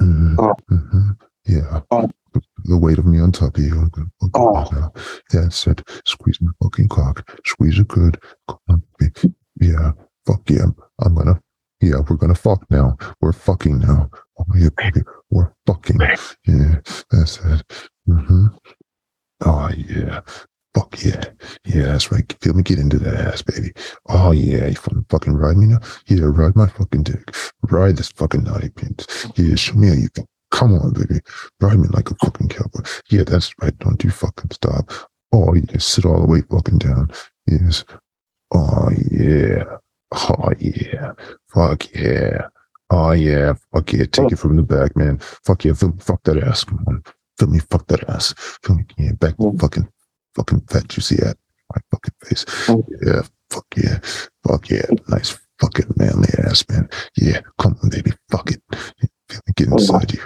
Mm, 0.00 0.36
Oh. 0.38 0.54
mhm. 0.70 1.16
Yeah. 1.46 1.80
Oh. 1.90 2.08
The 2.64 2.78
weight 2.78 2.98
of 2.98 3.06
me 3.06 3.20
on 3.20 3.32
top 3.32 3.56
of 3.56 3.62
you. 3.64 3.90
Oh. 4.34 4.68
now. 4.72 4.92
That's 5.30 5.66
it. 5.66 5.82
Squeeze 6.04 6.40
my 6.40 6.52
fucking 6.62 6.88
cock. 6.88 7.28
Squeeze 7.44 7.78
it 7.78 7.88
good. 7.88 8.18
Come 8.48 8.58
on, 8.68 8.82
baby. 8.98 9.34
Yeah. 9.60 9.92
Fuck 10.26 10.48
yeah. 10.50 10.66
I'm 11.00 11.14
gonna. 11.14 11.40
Yeah, 11.80 11.96
we're 12.08 12.16
gonna 12.16 12.34
fuck 12.34 12.64
now. 12.70 12.96
We're 13.20 13.32
fucking 13.32 13.78
now. 13.80 14.10
Oh 14.38 14.44
yeah, 14.56 14.70
baby. 14.76 15.02
We're 15.30 15.52
fucking. 15.66 16.00
Yeah, 16.46 16.80
that's 17.10 17.38
it. 17.38 17.62
Mm-hmm. 18.08 18.46
Oh 19.44 19.70
yeah. 19.76 20.20
Fuck 20.74 21.02
yeah. 21.04 21.24
Yeah, 21.64 21.86
that's 21.86 22.10
right. 22.12 22.34
Feel 22.40 22.54
me 22.54 22.62
get 22.62 22.78
into 22.78 22.98
that 22.98 23.14
ass, 23.14 23.42
baby. 23.42 23.72
Oh 24.08 24.32
yeah, 24.32 24.66
you 24.66 24.74
fucking 24.74 25.06
fucking 25.08 25.34
ride 25.34 25.56
me 25.56 25.66
now? 25.66 25.80
Yeah, 26.06 26.24
ride 26.24 26.56
my 26.56 26.66
fucking 26.66 27.02
dick. 27.02 27.34
Ride 27.62 27.96
this 27.96 28.10
fucking 28.12 28.44
naughty 28.44 28.70
pins. 28.70 29.06
Yeah, 29.36 29.54
show 29.54 29.74
me 29.74 29.88
how 29.88 29.94
you 29.94 30.08
can. 30.10 30.26
Come 30.50 30.74
on, 30.74 30.92
baby. 30.92 31.20
Ride 31.60 31.78
me 31.78 31.88
like 31.88 32.10
a 32.10 32.14
fucking 32.24 32.48
cowboy. 32.48 32.80
Yeah, 33.10 33.24
that's 33.24 33.52
right. 33.60 33.76
Don't 33.78 34.02
you 34.04 34.10
fucking 34.10 34.50
stop. 34.52 34.90
Oh 35.32 35.54
yeah, 35.54 35.62
just 35.66 35.88
sit 35.88 36.04
all 36.04 36.20
the 36.20 36.26
way 36.26 36.42
fucking 36.50 36.78
down. 36.78 37.10
Yes. 37.46 37.84
Oh 38.52 38.88
yeah. 39.10 39.64
Oh 40.12 40.50
yeah. 40.58 41.12
Fuck 41.52 41.92
yeah. 41.94 42.46
Oh 42.90 43.10
yeah. 43.10 43.54
Fuck 43.72 43.92
yeah. 43.92 44.04
Take 44.10 44.32
it 44.32 44.36
from 44.38 44.56
the 44.56 44.62
back, 44.62 44.96
man. 44.96 45.18
Fuck 45.18 45.64
yeah. 45.64 45.72
Feel, 45.72 45.94
fuck 46.00 46.22
that 46.24 46.38
ass. 46.42 46.64
Come 46.64 46.84
on. 46.86 47.02
Feel 47.38 47.48
me. 47.48 47.58
Fuck 47.58 47.86
that 47.88 48.08
ass. 48.08 48.32
Feel 48.62 48.76
me. 48.76 48.84
Yeah. 48.98 49.12
Back 49.12 49.36
Mm. 49.36 49.60
fucking 49.60 49.88
fucking 50.36 50.60
fat 50.70 50.86
juicy 50.88 51.16
at 51.24 51.36
my 51.74 51.80
fucking 51.90 52.14
face. 52.24 52.44
Mm. 52.68 52.84
Yeah. 53.04 53.22
Fuck 53.50 53.66
yeah. 53.76 53.98
Fuck 54.46 54.70
yeah. 54.70 54.86
Nice 55.08 55.36
fucking 55.60 55.92
manly 55.96 56.28
ass, 56.44 56.64
man. 56.70 56.88
Yeah. 57.16 57.40
Come 57.58 57.76
on, 57.82 57.90
baby. 57.90 58.12
Fuck 58.30 58.52
it. 58.52 58.62
Feel 59.28 59.40
me 59.46 59.52
get 59.56 59.68
Oh, 59.70 59.72
inside 59.72 60.12
you. 60.12 60.20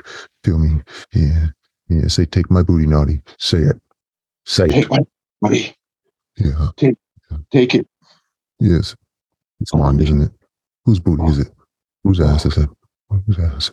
Feel 0.44 0.58
me. 0.58 0.82
Yeah. 1.14 1.46
Yeah. 1.88 2.08
Say 2.08 2.24
take 2.26 2.50
my 2.50 2.62
booty 2.62 2.86
naughty. 2.86 3.22
Say 3.38 3.58
it. 3.58 3.80
Say 4.46 4.64
it. 4.66 4.70
Take 4.72 4.90
my 4.90 4.98
money. 5.42 5.74
Yeah. 6.36 6.68
Take 6.76 7.74
it. 7.74 7.86
Yes. 8.58 8.94
It's 9.60 9.74
mine, 9.74 10.00
isn't 10.00 10.22
it? 10.22 10.32
Whose 10.84 11.00
booty 11.00 11.24
is 11.24 11.38
it? 11.38 11.52
Whose 12.04 12.20
ass 12.20 12.46
is 12.46 12.56
it? 12.56 12.68
Whose 13.26 13.38
ass? 13.38 13.72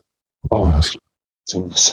Oh, 0.52 0.68
Ass. 0.68 0.96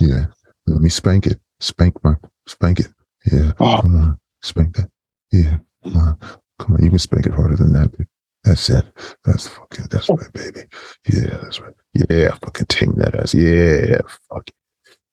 Yeah. 0.01 0.26
Let 0.66 0.80
me 0.80 0.89
spank 0.89 1.26
it. 1.26 1.41
Spank 1.61 2.03
my 2.05 2.14
spank 2.49 2.80
it. 2.80 2.89
Yeah. 3.32 3.53
Oh. 3.61 3.80
Come 3.82 3.97
on. 3.97 4.18
Spank 4.43 4.76
that. 4.76 4.91
Yeah. 5.32 5.59
Mm. 5.85 5.93
Come 5.93 5.97
on. 5.97 6.18
Come 6.59 6.74
on. 6.74 6.82
You 6.85 6.91
can 6.91 6.99
spank 6.99 7.26
it 7.26 7.32
harder 7.35 7.57
than 7.57 7.72
that, 7.72 7.97
dude. 7.97 8.07
That's 8.45 8.68
it. 8.68 8.84
That's 9.24 9.49
fucking 9.49 9.86
that's 9.90 10.09
right, 10.11 10.32
baby. 10.32 10.61
Yeah, 11.09 11.38
that's 11.42 11.61
right. 11.61 11.72
Yeah, 12.11 12.34
fucking 12.42 12.66
ting 12.66 12.92
that 12.97 13.14
ass. 13.14 13.34
Yeah. 13.34 13.99
Fuck. 14.28 14.51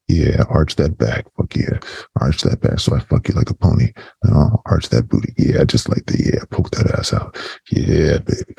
Yeah, 0.10 0.44
arch 0.50 0.76
that 0.76 0.98
back. 0.98 1.26
Fuck 1.38 1.56
yeah. 1.56 1.80
Arch 2.20 2.42
that 2.42 2.60
back 2.60 2.80
so 2.82 2.94
I 2.96 3.00
fuck 3.00 3.30
you 3.30 3.34
like 3.34 3.50
a 3.50 3.54
pony. 3.54 3.94
And 4.24 4.36
I'll 4.36 4.62
arch 4.66 4.90
that 4.90 5.08
booty. 5.08 5.34
Yeah, 5.38 5.64
just 5.64 5.88
like 5.88 6.06
the 6.08 6.32
yeah, 6.34 6.44
poke 6.52 6.72
that 6.72 6.92
ass 6.98 7.14
out. 7.14 7.38
Yeah, 7.72 8.18
baby. 8.18 8.54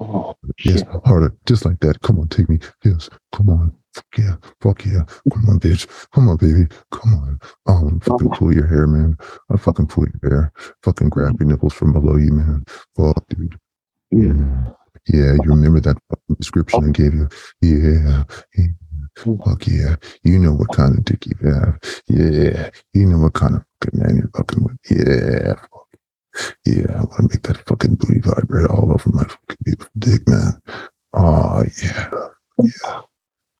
oh, 0.00 0.34
Yes, 0.64 0.80
shit. 0.80 0.88
harder, 1.04 1.32
just 1.46 1.64
like 1.64 1.78
that. 1.80 2.00
Come 2.02 2.18
on, 2.18 2.26
take 2.28 2.48
me. 2.48 2.58
Yes, 2.84 3.08
come 3.32 3.50
on. 3.50 3.72
Fuck 3.98 4.18
yeah, 4.18 4.36
fuck 4.60 4.84
yeah. 4.84 5.02
Come 5.32 5.48
on, 5.48 5.58
bitch. 5.58 5.88
Come 6.14 6.28
on, 6.28 6.36
baby. 6.36 6.68
Come 6.92 7.14
on. 7.14 7.38
Oh, 7.66 7.82
want 7.82 8.04
fucking 8.04 8.30
pull 8.30 8.54
your 8.54 8.66
hair, 8.66 8.86
man. 8.86 9.16
I 9.50 9.56
fucking 9.56 9.88
pull 9.88 10.06
your 10.06 10.30
hair. 10.30 10.52
Fucking 10.84 11.08
grab 11.08 11.36
your 11.40 11.48
nipples 11.48 11.74
from 11.74 11.92
below 11.92 12.16
you, 12.16 12.32
man. 12.32 12.64
Fuck, 12.96 13.26
dude. 13.28 13.58
Yeah. 14.12 14.70
Yeah, 15.08 15.32
you 15.32 15.50
remember 15.50 15.80
that 15.80 15.96
fucking 16.10 16.36
description 16.36 16.88
I 16.88 16.90
gave 16.92 17.14
you? 17.14 17.28
Yeah. 17.60 18.22
yeah. 18.56 18.66
Fuck 19.16 19.66
yeah. 19.66 19.96
You 20.22 20.38
know 20.38 20.52
what 20.52 20.72
kind 20.76 20.96
of 20.96 21.04
dick 21.04 21.26
you 21.26 21.50
have. 21.50 21.78
Yeah. 22.06 22.70
You 22.94 23.06
know 23.06 23.18
what 23.18 23.34
kind 23.34 23.56
of 23.56 23.64
fucking 23.82 23.98
man 24.00 24.16
you're 24.16 24.30
fucking 24.36 24.62
with. 24.62 24.78
Yeah. 24.88 25.54
Fuck. 25.54 26.52
Yeah. 26.64 26.92
I 26.94 27.00
want 27.00 27.16
to 27.16 27.22
make 27.22 27.42
that 27.42 27.66
fucking 27.66 27.96
booty 27.96 28.20
vibrate 28.20 28.70
all 28.70 28.92
over 28.92 29.10
my 29.10 29.24
fucking 29.24 29.86
dick, 29.98 30.28
man. 30.28 30.52
Oh, 31.14 31.64
yeah. 31.82 32.10
Yeah. 32.62 33.00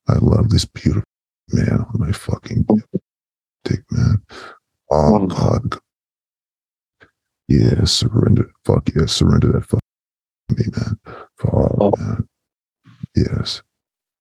I 0.09 0.15
love 0.21 0.51
this 0.51 0.65
beautiful 0.65 1.05
man 1.53 1.81
on 1.81 2.01
my 2.01 2.13
fucking 2.13 2.67
dick, 3.65 3.81
man. 3.91 4.23
Oh, 4.91 5.27
God. 5.27 5.79
Yeah. 7.49 7.85
Surrender. 7.85 8.51
Fuck 8.65 8.89
yeah. 8.95 9.07
Surrender 9.07 9.53
that 9.53 9.67
fucking 9.67 9.81
me, 10.57 10.65
man. 10.77 10.99
Oh, 11.53 11.93
man. 11.99 12.29
Yes. 13.15 13.63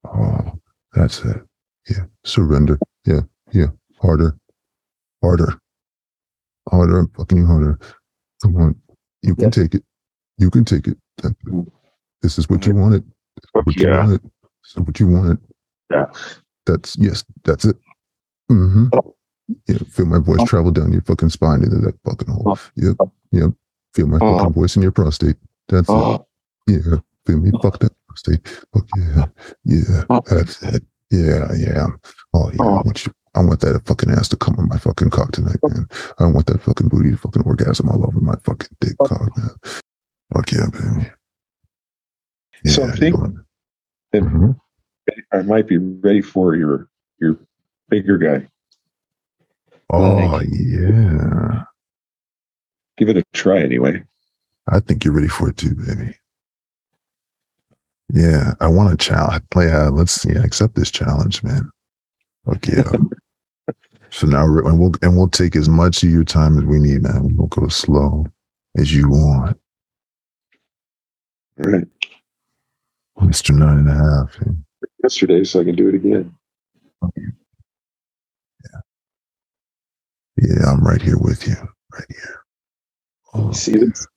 Oh, 0.06 0.60
that's 0.94 1.24
it. 1.24 1.42
Yeah. 1.90 2.06
Surrender. 2.26 2.78
Yeah. 3.06 3.22
Yeah. 3.54 3.68
Harder. 4.02 4.38
Harder. 5.22 5.60
Harder. 6.70 7.00
I'm 7.00 7.10
fucking 7.10 7.38
you 7.38 7.46
harder. 7.46 7.80
Come 8.42 8.58
on. 8.58 8.76
You 9.22 9.36
can 9.36 9.52
take 9.52 9.74
it. 9.74 9.84
You 10.38 10.50
can 10.50 10.66
take 10.66 10.88
it. 10.88 10.98
Mm-hmm. 11.22 11.62
This 12.22 12.38
is 12.38 12.50
what 12.50 12.66
you 12.66 12.76
wanted. 12.76 13.04
This 13.04 13.46
is 13.46 13.50
Fuck 13.54 13.66
what 13.66 13.76
you 13.76 13.88
yeah. 13.88 13.98
wanted. 14.00 14.24
This 14.24 14.72
is 14.72 14.80
what 14.80 15.00
you 15.00 15.08
wanted. 15.08 15.38
Yeah. 15.92 16.06
That's 16.66 16.98
yes. 16.98 17.24
That's 17.44 17.66
it. 17.66 17.78
Mm-hmm. 18.52 18.88
Oh. 18.94 19.16
Yeah. 19.68 19.78
Feel 19.90 20.06
my 20.08 20.20
voice 20.20 20.40
Oh. 20.42 20.46
travel 20.46 20.72
down 20.72 20.92
your 20.92 21.02
fucking 21.04 21.30
spine 21.30 21.64
into 21.64 21.78
that 21.78 21.96
fucking 22.06 22.28
hole. 22.28 22.44
Oh. 22.48 22.60
Yep. 22.76 22.96
Yep. 23.32 23.50
Feel 23.94 24.08
my 24.08 24.20
fucking 24.20 24.54
voice 24.54 24.76
in 24.76 24.82
your 24.82 24.92
prostate. 24.92 25.38
That's 25.70 25.90
it. 25.90 26.22
Yeah, 26.68 26.98
feel 27.26 27.40
me? 27.40 27.52
Fuck 27.62 27.80
that 27.80 27.94
prostate. 28.08 28.46
Fuck 28.74 28.86
yeah, 28.98 29.26
yeah. 29.64 30.04
That's 30.30 30.62
it. 30.64 30.84
Yeah, 31.10 31.48
yeah. 31.58 31.88
Oh 32.34 32.52
yeah. 32.52 32.62
I 32.62 32.82
want 32.84 33.06
you. 33.06 33.14
I 33.36 33.42
want 33.42 33.60
that 33.62 33.82
fucking 33.86 34.12
ass 34.12 34.28
to 34.30 34.36
come 34.36 34.56
on 34.58 34.68
my 34.68 34.78
fucking 34.78 35.10
cock 35.12 35.32
tonight, 35.32 35.58
man. 35.64 35.88
I 36.20 36.26
want 36.26 36.48
that 36.48 36.62
fucking 36.62 36.90
booty 36.90 37.12
to 37.12 37.18
fucking 37.18 37.44
orgasm 37.44 37.88
all 37.90 38.06
over 38.06 38.20
my 38.20 38.36
fucking 38.44 38.76
dick 38.82 38.98
cock, 39.06 39.36
man. 39.38 39.50
Fuck 40.34 40.52
yeah, 40.52 40.66
baby. 40.72 41.10
Yeah, 42.66 42.72
So 42.72 42.84
I 42.84 42.92
think- 42.92 43.16
you 43.16 43.22
want- 43.22 43.36
and 44.14 44.26
Mhm. 44.26 44.60
I 45.32 45.41
might 45.41 45.68
be 45.68 45.78
ready 45.78 46.22
for 46.22 46.55
your 46.55 46.89
your 47.20 47.38
bigger 47.89 48.18
guy. 48.18 48.47
Oh 49.89 50.41
yeah. 50.41 51.64
Give 52.97 53.10
it 53.10 53.18
a 53.18 53.24
try 53.34 53.60
anyway. 53.60 54.03
I 54.68 54.80
think 54.80 55.05
you're 55.05 55.14
ready 55.14 55.28
for 55.28 55.49
it 55.49 55.58
too, 55.58 55.76
baby. 55.76 56.16
Yeah, 58.14 58.53
I 58.60 58.68
want 58.68 58.93
a 58.93 58.97
challenge. 58.97 59.43
Play. 59.51 59.72
Uh, 59.72 59.91
let's 59.91 60.26
yeah, 60.26 60.43
accept 60.43 60.76
this 60.76 60.91
challenge, 60.91 61.43
man. 61.43 61.70
Fuck 62.45 62.68
yeah. 62.68 62.91
so 64.10 64.28
now 64.28 64.45
we're, 64.45 64.68
and 64.68 64.80
we'll 64.80 64.93
and 65.01 65.18
we'll 65.18 65.28
take 65.30 65.55
as 65.55 65.70
much 65.70 66.03
of 66.03 66.10
your 66.10 66.24
time 66.24 66.58
as 66.58 66.64
we 66.64 66.80
need, 66.80 67.03
man. 67.03 67.36
We'll 67.36 67.47
go 67.47 67.68
slow 67.68 68.26
as 68.78 68.93
you 68.93 69.10
want, 69.10 69.60
All 71.64 71.72
right. 71.72 71.88
Mister 73.22 73.53
Nine 73.53 73.80
and 73.80 73.89
a 73.89 73.93
Half. 73.93 74.38
Yesterday, 75.04 75.43
so 75.45 75.62
I 75.62 75.66
can 75.66 75.76
do 75.76 75.89
it 75.89 75.95
again. 75.95 76.36
Yeah, 80.38 80.72
I'm 80.72 80.82
right 80.86 81.02
here 81.02 81.18
with 81.20 81.48
you, 81.48 81.56
right 81.93 82.06
here. 82.10 82.41
Oh, 83.34 83.50
You 83.50 83.56
see 83.56 83.74
this? 83.78 84.08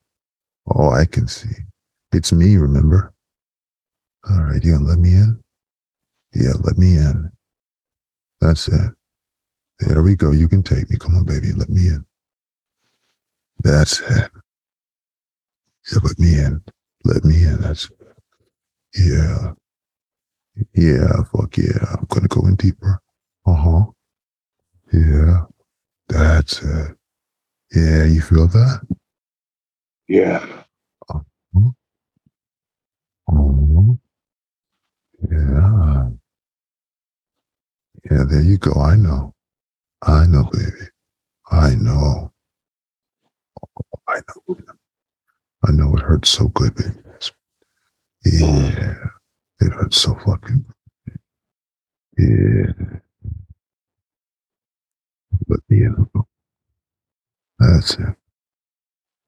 oh, 0.75 0.91
I 0.91 1.05
can 1.05 1.27
see. 1.27 1.49
It's 2.13 2.33
me. 2.33 2.57
Remember? 2.57 3.13
All 4.29 4.43
right, 4.43 4.63
you 4.63 4.73
gonna 4.73 4.85
let 4.85 4.99
me 4.99 5.11
in? 5.13 5.41
Yeah, 6.35 6.53
let 6.63 6.77
me 6.77 6.95
in. 6.97 7.31
That's 8.41 8.67
it. 8.69 8.91
There 9.79 10.03
we 10.03 10.15
go. 10.15 10.31
You 10.31 10.49
can 10.49 10.63
take 10.63 10.89
me. 10.89 10.97
Come 10.99 11.15
on, 11.17 11.25
baby. 11.25 11.53
Let 11.53 11.69
me 11.69 11.87
in. 11.87 12.05
That's 13.63 14.01
it. 14.01 14.31
Yeah, 15.91 15.99
let 16.03 16.19
me 16.19 16.35
in. 16.39 16.63
Let 17.05 17.25
me 17.25 17.43
in. 17.43 17.61
That's 17.61 17.89
yeah. 18.95 19.53
Yeah, 20.75 21.23
fuck 21.31 21.57
yeah. 21.57 21.95
I'm 21.97 22.05
gonna 22.09 22.27
go 22.27 22.45
in 22.47 22.55
deeper. 22.55 23.01
Uh-huh. 23.45 23.85
Yeah. 24.93 25.45
That's 26.09 26.61
it. 26.61 26.97
Yeah, 27.73 28.05
you 28.05 28.21
feel 28.21 28.47
that? 28.47 28.81
Yeah. 30.07 30.45
Oh. 33.31 33.97
Yeah. 35.31 36.09
Yeah, 38.09 38.23
there 38.29 38.41
you 38.41 38.57
go. 38.57 38.73
I 38.81 38.95
know. 38.95 39.33
I 40.01 40.25
know, 40.25 40.49
baby. 40.51 40.89
I 41.51 41.75
know. 41.75 42.31
I 44.07 44.19
know. 44.47 44.57
I 45.67 45.71
know 45.71 45.95
it 45.95 46.01
hurts 46.01 46.29
so 46.29 46.47
good, 46.49 46.75
baby. 46.75 46.97
Yeah. 48.25 48.95
It 49.61 49.73
hurts 49.73 50.01
so 50.01 50.15
fucking. 50.25 50.65
Yeah. 52.17 52.73
Me 55.69 55.83
in. 55.83 56.07
That's 57.59 57.93
it. 57.95 58.15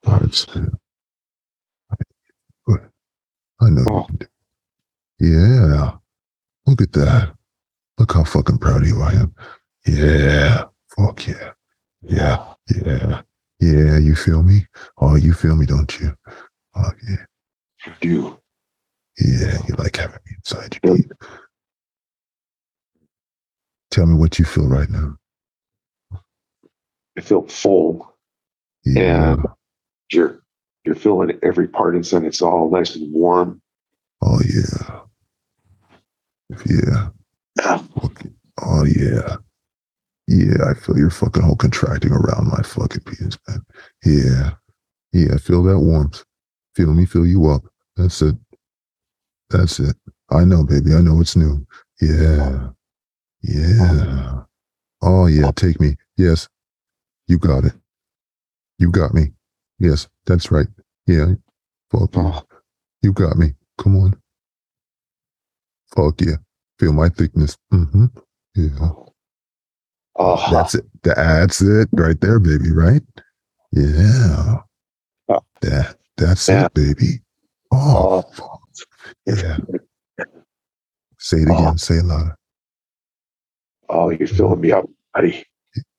That's 0.04 0.44
it. 0.56 0.70
Good. 2.66 2.90
I 3.62 3.70
know 3.70 3.82
you 3.82 3.88
Oh. 3.90 4.08
Yeah. 5.20 5.92
Look 6.66 6.82
at 6.82 6.92
that. 6.94 7.36
Look 7.98 8.14
how 8.14 8.24
fucking 8.24 8.58
proud 8.60 8.82
of 8.84 8.88
you 8.88 9.02
I 9.02 9.14
am. 9.14 9.36
Yeah. 9.88 10.66
Fuck 10.98 11.28
yeah. 11.28 11.52
Yeah. 12.02 12.54
Yeah. 12.70 13.22
Yeah. 13.60 13.98
You 14.00 14.16
feel 14.16 14.44
me? 14.44 14.68
Oh, 14.98 15.16
you 15.16 15.34
feel 15.34 15.56
me, 15.56 15.66
don't 15.66 16.00
you? 16.00 16.16
Oh, 16.76 16.92
yeah. 17.10 17.26
I 17.86 17.94
do. 18.02 18.40
Yeah. 19.20 19.58
You 19.68 19.76
like 19.78 19.96
having 19.98 20.20
me 20.26 20.36
inside 20.38 20.80
you. 20.84 20.96
Pete. 20.96 21.12
Tell 23.92 24.06
me 24.06 24.16
what 24.16 24.40
you 24.40 24.46
feel 24.46 24.68
right 24.68 24.90
now. 24.90 25.16
I 27.18 27.22
feel 27.22 27.48
full. 27.48 28.16
Yeah. 28.86 29.34
And 29.34 29.46
you're 30.12 30.42
you're 30.84 30.96
feeling 30.96 31.38
every 31.44 31.68
part 31.68 31.96
inside. 31.96 32.24
It's 32.24 32.42
all 32.42 32.70
nice 32.70 32.96
and 32.96 33.14
warm. 33.14 33.62
Oh 34.22 34.40
yeah. 34.46 35.00
Yeah. 36.66 37.10
Oh 38.62 38.86
yeah. 38.86 39.38
Yeah, 40.28 40.70
I 40.70 40.74
feel 40.74 40.98
your 40.98 41.10
fucking 41.10 41.44
whole 41.44 41.56
contracting 41.56 42.12
around 42.12 42.48
my 42.48 42.62
fucking 42.64 43.04
penis, 43.04 43.38
man. 43.48 43.62
Yeah. 44.06 44.52
Yeah, 45.12 45.36
I 45.36 45.38
feel 45.38 45.64
that 45.64 45.80
warmth. 45.80 46.24
Feel 46.76 46.94
me 46.94 47.06
fill 47.06 47.26
you 47.26 47.50
up. 47.50 47.64
That's 47.98 48.22
it. 48.22 48.36
That's 49.54 49.80
it. 49.80 49.98
I 50.32 50.46
know, 50.46 50.66
baby. 50.66 50.96
I 50.96 51.02
know 51.02 51.22
it's 51.22 51.38
new. 51.38 51.66
Yeah. 52.02 52.70
Yeah. 53.44 54.44
Oh 55.02 55.28
yeah, 55.28 55.52
take 55.56 55.80
me. 55.82 55.98
Yes. 56.18 56.50
You 57.28 57.40
got 57.40 57.66
it. 57.66 57.74
You 58.80 58.92
got 58.92 59.14
me. 59.14 59.34
Yes, 59.80 60.08
that's 60.26 60.52
right. 60.52 60.68
Yeah. 61.08 61.34
Fuck 61.92 62.16
you. 62.16 62.22
Oh, 62.24 62.44
You 63.04 63.14
got 63.14 63.38
me. 63.38 63.54
Come 63.80 63.98
on. 63.98 64.20
Fuck 65.96 66.22
yeah. 66.22 66.38
Feel 66.80 66.94
my 66.94 67.10
thickness. 67.10 67.58
Mm-hmm. 67.74 68.06
Yeah. 68.56 68.90
oh, 70.18 70.52
That's 70.52 70.76
it. 70.76 70.86
That's 71.04 71.62
it 71.62 71.90
right 71.94 72.20
there, 72.22 72.40
baby, 72.40 72.72
right? 72.74 73.04
Yeah. 73.74 74.60
Oh. 75.30 75.40
That 75.62 75.98
that's 76.18 76.50
Yeah. 76.50 76.66
it, 76.66 76.74
baby. 76.74 77.22
Oh, 77.72 78.24
Oh. 78.40 78.53
Yeah. 79.26 79.58
Say 81.20 81.38
it 81.38 81.44
again. 81.44 81.56
Oh. 81.68 81.76
Say 81.76 81.96
it 81.96 82.06
louder. 82.06 82.36
oh, 83.90 84.10
you're 84.10 84.28
filling 84.28 84.62
me 84.62 84.72
up, 84.72 84.86
buddy. 85.14 85.46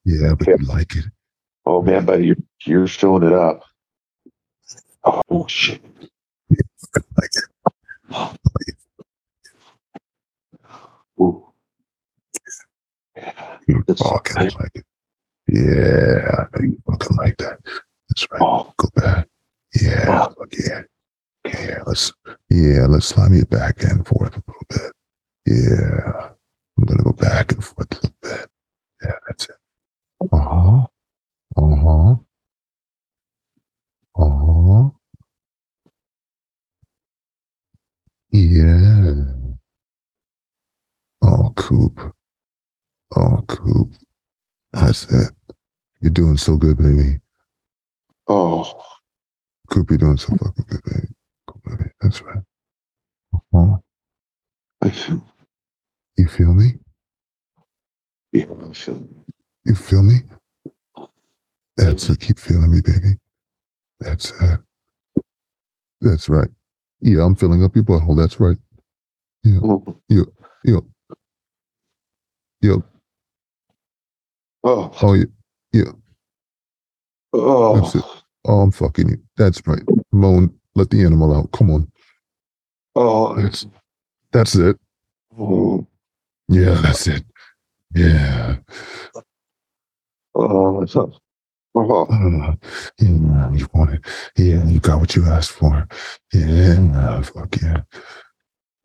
Yeah, 0.04 0.34
but 0.38 0.48
Yeah. 0.48 0.56
you 0.58 0.66
like 0.66 0.96
it. 0.96 1.04
Oh 1.66 1.80
man, 1.82 2.04
buddy, 2.04 2.26
you're 2.26 2.36
you're 2.66 2.86
filling 2.86 3.22
it 3.24 3.32
up. 3.32 3.62
Oh 5.04 5.46
shit. 5.48 5.82
I 6.52 7.00
Like 7.16 7.30
it. 7.36 8.38
Ooh. 11.20 11.46
You 13.66 13.82
It's- 13.88 14.02
fucking 14.02 14.36
like 14.58 14.70
it. 14.74 14.84
Yeah, 15.48 16.30
I 16.38 16.58
know 16.58 16.62
you 16.64 16.82
fucking 16.90 17.16
like 17.16 17.36
that. 17.38 17.58
That's 18.08 18.26
right. 18.30 18.40
Oh, 18.42 18.72
Go 18.76 18.88
back. 18.96 19.28
Yeah, 19.80 20.26
fuck 20.28 20.52
yeah. 20.58 20.82
Yeah, 21.46 21.82
let's 21.86 22.12
yeah, 22.50 22.86
let's 22.88 23.06
slime 23.06 23.34
it 23.34 23.50
back 23.50 23.82
and 23.82 24.06
forth 24.06 24.36
a 24.36 24.42
little 24.46 24.66
bit. 24.68 24.92
Yeah. 25.46 26.30
I'm 26.78 26.84
gonna 26.84 27.02
go 27.02 27.12
back 27.12 27.52
and 27.52 27.64
forth 27.64 27.92
a 27.92 27.94
little 27.96 28.16
bit. 28.22 28.48
Yeah, 29.02 29.12
that's 29.26 29.44
it. 29.48 29.56
Uh-huh. 30.32 30.86
Uh-huh. 31.56 32.14
Uh-huh. 34.16 34.90
Yeah. 38.30 39.14
Oh, 41.22 41.52
Coop. 41.56 42.14
Oh, 43.16 43.42
Coop. 43.48 43.92
That's 44.72 45.04
it. 45.12 45.30
You're 46.00 46.10
doing 46.10 46.36
so 46.36 46.56
good, 46.56 46.78
baby. 46.78 47.20
oh, 48.28 48.82
Coop, 49.70 49.90
you're 49.90 49.98
doing 49.98 50.16
so 50.16 50.28
fucking 50.36 50.64
good, 50.68 50.80
baby. 50.84 51.08
That's 52.00 52.22
right. 52.22 52.38
Uh-huh. 53.34 53.76
I 54.82 54.90
feel, 54.90 55.24
You 56.18 56.26
feel 56.28 56.52
me? 56.54 56.72
yeah, 58.32 58.44
I 58.44 58.72
feel, 58.72 59.08
You 59.64 59.74
feel 59.74 60.02
me? 60.02 60.16
That's 61.76 62.08
it. 62.08 62.20
Keep 62.20 62.38
feeling 62.38 62.70
me, 62.70 62.80
baby. 62.80 63.16
That's 64.00 64.30
it. 64.40 64.60
That's 66.00 66.28
right. 66.28 66.48
Yeah, 67.00 67.22
I'm 67.24 67.34
filling 67.34 67.64
up 67.64 67.74
your 67.74 67.84
butthole. 67.84 68.16
That's 68.16 68.38
right. 68.40 68.56
Yeah. 69.42 69.58
oh, 69.62 70.00
Yep. 70.08 70.26
Yep. 72.62 72.78
oh, 74.64 74.92
Oh, 75.02 75.12
yeah. 75.14 75.24
Yeah. 75.72 75.92
oh, 77.32 77.80
That's 77.80 77.94
it. 77.96 78.04
Oh, 78.46 78.60
I'm 78.60 78.70
fucking 78.70 79.08
you. 79.08 79.16
That's 79.36 79.66
right. 79.66 79.82
Moan. 80.12 80.54
Let 80.74 80.90
the 80.90 81.04
animal 81.04 81.34
out. 81.34 81.52
Come 81.52 81.70
on. 81.70 81.90
oh, 82.96 83.40
That's, 83.40 83.66
that's 84.32 84.54
it. 84.56 84.76
oh, 85.38 85.86
Yeah, 86.48 86.80
that's 86.80 87.06
it. 87.06 87.24
Yeah. 87.94 88.56
oh, 90.34 90.82
it's 90.82 90.96
up. 90.96 91.10
Oh, 91.76 92.06
Uh, 92.06 92.54
yeah, 93.00 93.52
you 93.52 93.66
want 93.74 93.94
it. 93.94 94.04
Yeah, 94.36 94.64
you 94.64 94.78
got 94.80 95.00
what 95.00 95.16
you 95.16 95.24
asked 95.26 95.52
for. 95.52 95.86
Yeah, 96.32 97.20
fuck 97.22 97.56
yeah. 97.60 97.82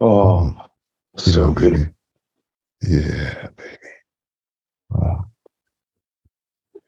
oh, 0.02 0.38
um, 0.40 0.62
You 1.26 1.32
so 1.34 1.48
know, 1.48 1.54
good. 1.54 1.74
baby. 1.74 1.94
Yeah, 2.82 3.48
baby. 3.58 3.78
Oh. 4.94 5.26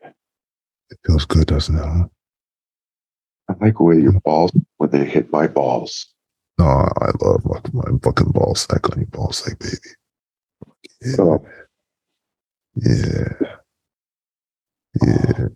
It 0.04 0.98
feels 1.06 1.26
good, 1.26 1.48
doesn't 1.48 1.78
it? 1.78 1.86
Huh? 1.86 2.08
I 3.52 3.66
like 3.66 3.78
the 3.78 3.84
way 3.84 4.00
your 4.00 4.20
balls 4.22 4.52
when 4.78 4.90
they 4.90 5.06
hit 5.06 5.32
my 5.32 5.48
balls. 5.48 6.08
Oh, 6.60 6.88
I 7.02 7.12
love 7.22 7.46
my, 7.46 7.84
fucking 8.04 8.32
ball 8.32 8.56
sack 8.56 8.90
on 8.92 9.00
your 9.00 9.08
ball 9.08 9.32
sack, 9.32 9.58
baby. 9.60 9.76
Yeah. 11.02 11.16
Oh. 11.20 11.46
Yeah. 12.76 13.34
Yeah. 15.06 15.48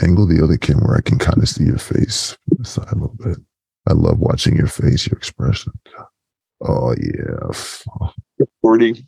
Angle 0.00 0.26
the 0.26 0.42
other 0.42 0.56
camera. 0.56 0.98
I 0.98 1.00
can 1.00 1.18
kind 1.18 1.42
of 1.42 1.48
see 1.48 1.64
your 1.64 1.78
face 1.78 2.36
from 2.48 2.58
the 2.58 2.64
side 2.64 2.92
a 2.92 2.94
little 2.94 3.16
bit. 3.18 3.38
I 3.88 3.94
love 3.94 4.18
watching 4.18 4.56
your 4.56 4.66
face, 4.66 5.06
your 5.06 5.16
expression. 5.16 5.72
Oh, 6.60 6.94
yeah. 6.94 7.50
Contorting. 8.62 9.06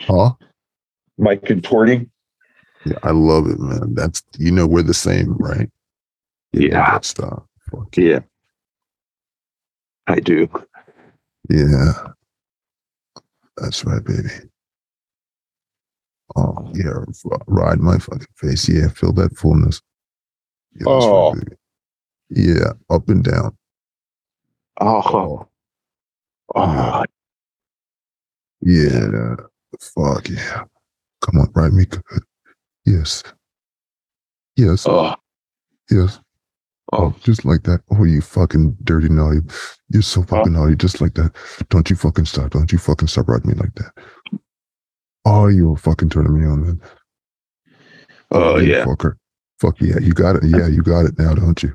Huh? 0.00 0.32
my 1.18 1.36
contorting. 1.36 2.10
Yeah, 2.86 2.98
I 3.02 3.10
love 3.10 3.48
it, 3.48 3.58
man. 3.58 3.94
That's, 3.94 4.22
you 4.38 4.52
know, 4.52 4.66
we're 4.66 4.82
the 4.82 4.94
same, 4.94 5.36
right? 5.36 5.68
Yeah. 6.52 6.92
That 6.92 7.04
stuff. 7.04 7.42
Fuck 7.70 7.96
Yeah. 7.96 8.20
I 10.06 10.20
do. 10.20 10.48
Yeah. 11.50 11.92
That's 13.56 13.84
right, 13.84 14.02
baby. 14.04 14.28
Oh, 16.36 16.70
yeah. 16.74 16.92
Ride 17.46 17.80
my 17.80 17.98
fucking 17.98 18.26
face. 18.36 18.68
Yeah. 18.68 18.88
Feel 18.88 19.12
that 19.14 19.36
fullness. 19.36 19.80
Yeah, 20.74 20.84
that's 20.86 21.04
right, 21.06 21.12
Oh. 21.12 21.34
baby. 21.34 21.56
Yeah. 22.30 22.72
Up 22.90 23.08
and 23.08 23.24
down. 23.24 23.56
Oh, 24.80 25.48
oh, 26.54 27.04
Yeah. 28.62 29.06
Oh. 29.14 29.36
Fuck 29.80 30.28
yeah. 30.28 30.64
Come 31.20 31.40
on, 31.40 31.50
ride 31.54 31.72
me 31.72 31.84
good. 31.84 32.02
Yes. 32.86 33.22
Yes. 34.56 34.86
oh, 34.88 35.14
Yes. 35.90 36.20
Oh. 36.92 36.98
Oh, 36.98 37.14
just 37.22 37.44
like 37.44 37.62
that. 37.64 37.80
Oh, 37.90 38.04
you 38.04 38.20
fucking 38.20 38.76
dirty 38.84 39.08
naughty. 39.08 39.40
You're 39.90 40.02
so 40.02 40.22
fucking 40.22 40.52
naughty, 40.52 40.76
just 40.76 41.00
like 41.00 41.14
that. 41.14 41.32
Don't 41.68 41.88
you 41.90 41.96
fucking 41.96 42.24
stop. 42.26 42.50
Don't 42.50 42.70
you 42.72 42.78
fucking 42.78 43.08
stop 43.08 43.28
riding 43.28 43.50
me 43.50 43.54
like 43.54 43.74
that. 43.74 43.92
Oh, 45.24 45.48
you're 45.48 45.76
fucking 45.76 46.08
turning 46.10 46.38
me 46.40 46.46
on, 46.46 46.62
man. 46.62 46.80
Oh, 48.30 48.54
oh, 48.54 48.56
you 48.58 48.72
yeah. 48.72 48.84
Fucker. 48.84 49.14
Fuck 49.60 49.80
yeah. 49.80 49.98
You 50.00 50.12
got 50.12 50.36
it. 50.36 50.44
Yeah, 50.44 50.66
you 50.68 50.82
got 50.82 51.04
it 51.06 51.18
now, 51.18 51.34
don't 51.34 51.62
you? 51.62 51.74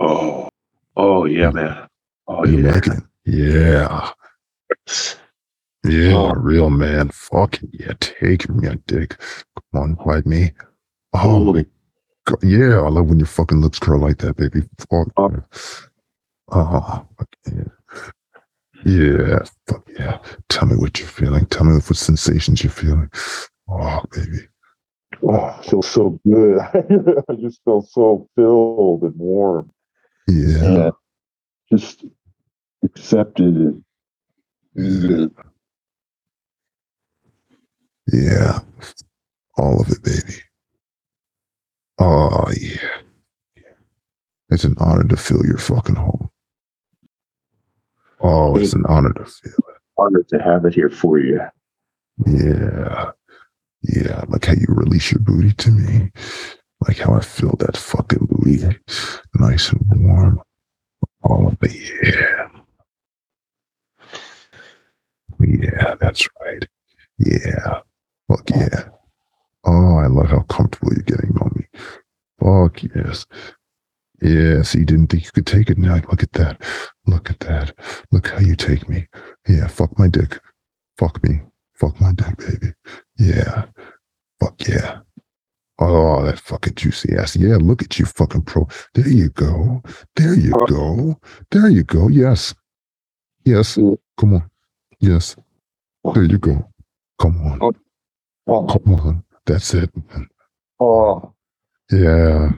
Oh, 0.00 0.48
oh, 0.96 1.24
yeah, 1.24 1.50
mm. 1.50 1.54
man. 1.54 1.88
Oh, 2.28 2.44
you 2.44 2.58
yeah. 2.64 2.72
like 2.72 2.86
it? 2.86 3.02
Yeah. 3.26 4.10
Yeah, 5.84 6.14
Oh. 6.14 6.32
real 6.34 6.70
man. 6.70 7.10
Fucking 7.10 7.70
yeah. 7.72 7.92
Take 8.00 8.48
me 8.48 8.68
a 8.68 8.76
dick. 8.76 9.18
Come 9.72 9.82
on, 9.82 9.96
ride 10.04 10.26
me. 10.26 10.52
Oh, 11.12 11.18
Holy-. 11.18 11.66
Yeah. 12.42 12.80
I 12.80 12.88
love 12.88 13.08
when 13.08 13.18
your 13.18 13.26
fucking 13.26 13.60
lips 13.60 13.78
curl 13.78 14.00
like 14.00 14.18
that, 14.18 14.36
baby. 14.36 14.62
Fuck. 14.78 15.08
Oh. 15.16 15.30
yeah. 15.30 15.40
Ah, 16.50 17.04
fuck 17.18 17.28
yeah. 17.52 17.64
Yeah, 18.84 19.38
fuck 19.66 19.88
yeah. 19.98 20.18
Tell 20.50 20.66
me 20.68 20.76
what 20.76 20.98
you're 20.98 21.08
feeling. 21.08 21.46
Tell 21.46 21.64
me 21.64 21.74
what 21.74 21.96
sensations 21.96 22.62
you're 22.62 22.70
feeling. 22.70 23.10
Oh, 23.68 24.02
baby. 24.12 24.46
Oh, 25.22 25.56
it 25.58 25.64
feels 25.64 25.88
so 25.88 26.20
good. 26.26 26.58
I 27.28 27.34
just 27.40 27.62
feel 27.64 27.82
so 27.82 28.28
filled 28.36 29.02
and 29.02 29.16
warm. 29.16 29.70
Yeah. 30.28 30.64
And 30.64 30.92
just 31.72 32.04
accepted 32.84 33.82
and 34.76 35.30
Yeah. 38.12 38.58
All 39.56 39.80
of 39.80 39.88
it, 39.90 40.02
baby. 40.02 40.40
Oh, 41.98 42.46
yeah. 42.60 42.76
It's 44.50 44.64
an 44.64 44.74
honor 44.78 45.04
to 45.04 45.16
fill 45.16 45.44
your 45.44 45.58
fucking 45.58 45.96
home. 45.96 46.30
Oh, 48.20 48.56
it's 48.56 48.72
an 48.72 48.84
honor 48.88 49.12
to 49.12 49.24
feel 49.24 49.52
it. 49.52 49.76
Honor 49.98 50.22
to 50.28 50.38
have 50.38 50.64
it 50.64 50.74
here 50.74 50.90
for 50.90 51.18
you. 51.18 51.40
Yeah. 52.26 53.10
Yeah. 53.82 54.24
Like 54.28 54.46
how 54.46 54.54
you 54.54 54.66
release 54.68 55.12
your 55.12 55.20
booty 55.20 55.52
to 55.52 55.70
me. 55.70 56.10
Like 56.86 56.98
how 56.98 57.14
I 57.14 57.20
feel 57.20 57.54
that 57.58 57.76
fucking 57.76 58.26
booty 58.30 58.78
nice 59.38 59.70
and 59.70 59.84
warm. 59.90 60.40
All 61.22 61.48
of 61.48 61.56
it. 61.62 61.74
Yeah. 62.02 62.48
Yeah, 65.40 65.94
that's 66.00 66.28
right. 66.42 66.66
Yeah. 67.18 67.80
Fuck 68.28 68.50
yeah. 68.50 68.88
Oh, 69.64 69.98
I 69.98 70.06
love 70.06 70.28
how 70.28 70.42
comfortable 70.42 70.92
you're 70.92 71.02
getting 71.02 71.36
on 71.40 71.52
me. 71.56 71.63
Fuck 72.44 72.82
yes. 72.82 73.24
Yes, 74.20 74.74
you 74.74 74.84
didn't 74.84 75.06
think 75.06 75.24
you 75.24 75.30
could 75.32 75.46
take 75.46 75.70
it 75.70 75.78
now. 75.78 75.94
Look 76.10 76.22
at 76.22 76.32
that. 76.32 76.60
Look 77.06 77.30
at 77.30 77.40
that. 77.40 77.72
Look 78.12 78.28
how 78.28 78.38
you 78.38 78.54
take 78.54 78.86
me. 78.86 79.06
Yeah, 79.48 79.66
fuck 79.66 79.98
my 79.98 80.08
dick. 80.08 80.38
Fuck 80.98 81.24
me. 81.24 81.40
Fuck 81.72 81.98
my 82.02 82.12
dick, 82.12 82.36
baby. 82.36 82.74
Yeah. 83.18 83.64
Fuck 84.40 84.68
yeah. 84.68 84.98
Oh, 85.78 86.22
that 86.24 86.38
fucking 86.38 86.74
juicy 86.74 87.16
ass. 87.16 87.34
Yeah, 87.34 87.56
look 87.56 87.82
at 87.82 87.98
you, 87.98 88.04
fucking 88.04 88.42
pro. 88.42 88.68
There 88.92 89.08
you 89.08 89.30
go. 89.30 89.82
There 90.14 90.34
you 90.34 90.54
uh-huh. 90.54 90.66
go. 90.66 91.20
There 91.50 91.68
you 91.68 91.82
go. 91.82 92.08
Yes. 92.08 92.54
Yes. 93.44 93.76
Come 94.18 94.34
on. 94.34 94.50
Yes. 95.00 95.34
There 96.12 96.24
you 96.24 96.38
go. 96.38 96.68
Come 97.18 97.40
on. 97.46 97.74
oh, 98.46 98.66
Come 98.66 98.94
on. 98.94 99.24
That's 99.46 99.72
it. 99.74 99.90
man. 99.96 100.28
oh, 100.78 101.34
Yeah. 101.90 102.52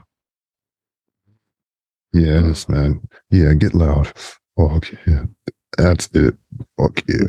Yes, 2.13 2.67
man. 2.69 3.01
Yeah, 3.29 3.53
get 3.53 3.73
loud. 3.73 4.11
Fuck 4.57 4.91
yeah. 5.05 5.25
That's 5.77 6.07
it. 6.13 6.35
Fuck 6.79 7.03
yeah. 7.07 7.27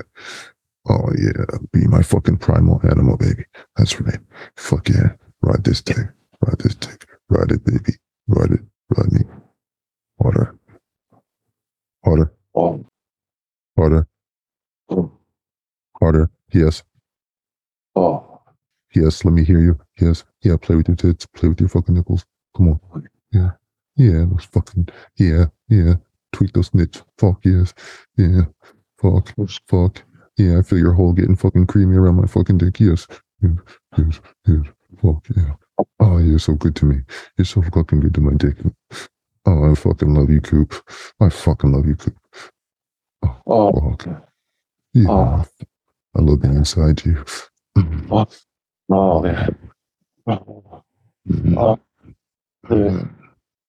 Oh 0.89 1.11
yeah. 1.19 1.59
Be 1.73 1.87
my 1.87 2.03
fucking 2.03 2.39
primal 2.39 2.81
animal, 2.85 3.17
baby. 3.17 3.45
That's 3.77 4.01
right. 4.01 4.21
Fuck 4.57 4.89
yeah. 4.89 5.13
Ride 5.43 5.65
this 5.65 5.83
dick. 5.83 5.99
Ride 6.41 6.59
this 6.61 6.75
dick. 6.75 7.07
Ride 7.29 7.53
it, 7.53 7.65
baby. 7.65 7.99
Ride 8.29 8.53
it. 8.53 8.61
Ride 8.97 9.13
me. 9.13 9.21
Harder. 10.23 10.59
Harder. 12.05 12.33
oh, 12.55 12.85
Harder. 13.77 14.09
oh, 14.89 15.13
Harder. 16.01 16.31
Yes. 16.53 16.83
oh. 17.95 18.38
Yes. 18.95 19.25
Let 19.25 19.33
me 19.35 19.45
hear 19.45 19.61
you. 19.61 19.79
Yes. 20.01 20.25
Yeah. 20.43 20.57
Play 20.61 20.77
with 20.77 20.89
your 20.89 20.97
tits. 20.97 21.27
Play 21.27 21.49
with 21.49 21.61
your 21.61 21.69
fucking 21.69 21.95
nipples. 21.95 22.25
Come 22.57 22.69
on. 22.69 23.09
Yeah. 23.33 23.51
Yeah. 23.97 24.25
Those 24.31 24.45
fucking. 24.45 24.89
Yeah. 25.17 25.47
Yeah. 25.69 25.95
Tweak 26.33 26.53
those 26.53 26.73
nits. 26.75 27.03
Fuck 27.19 27.41
yes. 27.45 27.75
Yeah. 28.17 28.43
Fuck. 29.01 29.35
Fuck. 29.69 30.03
Yeah. 30.37 30.59
I 30.59 30.63
feel 30.63 30.79
your 30.79 30.93
hole 30.93 31.13
getting 31.13 31.37
fucking 31.37 31.67
creamy 31.67 31.97
around 31.97 32.17
my 32.17 32.27
fucking 32.27 32.59
dick. 32.59 32.81
Yes. 32.81 33.07
Yes. 33.43 33.53
Yes. 33.97 34.21
Yes. 34.47 34.67
Fuck 35.03 35.27
yeah. 35.37 35.55
Oh, 36.01 36.19
you're 36.19 36.39
so 36.39 36.55
good 36.55 36.75
to 36.77 36.87
me. 36.87 36.97
You're 37.37 37.45
so 37.45 37.63
fucking 37.63 38.01
good 38.01 38.15
to 38.15 38.21
my 38.21 38.33
dick. 38.35 38.57
Oh, 39.47 39.71
I 39.71 39.75
fucking 39.75 40.13
love 40.13 40.31
you, 40.31 40.41
Coop. 40.41 40.75
I 41.21 41.29
fucking 41.29 41.73
love 41.73 41.87
you, 41.87 41.97
Coop. 41.97 42.19
Oh, 43.23 43.41
oh. 43.47 43.91
Fuck. 43.91 44.25
Yeah. 44.93 45.07
Oh. 45.09 45.45
I 46.17 46.21
love 46.21 46.43
being 46.43 46.57
inside 46.57 47.05
you. 47.05 47.25
oh, 48.11 48.27
man. 48.89 49.57
Oh, 50.29 50.83
oh, 51.57 51.81
yeah. 52.71 53.05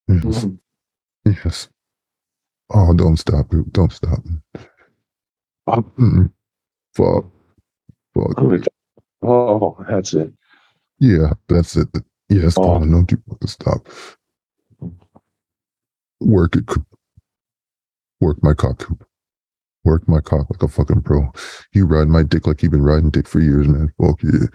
Mm-hmm. 0.09 0.29
Yes. 0.29 0.45
Mm-hmm. 0.45 0.49
Mm. 0.49 0.59
Yes. 1.25 1.69
Oh, 2.73 2.93
don't 2.93 3.17
stop, 3.17 3.49
Coop. 3.49 3.71
Don't 3.73 3.91
stop. 3.93 4.19
Oh. 5.67 5.83
Mm-mm. 5.99 6.31
Fuck. 6.95 7.25
Fuck. 8.15 8.67
Oh, 9.23 9.77
that's 9.89 10.13
it. 10.13 10.33
Yeah, 10.99 11.33
that's 11.47 11.75
it. 11.77 11.89
Yes, 12.29 12.55
come 12.55 12.65
Oh. 12.65 12.69
on. 12.75 12.91
Don't 12.91 13.11
you 13.11 13.21
fucking 13.29 13.47
stop. 13.47 13.87
Work 16.21 16.55
it, 16.55 16.67
Work 18.21 18.43
my 18.43 18.53
cock, 18.53 18.79
Coop. 18.79 19.05
Work 19.85 20.07
my 20.07 20.19
cock 20.21 20.49
like 20.49 20.61
a 20.63 20.67
fucking 20.67 21.03
pro. 21.03 21.31
You 21.73 21.85
ride 21.85 22.09
my 22.09 22.23
dick 22.23 22.45
like 22.47 22.61
you've 22.61 22.71
been 22.73 22.83
riding 22.83 23.09
dick 23.11 23.27
for 23.27 23.39
years, 23.39 23.67
man. 23.67 23.91
Fuck 24.01 24.21
yeah. 24.23 24.47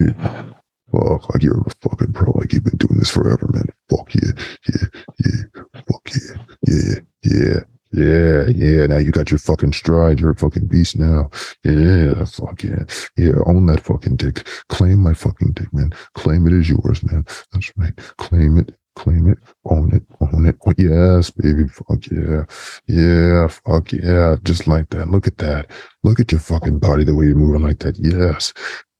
Yeah. 0.00 0.44
Fuck, 0.92 1.32
like 1.32 1.42
you're 1.42 1.58
a 1.58 1.88
fucking 1.88 2.12
pro, 2.12 2.30
like 2.32 2.52
you've 2.52 2.64
been 2.64 2.76
doing 2.76 2.98
this 2.98 3.10
forever, 3.10 3.48
man. 3.52 3.64
Fuck 3.88 4.14
yeah, 4.14 4.32
yeah, 4.68 4.86
yeah. 5.24 5.62
Fuck 5.90 6.10
yeah, 6.14 6.36
yeah, 6.66 6.98
yeah, 7.22 7.60
yeah, 7.92 8.46
yeah. 8.48 8.86
Now 8.86 8.98
you 8.98 9.10
got 9.10 9.30
your 9.30 9.38
fucking 9.38 9.72
stride. 9.72 10.20
You're 10.20 10.32
a 10.32 10.36
fucking 10.36 10.66
beast 10.66 10.98
now. 10.98 11.30
Yeah, 11.64 12.24
fuck 12.26 12.62
yeah. 12.62 12.84
Yeah, 13.16 13.32
own 13.46 13.64
that 13.66 13.80
fucking 13.84 14.16
dick. 14.16 14.46
Claim 14.68 14.98
my 14.98 15.14
fucking 15.14 15.52
dick, 15.52 15.72
man. 15.72 15.94
Claim 16.14 16.46
it 16.46 16.58
as 16.58 16.68
yours, 16.68 17.02
man. 17.04 17.24
That's 17.52 17.72
right. 17.78 17.96
Claim 18.18 18.58
it. 18.58 18.76
Claim 18.94 19.30
it. 19.30 19.38
Own 19.64 19.94
it. 19.94 20.02
Own 20.20 20.46
it. 20.46 20.56
Oh, 20.66 20.74
yes, 20.76 21.30
baby. 21.30 21.66
Fuck 21.68 22.06
yeah. 22.10 22.44
Yeah. 22.86 23.48
Fuck 23.48 23.92
yeah. 23.92 24.36
Just 24.42 24.66
like 24.66 24.90
that. 24.90 25.08
Look 25.08 25.26
at 25.26 25.38
that. 25.38 25.70
Look 26.02 26.20
at 26.20 26.32
your 26.32 26.40
fucking 26.40 26.78
body, 26.80 27.04
the 27.04 27.14
way 27.14 27.26
you're 27.26 27.36
moving 27.36 27.62
like 27.62 27.78
that. 27.78 27.98
Yes. 27.98 28.52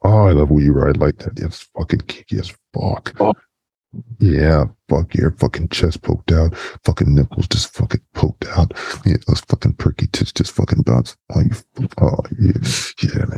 Oh, 0.04 0.26
I 0.26 0.32
love 0.32 0.50
you 0.50 0.72
ride 0.72 0.96
like 0.96 1.18
that. 1.18 1.38
It's 1.38 1.68
fucking 1.76 2.00
kinky 2.00 2.38
as 2.38 2.52
fuck. 2.74 3.14
Oh. 3.20 3.32
Yeah, 4.20 4.64
fuck 4.88 5.14
your 5.14 5.32
fucking 5.32 5.68
chest 5.68 6.00
poked 6.00 6.32
out, 6.32 6.56
fucking 6.84 7.14
nipples 7.14 7.46
just 7.46 7.74
fucking 7.74 8.00
poked 8.14 8.46
out. 8.46 8.72
Yeah, 9.04 9.16
those 9.28 9.40
fucking 9.40 9.74
perky 9.74 10.06
tits 10.06 10.32
just 10.32 10.52
fucking 10.52 10.82
bounce. 10.82 11.14
Oh, 11.34 11.42
you, 11.42 11.50
oh 12.00 12.16
yeah, 12.38 12.54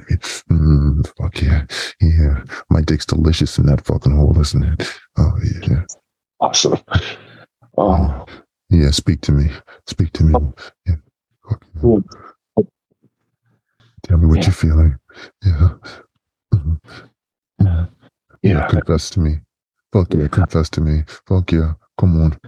yeah. 0.09 0.17
Mm, 0.53 1.05
fuck 1.19 1.43
yeah, 1.43 1.65
yeah. 2.01 2.45
My 2.71 2.83
dick's 2.83 3.05
delicious 3.07 3.59
in 3.59 3.67
that 3.67 3.85
fucking 3.85 4.15
hole, 4.17 4.41
isn't 4.41 4.63
it? 4.63 4.93
Oh 5.19 5.33
yeah, 5.69 5.83
Awesome. 6.39 6.79
Oh, 7.77 8.25
yeah. 8.71 8.91
Speak 8.93 9.23
to 9.23 9.33
me, 9.33 9.51
speak 9.89 10.13
to 10.13 10.23
me. 10.23 10.35
Yeah. 10.87 10.95
Fuck. 11.49 11.65
Cool. 11.81 12.05
Tell 14.05 14.19
me 14.19 14.27
what 14.27 14.39
Yeah. 14.39 14.45
you're 14.45 14.53
feeling. 14.53 14.99
Yeah. 15.45 15.69
Yeah. 17.61 17.87
yeah. 18.43 18.67
Confess 18.69 19.11
to 19.11 19.21
me. 19.21 19.37
Fuck 19.93 20.13
yeah, 20.15 20.29
confess 20.29 20.69
to 20.71 20.81
me. 20.81 21.03
Fuck 21.29 21.53
yeah. 21.53 21.73
Come 21.99 22.21
on. 22.23 22.39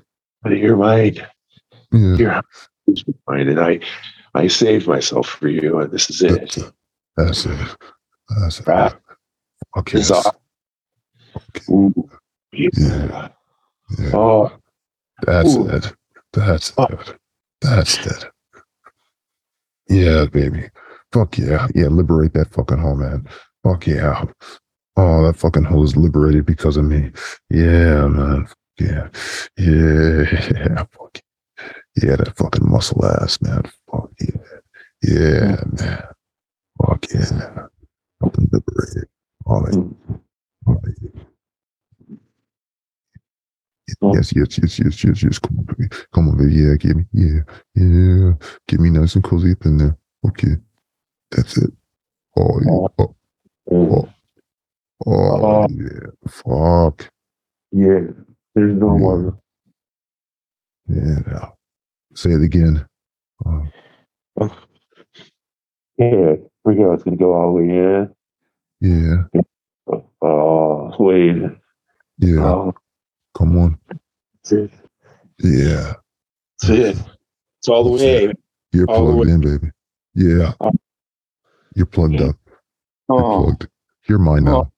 But 0.43 0.59
you're 0.59 0.77
right. 0.77 1.17
Yeah. 1.93 2.17
You're 2.17 2.43
right. 3.29 3.47
and 3.47 3.61
I, 3.61 3.81
I 4.35 4.47
saved 4.49 4.87
myself 4.89 5.29
for 5.29 5.49
you, 5.49 5.79
and 5.79 5.91
this 5.93 6.11
is 6.11 6.19
That's 6.21 6.57
it. 6.57 6.65
it. 6.65 6.73
That's 7.17 7.47
it. 7.47 7.77
That's 8.41 8.61
it. 8.61 8.67
Right. 8.67 8.95
Okay. 9.79 9.99
It's 10.01 10.11
Ooh, 11.71 11.93
yeah. 12.53 12.69
Yeah. 12.77 13.29
Yeah. 13.99 14.11
Oh, 14.15 14.53
That's 15.23 15.57
Ooh. 15.57 15.69
it. 15.69 15.93
That's 16.33 16.73
Oh. 16.77 16.85
it. 16.91 17.17
That's 17.61 18.07
it. 18.07 18.25
Yeah, 19.89 20.27
baby. 20.27 20.69
Fuck 21.13 21.39
yeah. 21.39 21.69
Yeah, 21.75 21.87
liberate 21.87 22.33
that 22.35 22.53
fucking 22.53 22.79
hole, 22.79 22.97
man. 22.97 23.27
Fuck 23.67 23.89
yeah. 23.89 24.25
Oh, 24.97 25.27
that 25.27 25.37
fucking 25.37 25.65
hole 25.65 25.83
is 25.83 25.97
liberated 25.97 26.47
because 26.47 26.77
of 26.77 26.85
me. 26.85 27.11
Yeah, 27.51 28.07
man. 28.07 28.47
Yeah. 28.79 29.09
Yeah. 29.57 30.25
Yeah. 30.55 30.85
Fuck. 30.93 31.21
Yeah, 32.01 32.17
that 32.17 32.37
fucking 32.37 32.71
muscle 32.71 33.05
ass, 33.05 33.41
man. 33.43 33.63
Fuck 33.91 34.11
yeah. 34.21 34.37
Yeah, 35.03 35.57
man. 35.81 36.03
Fuck 36.81 37.07
yeah. 37.13 37.67
Fucking 38.23 38.51
liberated. 38.53 39.09
Oh. 39.47 39.97
Oh, 40.69 40.81
yeah. 41.03 41.21
Yes, 44.13 44.33
yes, 44.37 44.59
yes, 44.59 44.79
yes, 44.79 45.05
yes, 45.05 45.23
yes. 45.25 45.39
Come 45.41 45.59
on, 45.59 45.65
baby. 45.65 45.89
Come 46.15 46.29
on, 46.29 46.37
baby. 46.37 46.55
Yeah, 46.55 46.77
give 46.77 46.97
me. 46.97 47.05
Yeah, 47.13 47.41
yeah. 47.75 48.33
Get 48.69 48.79
me 48.79 48.91
nice 48.91 49.17
and 49.17 49.25
cozy 49.25 49.53
up 49.53 49.65
in 49.65 49.79
there. 49.79 49.99
Okay. 50.29 50.55
That's 51.33 51.57
it. 51.59 51.73
Oh, 52.37 52.61
yeah. 52.65 52.71
Oh, 52.71 53.17
Oh, 53.71 54.09
oh, 55.07 55.07
Oh. 55.07 55.67
yeah. 55.71 56.11
Fuck. 56.29 57.11
yeah. 57.73 58.01
There's 58.55 58.75
no 58.75 58.97
Yeah. 58.97 59.03
one. 59.05 59.39
Yeah. 60.89 61.19
No. 61.27 61.53
Say 62.15 62.31
it 62.31 62.43
again. 62.43 62.87
Oh, 63.45 63.67
Yeah. 65.99 66.35
We 66.65 66.75
go. 66.75 66.93
It's 66.93 67.03
gonna 67.05 67.17
go 67.17 67.33
all 67.35 67.55
the 67.57 67.63
way 67.63 67.69
in. 67.71 68.15
yeah. 68.81 69.41
Oh, 70.23 70.95
wait. 70.99 71.43
Yeah. 72.19 72.45
Oh, 72.45 72.75
Come 73.37 73.59
on. 73.59 73.79
that's. 74.45 74.73
Yeah. 75.43 75.93
That's 76.63 76.71
it. 76.71 76.97
It's 77.59 77.69
all 77.69 77.85
the 77.85 77.91
way. 77.91 78.33
You're 78.73 78.87
All 78.91 79.13
plugged 79.15 79.31
in, 79.31 79.41
baby. 79.41 79.71
Yeah. 80.15 80.55
Oh. 80.61 80.73
You're 81.75 81.87
plugged 81.87 82.21
up. 82.21 82.37
Oh. 83.09 83.55
You're 84.09 84.19
mine 84.19 84.45
now. 84.45 84.71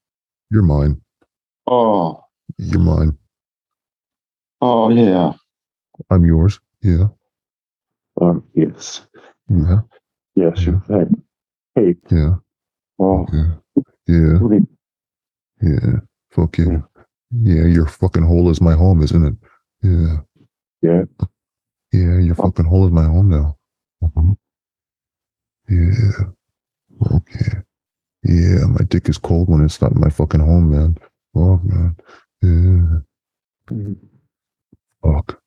You're 0.51 0.63
mine. 0.63 1.01
oh, 1.67 2.23
You're 2.57 2.81
mine. 2.81 3.17
oh, 4.61 4.89
yeah. 4.91 5.33
I'm 6.11 6.25
yours. 6.25 6.61
Yeah. 6.83 7.09
um, 8.21 8.45
yes. 8.55 9.07
Yeah. 9.49 9.81
Yes. 10.35 10.63
You're 10.63 10.83
right. 10.89 11.09
Hey. 11.75 11.95
Yeah. 12.11 12.35
Oh, 12.99 13.27
Yeah. 13.33 13.55
Yeah. 14.07 14.39
what 14.41 14.51
do 14.51 14.57
you- 14.57 14.69
Yeah. 15.63 16.01
Yeah. 16.59 16.81
Yeah, 17.31 17.67
your 17.67 17.87
fucking 17.87 18.23
hole 18.23 18.49
is 18.51 18.61
my 18.61 18.75
home, 18.75 19.03
isn't 19.03 19.25
it? 19.25 19.35
Yeah. 19.83 20.17
Yeah. 20.83 21.03
Yeah, 21.93 22.19
your 22.21 22.35
fucking 22.35 22.65
hole 22.65 22.87
is 22.87 22.93
my 22.93 23.05
home 23.05 23.29
now. 23.29 23.57
Mhm. 24.03 24.37
Yeah. 25.69 26.33
Okay. 27.17 27.63
Yeah, 28.25 28.67
my 28.67 28.85
dick 28.89 29.09
is 29.09 29.19
cold 29.19 29.49
when 29.49 29.65
it's 29.65 29.81
not 29.81 29.93
in 29.93 30.01
my 30.01 30.11
fucking 30.11 30.41
home, 30.41 30.71
man. 30.71 30.99
Fuck, 31.35 31.65
man. 31.65 33.03
Yeah. 33.71 33.95
Fuck. 35.03 35.41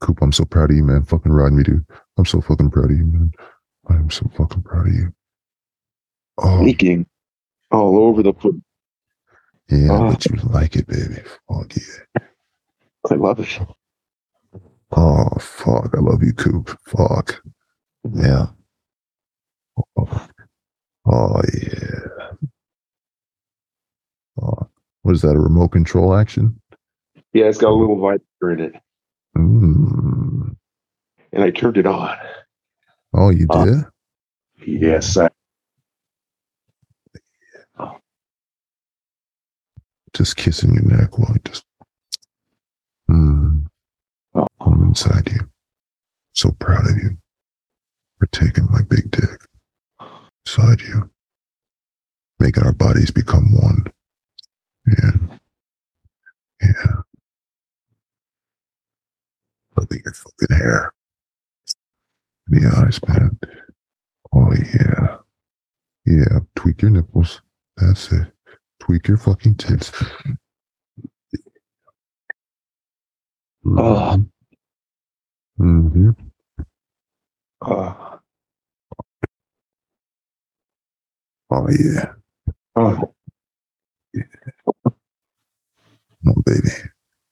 Coop, 0.00 0.18
I'm 0.20 0.32
so 0.32 0.44
proud 0.44 0.70
of 0.70 0.76
you, 0.76 0.84
man. 0.84 1.04
Fucking 1.04 1.32
ride 1.32 1.52
me, 1.52 1.62
dude. 1.62 1.84
I'm 2.18 2.24
so 2.26 2.40
fucking 2.40 2.70
proud 2.70 2.90
of 2.90 2.96
you, 2.96 3.04
man. 3.04 3.32
I'm 3.88 4.10
so 4.10 4.28
fucking 4.36 4.62
proud 4.62 4.88
of 4.88 4.92
you. 4.94 5.12
Oh, 6.38 6.60
Leaking 6.62 7.06
all 7.70 7.98
over 7.98 8.22
the 8.22 8.32
place. 8.32 8.54
yeah, 9.70 9.88
Oh. 9.90 10.10
but 10.10 10.26
you 10.26 10.36
like 10.50 10.76
it, 10.76 10.86
baby. 10.86 11.22
Fuck 11.48 11.74
yeah. 11.76 12.22
I 13.10 13.14
love 13.14 13.40
it. 13.40 13.58
Oh, 14.92 15.28
fuck. 15.40 15.94
I 15.96 16.00
love 16.00 16.22
you, 16.22 16.32
Coop. 16.34 16.76
Fuck. 16.86 17.42
Yeah. 18.12 18.46
Oh, 19.96 20.28
oh 21.06 21.40
yeah. 21.62 22.30
Oh, 24.42 24.68
what 25.02 25.14
is 25.14 25.22
that? 25.22 25.36
A 25.36 25.38
remote 25.40 25.68
control 25.68 26.14
action? 26.14 26.60
Yeah, 27.32 27.46
it's 27.46 27.58
got 27.58 27.70
a 27.70 27.74
little 27.74 27.98
vibrator 27.98 28.50
in 28.52 28.60
it, 28.74 28.82
Mm. 29.36 30.56
and 31.32 31.42
I 31.42 31.50
turned 31.50 31.76
it 31.76 31.86
on. 31.86 32.16
Oh, 33.14 33.30
you 33.30 33.46
Uh, 33.50 33.64
did? 33.64 33.84
Yes, 34.66 35.16
I, 35.16 35.28
Just 40.14 40.36
kissing 40.36 40.72
your 40.72 40.82
neck 40.84 41.18
while 41.18 41.32
I 41.34 41.36
just. 41.46 41.64
Mm. 43.10 43.66
Oh. 44.34 44.46
I'm 44.60 44.82
inside 44.84 45.30
you. 45.30 45.40
So 46.32 46.52
proud 46.52 46.88
of 46.90 46.96
you 46.96 47.18
for 48.18 48.26
taking 48.28 48.66
my 48.70 48.80
big 48.88 49.10
dick 49.10 49.40
inside 50.46 50.80
you, 50.80 51.10
making 52.38 52.62
our 52.64 52.72
bodies 52.72 53.10
become 53.10 53.52
one. 53.52 53.84
Yeah. 54.86 55.10
Yeah. 56.62 56.92
Look 59.76 59.92
at 59.94 60.04
your 60.04 60.14
fucking 60.14 60.56
hair. 60.56 60.92
The 62.48 62.66
eyes, 62.76 63.00
man. 63.08 63.38
Oh, 64.34 64.52
yeah. 64.54 65.16
Yeah. 66.06 66.40
Tweak 66.54 66.82
your 66.82 66.92
nipples. 66.92 67.42
That's 67.76 68.12
it. 68.12 68.28
Tweak 68.80 69.08
your 69.08 69.18
fucking 69.18 69.56
tits. 69.56 69.92
Oh. 73.66 74.24
hmm 75.58 76.10
uh, 77.62 78.15
Oh, 81.50 81.68
yeah. 81.70 82.12
oh, 82.76 83.12
Come 84.84 84.94
on, 86.26 86.42
baby. 86.44 86.68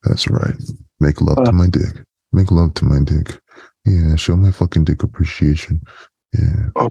That's 0.05 0.29
right. 0.29 0.55
Make 1.01 1.21
love 1.21 1.43
to 1.45 1.51
uh. 1.51 1.53
my 1.53 1.67
dick. 1.69 2.05
Make 2.33 2.51
love 2.51 2.75
to 2.75 2.85
my 2.85 3.01
dick. 3.03 3.41
Yeah, 3.87 4.17
show 4.17 4.37
my 4.37 4.51
fucking 4.51 4.85
dick 4.85 5.03
appreciation. 5.03 5.81
Yeah. 6.33 6.69
Oh. 6.77 6.91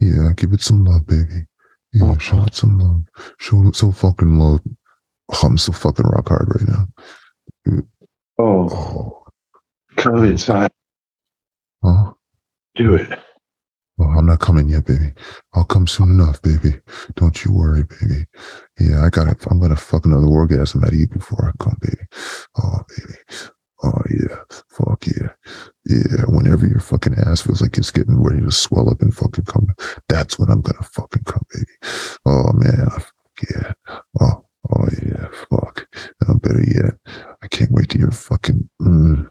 Yeah, 0.00 0.30
give 0.36 0.52
it 0.52 0.60
some 0.60 0.84
love, 0.84 1.06
baby. 1.06 1.46
Yeah, 1.92 2.12
Oh. 2.14 2.18
show 2.18 2.42
it 2.44 2.54
some 2.54 2.78
love. 2.78 3.02
Show 3.38 3.66
it 3.68 3.76
so 3.76 3.92
fucking 3.92 4.38
love. 4.38 4.60
Oh, 5.32 5.40
I'm 5.46 5.58
so 5.58 5.72
fucking 5.72 6.06
rock 6.06 6.28
hard 6.28 6.48
right 6.48 6.68
now. 6.68 6.86
oh, 8.38 8.68
Oh, 8.68 9.24
come 9.96 10.24
inside. 10.24 10.70
oh, 11.82 12.14
Do 12.74 12.94
it. 12.96 13.18
Oh, 14.00 14.04
I'm 14.04 14.26
not 14.26 14.40
coming 14.40 14.68
yet, 14.68 14.86
baby. 14.86 15.12
I'll 15.54 15.64
come 15.64 15.86
soon 15.86 16.10
enough, 16.10 16.40
baby. 16.42 16.80
Don't 17.14 17.44
you 17.44 17.52
worry, 17.52 17.84
baby. 17.84 18.26
Yeah, 18.78 19.04
I 19.04 19.10
gotta, 19.10 19.36
I'm 19.50 19.60
gonna 19.60 19.76
fuck 19.76 20.06
another 20.06 20.26
orgasm 20.26 20.82
out 20.84 20.90
of 20.92 20.98
you 20.98 21.06
before 21.08 21.48
I 21.48 21.62
come, 21.62 21.76
baby. 21.80 22.02
Oh, 22.62 22.80
baby. 22.88 23.18
Oh, 23.84 24.02
yeah. 24.10 24.36
Fuck 24.70 25.06
yeah. 25.06 25.30
Yeah, 25.84 26.24
whenever 26.28 26.66
your 26.66 26.80
fucking 26.80 27.14
ass 27.14 27.42
feels 27.42 27.60
like 27.60 27.76
it's 27.76 27.90
getting 27.90 28.22
ready 28.22 28.40
to 28.40 28.52
swell 28.52 28.88
up 28.88 29.02
and 29.02 29.14
fucking 29.14 29.44
come, 29.44 29.66
that's 30.08 30.38
when 30.38 30.50
I'm 30.50 30.60
gonna 30.60 30.82
fucking 30.82 31.24
come, 31.24 31.42
baby. 31.52 31.72
Oh, 32.24 32.52
man. 32.52 32.88
Yeah. 33.50 33.72
Oh, 34.20 34.44
oh, 34.70 34.88
yeah. 35.04 35.26
Fuck. 35.50 35.88
Uh, 36.28 36.34
better 36.34 36.62
yet, 36.62 36.94
I 37.42 37.48
can't 37.48 37.72
wait 37.72 37.88
to 37.90 37.98
hear 37.98 38.10
fucking, 38.12 38.68
mm, 38.80 39.28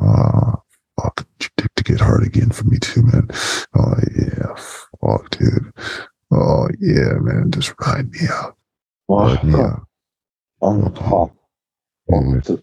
ah, 0.00 0.56
fuck, 1.00 1.26
dick 1.38 1.74
to 1.76 1.84
get 1.84 2.00
hard 2.00 2.24
again 2.24 2.50
for 2.50 2.64
me 2.64 2.78
too, 2.78 3.02
man. 3.02 3.28
Oh, 3.76 3.94
yeah. 4.16 4.54
Fuck, 5.00 5.30
dude. 5.30 5.72
Oh, 6.30 6.68
yeah, 6.80 7.14
man. 7.20 7.50
Just 7.50 7.74
ride 7.80 8.10
me 8.10 8.20
out. 8.30 8.56
Ride 9.08 9.44
me 9.44 9.54
out. 9.54 9.86
oh, 10.62 11.30
oh, 12.10 12.40
Yeah. 12.46 12.56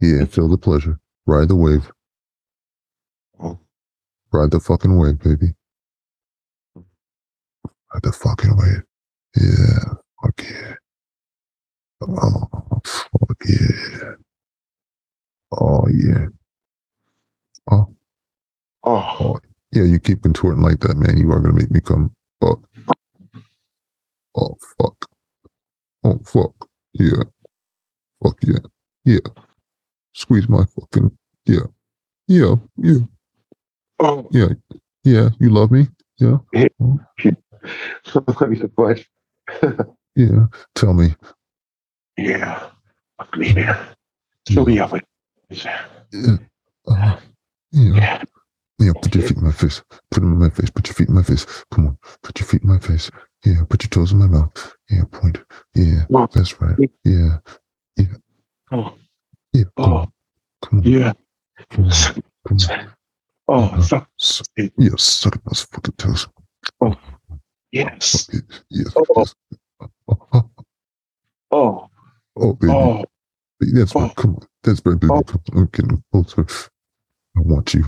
Yeah, 0.00 0.24
feel 0.24 0.48
the 0.48 0.58
pleasure. 0.58 0.98
Ride 1.26 1.48
the 1.48 1.56
wave. 1.56 1.90
Oh. 3.40 3.58
Ride 4.32 4.50
the 4.50 4.60
fucking 4.60 4.98
wave, 4.98 5.20
baby. 5.20 5.54
Ride 6.74 8.02
the 8.02 8.12
fucking 8.12 8.56
wave. 8.56 8.82
Yeah. 9.36 9.94
Fuck 10.22 10.42
yeah. 10.42 10.74
Oh, 12.00 12.48
fuck 12.84 13.42
yeah. 13.46 14.12
Oh, 15.52 15.86
yeah. 15.88 16.26
Oh, 17.70 17.94
Oh, 18.84 19.38
yeah, 19.72 19.84
you 19.84 19.98
keep 20.00 20.22
contorting 20.22 20.62
like 20.62 20.80
that, 20.80 20.96
man. 20.96 21.16
You 21.18 21.30
are 21.32 21.40
going 21.40 21.54
to 21.54 21.60
make 21.60 21.70
me 21.70 21.80
come. 21.80 22.12
Fuck. 22.40 22.60
Oh, 24.36 24.56
fuck. 24.78 25.08
Oh, 26.04 26.18
fuck. 26.24 26.68
Yeah. 26.94 27.22
Fuck 28.22 28.38
yeah. 28.42 28.58
Yeah. 29.04 29.18
squeeze 30.14 30.48
my 30.48 30.64
fucking 30.64 31.10
yeah, 31.46 31.60
yeah, 32.28 32.54
yeah, 32.76 32.98
Oh, 33.98 34.28
yeah, 34.30 34.48
yeah. 35.04 35.30
You 35.40 35.50
love 35.50 35.70
me? 35.70 35.88
Yeah, 36.18 36.38
me 38.48 38.56
what? 38.76 39.04
yeah. 40.16 40.46
Tell 40.74 40.94
me. 40.94 41.14
Yeah. 42.16 42.68
Fuck 43.18 43.36
Yeah. 43.52 43.86
Show 44.48 44.64
me 44.64 44.78
up. 44.78 44.92
Yeah, 45.50 46.36
uh, 46.88 47.16
yeah, 47.72 47.94
Yeah. 47.94 48.22
yeah. 48.78 48.92
Put 49.02 49.14
your 49.14 49.24
feet 49.28 49.36
in 49.38 49.44
my 49.44 49.52
face. 49.52 49.82
Put 50.10 50.20
them 50.20 50.32
in 50.34 50.38
my 50.38 50.50
face. 50.50 50.70
Put 50.70 50.88
your 50.88 50.94
feet 50.94 51.08
in 51.08 51.14
my 51.14 51.22
face. 51.22 51.46
Come 51.72 51.88
on. 51.88 51.98
Put 52.22 52.40
your 52.40 52.46
feet 52.48 52.62
in 52.62 52.68
my 52.68 52.78
face. 52.78 53.10
Yeah. 53.44 53.62
Put 53.68 53.84
your 53.84 53.90
toes 53.90 54.12
in 54.12 54.18
my 54.18 54.26
mouth. 54.28 54.76
Yeah. 54.90 55.04
Point. 55.12 55.38
Yeah. 55.74 56.04
On. 56.14 56.28
That's 56.34 56.60
right. 56.60 56.76
Yeah. 57.04 57.38
Yeah. 57.96 58.06
Oh, 58.72 58.94
Yeah. 59.52 59.64
Come 59.78 59.92
oh, 59.92 59.96
on. 59.98 60.12
Come 60.62 60.78
on. 60.80 60.84
yeah. 60.84 61.12
Come 61.70 61.86
on. 61.86 61.92
Come 62.48 62.58
on. 62.70 62.88
Oh, 63.48 63.64
uh-huh. 63.64 63.82
suck. 63.82 64.08
Suck, 64.18 64.46
yeah, 64.56 64.90
suck 64.96 65.42
those 65.44 65.62
fucking 65.72 65.94
toes. 65.98 66.28
Oh. 66.80 66.94
Oh, 67.30 67.38
yes. 67.72 68.26
Fuck 68.26 68.36
it. 68.36 68.62
Yeah. 68.70 68.84
Oh. 68.96 69.04
yes. 69.18 69.34
Oh, 70.08 70.18
oh, 70.32 70.50
Oh, 71.52 71.88
oh, 72.36 72.52
baby. 72.54 72.72
oh, 72.72 73.04
That's 73.60 73.94
right. 73.94 74.10
oh. 74.10 74.14
Come 74.16 74.36
on. 74.36 74.46
That's 74.62 74.82
right, 74.86 74.98
baby. 74.98 75.12
Oh. 75.12 75.22
Come 75.22 75.42
on. 75.52 75.58
I'm 75.58 75.66
getting 75.72 76.02
closer. 76.12 76.46
I 77.36 77.40
want 77.40 77.74
you. 77.74 77.84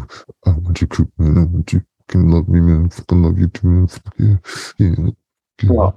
I 0.46 0.50
want 0.50 0.80
you, 0.80 0.86
creep, 0.86 1.08
man. 1.18 1.38
I 1.38 1.44
want 1.44 1.72
you. 1.72 1.82
Fucking 2.08 2.30
love 2.30 2.48
me, 2.48 2.60
man. 2.60 2.88
Fucking 2.90 3.22
love 3.22 3.38
you 3.38 3.48
too, 3.48 3.66
man. 3.68 3.86
Fuck 3.88 4.14
yeah. 4.18 4.36
Yeah. 4.78 4.94
Yeah. 5.62 5.70
Oh. 5.70 5.94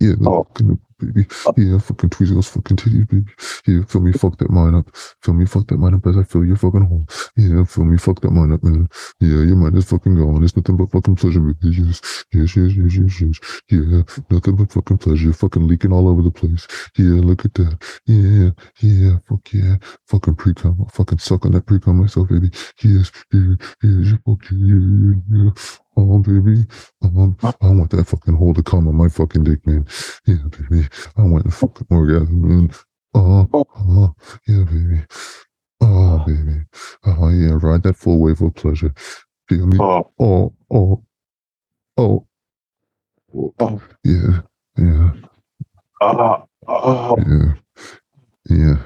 Yeah. 0.00 0.14
Oh. 0.26 0.46
Baby. 1.04 1.26
Yeah. 1.56 1.78
Fucking 1.78 2.10
tweeze 2.10 2.34
those 2.34 2.48
fucking 2.48 2.76
titties, 2.76 3.08
baby. 3.08 3.30
Yeah. 3.66 3.84
Feel 3.84 4.00
me 4.02 4.12
fuck 4.12 4.38
that 4.38 4.50
mind 4.50 4.76
up. 4.76 4.86
Feel 5.22 5.34
me 5.34 5.46
fuck 5.46 5.66
that 5.68 5.78
mind 5.78 5.96
up 5.96 6.06
as 6.06 6.16
I 6.16 6.22
fill 6.22 6.44
your 6.44 6.56
fucking 6.56 6.86
hole. 6.86 7.06
Yeah. 7.36 7.64
Feel 7.64 7.84
me 7.84 7.98
fuck 7.98 8.20
that 8.20 8.30
mind 8.30 8.52
up, 8.52 8.62
man. 8.62 8.88
Yeah. 9.20 9.42
Your 9.44 9.56
mind 9.56 9.76
is 9.76 9.84
fucking 9.84 10.14
gone. 10.16 10.42
It's 10.44 10.56
nothing 10.56 10.76
but 10.76 10.90
fucking 10.90 11.16
pleasure, 11.16 11.40
baby. 11.40 11.76
Yes. 11.76 12.24
Yes, 12.32 12.56
yes, 12.56 12.72
yes, 12.74 12.94
yes, 12.96 13.20
yes. 13.20 13.60
Yeah. 13.70 14.02
Nothing 14.30 14.56
but 14.56 14.72
fucking 14.72 14.98
pleasure. 14.98 15.24
You're 15.24 15.32
fucking 15.34 15.66
leaking 15.66 15.92
all 15.92 16.08
over 16.08 16.22
the 16.22 16.30
place. 16.30 16.66
Yeah. 16.96 17.20
Look 17.20 17.44
at 17.44 17.54
that. 17.54 17.78
Yeah. 18.06 18.50
Yeah. 18.80 19.18
Fuck 19.28 19.52
yeah. 19.52 19.76
Fucking 20.08 20.36
pre-cum. 20.36 20.86
Fucking 20.92 21.18
suck 21.18 21.44
on 21.46 21.52
that 21.52 21.66
pre-cum 21.66 22.00
myself, 22.00 22.28
baby. 22.28 22.50
Yes. 22.82 23.10
Yeah. 23.32 23.54
Yeah. 23.82 24.16
Fuck 24.26 24.44
yeah. 24.50 24.78
Yeah. 24.78 25.44
yeah. 25.44 25.50
Oh, 25.96 26.18
baby. 26.18 26.64
Um, 27.02 27.36
I 27.42 27.52
want 27.70 27.90
that 27.92 28.06
fucking 28.08 28.36
hole 28.36 28.54
to 28.54 28.62
come 28.62 28.88
on 28.88 28.96
my 28.96 29.08
fucking 29.08 29.44
dick, 29.44 29.66
man. 29.66 29.86
Yeah, 30.26 30.36
baby. 30.50 30.88
I 31.16 31.22
want 31.22 31.44
the 31.44 31.52
fucking 31.52 31.86
orgasm, 31.90 32.48
man. 32.48 32.72
Oh, 33.14 33.48
oh, 33.54 34.14
yeah, 34.48 34.64
baby. 34.64 35.02
Oh, 35.82 36.24
baby. 36.26 36.62
Oh, 37.06 37.28
yeah. 37.30 37.58
Ride 37.62 37.84
that 37.84 37.96
full 37.96 38.20
wave 38.20 38.40
of 38.42 38.54
pleasure. 38.54 38.94
Feel 39.48 39.66
me? 39.66 39.78
oh, 39.80 40.10
Oh, 40.20 40.54
oh, 40.70 41.04
oh. 41.98 42.26
oh, 43.60 43.82
Yeah, 44.04 44.40
yeah, 44.78 45.10
oh, 46.02 46.44
oh. 46.68 47.16
yeah, 47.18 47.54
yeah. 48.50 48.76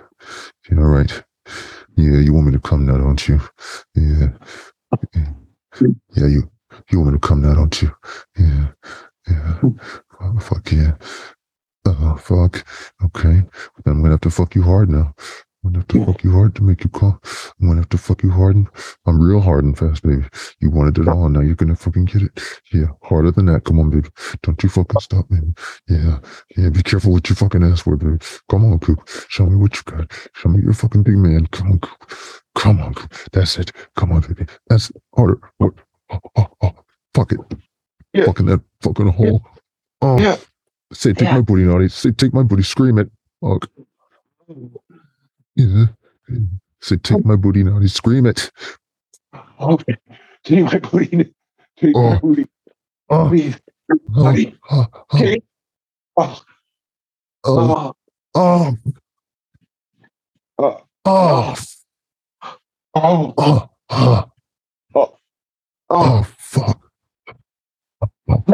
Yeah, 0.70 0.78
right. 0.80 1.24
Yeah, 1.96 2.18
you 2.20 2.34
want 2.34 2.46
me 2.46 2.52
to 2.52 2.60
come 2.60 2.86
now, 2.86 2.98
don't 2.98 3.28
you? 3.28 3.40
Yeah. 3.94 4.28
Yeah, 6.16 6.26
you 6.28 6.50
you 6.90 7.00
want 7.00 7.12
me 7.12 7.18
to 7.18 7.26
come 7.26 7.42
now, 7.42 7.54
don't 7.54 7.82
you? 7.82 7.90
Yeah, 8.38 8.68
yeah. 9.28 9.54
Oh, 10.20 10.38
fuck 10.40 10.72
yeah. 10.72 10.94
Oh, 11.86 12.16
fuck. 12.16 12.66
Okay. 13.04 13.42
I'm 13.86 14.02
gonna 14.02 14.10
have 14.10 14.20
to 14.22 14.30
fuck 14.30 14.54
you 14.54 14.62
hard 14.62 14.90
now. 14.90 15.14
I'm 15.64 15.72
gonna 15.72 15.78
have 15.78 15.88
to 15.88 16.06
fuck 16.06 16.24
you 16.24 16.32
hard 16.32 16.54
to 16.56 16.62
make 16.62 16.84
you 16.84 16.90
come. 16.90 17.20
I'm 17.60 17.66
gonna 17.66 17.80
have 17.80 17.88
to 17.90 17.98
fuck 17.98 18.22
you 18.22 18.30
hard. 18.30 18.56
And, 18.56 18.68
I'm 19.06 19.20
real 19.20 19.40
hard 19.40 19.64
and 19.64 19.76
fast, 19.76 20.02
baby. 20.02 20.24
You 20.60 20.70
wanted 20.70 20.98
it 20.98 21.08
all, 21.08 21.28
now 21.28 21.40
you're 21.40 21.54
gonna 21.54 21.76
fucking 21.76 22.06
get 22.06 22.22
it. 22.22 22.40
Yeah, 22.72 22.86
harder 23.02 23.30
than 23.30 23.46
that. 23.46 23.64
Come 23.64 23.80
on, 23.80 23.90
baby. 23.90 24.08
Don't 24.42 24.62
you 24.62 24.68
fucking 24.68 25.00
stop, 25.00 25.28
baby. 25.28 25.52
Yeah, 25.88 26.18
yeah. 26.56 26.68
Be 26.68 26.82
careful 26.82 27.12
what 27.12 27.28
you 27.28 27.34
fucking 27.34 27.64
ask 27.64 27.84
for, 27.84 27.96
baby. 27.96 28.18
Come 28.50 28.64
on, 28.64 28.78
Coop. 28.78 29.08
Show 29.28 29.46
me 29.46 29.56
what 29.56 29.76
you 29.76 29.82
got. 29.84 30.12
Show 30.34 30.48
me 30.48 30.62
your 30.62 30.74
fucking 30.74 31.02
big 31.02 31.16
man. 31.16 31.46
Come 31.48 31.72
on, 31.72 31.78
Coop. 31.80 32.12
Come 32.54 32.80
on, 32.80 32.94
Coop. 32.94 33.12
That's 33.32 33.58
it. 33.58 33.72
Come 33.96 34.12
on, 34.12 34.20
baby. 34.20 34.46
That's 34.68 34.92
harder. 35.16 35.40
Oh, 35.60 35.72
Oh 36.10 36.20
oh, 36.24 36.30
oh, 36.36 36.46
oh, 36.46 36.50
oh. 36.62 36.74
Fuck 37.14 37.32
it. 37.32 37.40
Yeah. 38.14 38.26
Fucking 38.26 38.46
that 38.46 38.60
fucking 38.82 39.08
hole. 39.08 39.44
Oh. 40.02 40.18
Yeah. 40.20 40.36
Say, 40.92 41.12
take 41.12 41.28
Yeah. 41.28 41.34
my 41.36 41.40
booty, 41.42 41.64
naughty. 41.64 41.88
Say, 41.88 42.12
take 42.12 42.32
my 42.34 42.42
booty. 42.42 42.62
Scream 42.62 42.98
it. 42.98 43.10
Fuck. 43.42 43.68
Yeah. 45.56 45.86
Say, 46.80 46.96
take 46.96 47.24
my 47.24 47.36
booty, 47.36 47.64
naughty. 47.64 47.88
Scream 47.88 48.26
it. 48.26 48.50
Okay. 49.60 49.96
Take 50.44 50.64
my 50.64 50.78
booty. 50.78 51.34
Take 51.78 51.94
my 51.96 52.16
Oh. 52.16 52.18
booty. 52.20 52.46
Oh, 53.10 53.28
Please. 53.28 53.56
oh, 54.16 54.26
oh. 54.26 54.46
oh, 54.66 54.86
oh. 55.14 55.36
Oh, 56.16 56.42
oh, 57.44 57.94
oh, 58.34 58.36
oh, 58.36 58.76
oh, 60.58 60.84
oh, 61.06 61.54
oh, 62.94 63.34
oh, 63.34 63.34
oh, 63.38 63.70
oh, 63.90 64.30
oh, 65.90 66.24
fuck. 66.38 66.80
oh, 68.30 68.44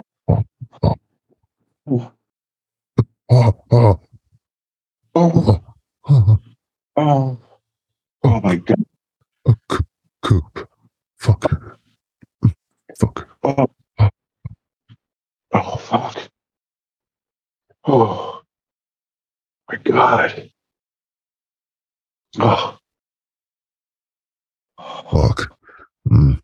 Oh, 1.86 2.04
oh, 3.28 3.54
oh, 3.72 4.00
oh, 5.16 5.62
oh, 6.08 6.38
oh, 6.96 7.38
oh 8.24 8.40
my 8.42 8.56
God. 8.56 8.84
oh, 9.46 9.54
coop, 9.68 9.86
coop. 10.22 10.68
Fuck. 11.18 11.44
Fuck. 12.98 13.28
Oh, 13.44 13.66
oh, 15.54 15.76
fuck. 15.78 16.18
Oh, 17.86 18.42
my 19.70 19.78
God. 19.78 20.50
Oh, 22.40 22.78
Fuck. 25.10 25.56
Mm, 26.08 26.40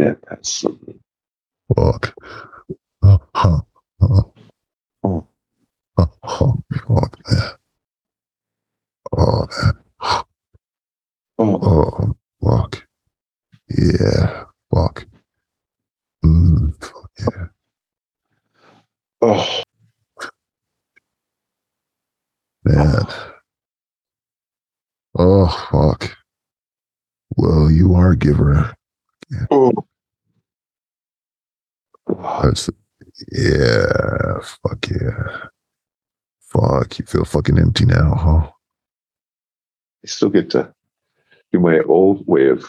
yeah, 0.00 0.14
that's 0.28 0.64
fuck. 1.76 2.14
Oh, 3.02 3.18
huh, 3.34 3.60
oh, 4.02 4.32
Oh. 5.02 5.26
oh, 5.98 6.08
oh, 6.24 6.64
fuck 6.88 7.18
that. 7.24 7.56
Oh, 9.16 9.46
that. 9.46 9.76
Oh, 11.38 11.60
Oh, 11.62 12.14
fuck. 12.42 12.86
Yeah, 13.70 14.44
fuck. 14.74 15.06
Mm, 16.24 16.74
fuck 16.84 17.10
yeah. 17.20 17.46
oh, 19.22 19.62
Man. 22.64 23.06
Oh, 25.18 25.68
fuck. 25.72 26.16
Well, 27.36 27.70
you 27.70 27.94
are 27.94 28.12
a 28.12 28.16
giver. 28.16 28.74
oh. 29.50 29.72
That's, 32.42 32.70
yeah, 33.32 34.38
fuck 34.40 34.86
yeah. 34.90 35.46
Fuck, 36.40 36.98
you 36.98 37.04
feel 37.06 37.24
fucking 37.24 37.58
empty 37.58 37.84
now, 37.86 38.14
huh? 38.14 38.50
I 40.02 40.06
still 40.06 40.30
get 40.30 40.50
to 40.50 40.72
do 41.52 41.60
my 41.60 41.80
old 41.80 42.26
way 42.26 42.48
of 42.48 42.66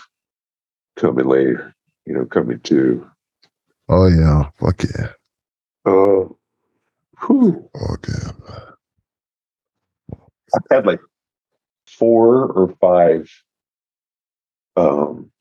coming 0.97 1.25
later, 1.25 1.73
you 2.05 2.13
know, 2.13 2.25
coming 2.25 2.59
to, 2.61 3.07
Oh, 3.89 4.07
yeah, 4.07 4.49
fuck 4.59 4.83
yeah. 4.83 5.09
oh, 5.85 6.37
whew. 7.25 7.69
Fuck 7.73 8.07
yeah. 8.07 8.31
I've 10.53 10.61
had 10.69 10.85
like 10.85 10.99
four 11.87 12.51
or 12.51 12.73
five 12.79 13.29
um, 14.77 15.31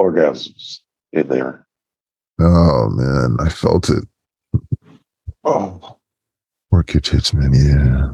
orgasms 0.00 0.80
in 1.12 1.28
there. 1.28 1.66
Oh, 2.40 2.88
man, 2.90 3.36
I 3.40 3.48
felt 3.50 3.90
it. 3.90 4.04
Oh, 5.44 5.98
Work 6.70 6.94
your 6.94 7.00
tits, 7.00 7.34
man, 7.34 7.52
yeah. 7.52 8.12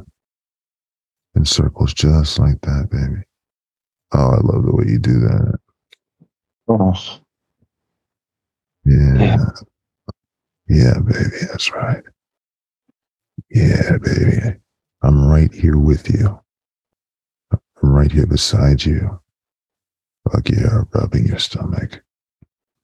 In 1.34 1.44
circles 1.44 1.92
just 1.92 2.38
like 2.38 2.60
that, 2.62 2.88
baby. 2.90 3.22
Oh, 4.14 4.30
I 4.30 4.36
love 4.42 4.64
the 4.64 4.74
way 4.74 4.84
you 4.88 4.98
do 4.98 5.20
that. 5.20 5.58
oh, 6.68 7.20
Yeah. 8.84 9.14
Yeah. 9.18 9.44
Yeah, 10.68 10.98
baby, 10.98 11.36
that's 11.48 11.70
right. 11.72 12.02
Yeah, 13.50 13.98
baby. 14.02 14.56
I'm 15.02 15.28
right 15.28 15.52
here 15.54 15.76
with 15.78 16.10
you. 16.10 16.40
I'm 17.52 17.60
right 17.82 18.10
here 18.10 18.26
beside 18.26 18.84
you. 18.84 19.20
Fuck 20.32 20.48
yeah, 20.48 20.82
rubbing 20.92 21.26
your 21.26 21.38
stomach. 21.38 22.02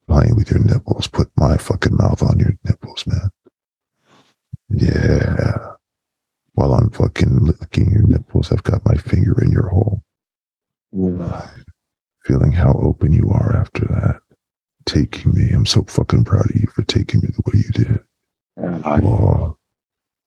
Playing 0.08 0.36
with 0.36 0.50
your 0.50 0.60
nipples. 0.60 1.06
Put 1.06 1.30
my 1.36 1.56
fucking 1.56 1.96
mouth 1.96 2.22
on 2.22 2.38
your 2.38 2.52
nipples, 2.64 3.06
man. 3.06 3.30
Yeah. 4.68 5.72
While 6.54 6.74
I'm 6.74 6.90
fucking 6.90 7.38
licking 7.38 7.90
your 7.90 8.06
nipples, 8.06 8.52
I've 8.52 8.62
got 8.62 8.84
my 8.84 8.94
finger 8.94 9.42
in 9.42 9.50
your 9.50 9.68
hole, 9.68 10.02
Yeah. 10.92 11.48
feeling 12.26 12.52
how 12.52 12.72
open 12.74 13.12
you 13.12 13.30
are 13.30 13.56
after 13.56 13.84
that. 13.86 14.20
Taking 14.84 15.32
me. 15.34 15.50
I'm 15.52 15.64
so 15.66 15.82
fucking 15.84 16.24
proud 16.24 16.50
of 16.50 16.56
you 16.60 16.66
for 16.74 16.82
taking 16.82 17.20
me 17.20 17.28
the 17.28 17.42
way 17.46 17.62
you 17.64 17.70
did. 17.70 18.00
I, 18.84 19.00
Oh, 19.02 19.56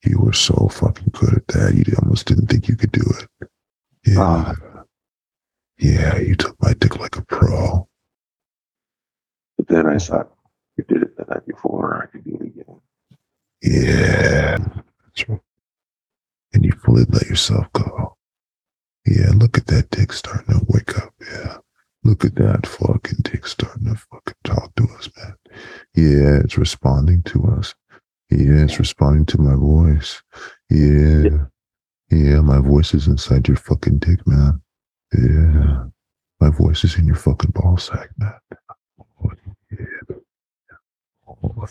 you 0.04 0.20
were 0.20 0.34
so 0.34 0.68
fucking 0.72 1.10
good 1.14 1.34
at 1.36 1.48
that. 1.50 1.76
You 1.76 1.96
almost 2.02 2.26
didn't 2.28 2.48
think 2.48 2.68
you 2.68 2.76
could 2.76 2.92
do 2.92 3.04
it. 3.20 3.50
Yeah. 4.06 4.16
Ah. 4.20 4.56
yeah, 5.78 6.18
you 6.18 6.36
took 6.36 6.56
my 6.62 6.74
dick 6.74 6.98
like 7.00 7.18
a 7.18 7.24
pro. 7.26 7.88
But 9.68 9.76
then 9.76 9.88
I 9.88 9.98
thought 9.98 10.32
you 10.78 10.84
did 10.88 11.04
it 11.04 11.18
the 11.18 11.26
night 11.26 11.46
before. 11.46 12.04
I 12.04 12.08
could 12.08 12.24
do 12.24 12.36
it 12.36 12.48
again. 12.48 12.82
Yeah. 13.62 14.58
That's 14.58 15.30
right. 15.30 15.40
And 16.54 16.66
you 16.66 16.72
fully 16.72 17.06
let 17.10 17.28
yourself 17.28 17.72
go. 17.74 18.16
Yeah, 19.06 19.32
look 19.36 19.58
at 19.58 19.68
that 19.68 19.90
dick 19.92 20.14
starting 20.14 20.60
to 20.60 20.66
wake 20.68 20.98
up. 20.98 21.14
Yeah. 21.22 21.58
Look 22.04 22.26
at 22.26 22.36
that 22.36 22.68
fucking 22.68 23.20
dick 23.24 23.48
starting 23.48 23.86
to 23.86 23.96
fucking 23.96 24.36
talk 24.44 24.74
to 24.76 24.88
us, 24.98 25.10
man. 25.18 25.36
Yeah, 25.96 26.40
it's 26.44 26.58
responding 26.58 27.24
to 27.24 27.46
us. 27.58 27.74
Yeah, 28.30 28.64
it's 28.64 28.80
responding 28.80 29.26
to 29.28 29.38
my 29.40 29.56
voice. 29.56 30.22
Yeah. 30.70 31.46
Yeah, 32.12 32.42
my 32.42 32.60
voice 32.60 32.94
is 32.94 33.08
inside 33.08 33.48
your 33.48 33.58
fucking 33.58 34.00
dick, 34.00 34.26
man. 34.28 34.62
Yeah. 35.14 35.86
My 36.40 36.50
voice 36.50 36.84
is 36.84 36.98
in 36.98 37.06
your 37.06 37.16
fucking 37.16 37.52
ball 37.52 37.78
sack, 37.78 38.10
man. 38.18 38.34
Oh, 41.44 41.68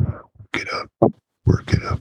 yeah. 0.00 0.06
Oh, 0.06 0.30
get 0.52 0.72
up. 0.72 0.90
Work 1.46 1.72
it 1.72 1.84
up. 1.84 2.00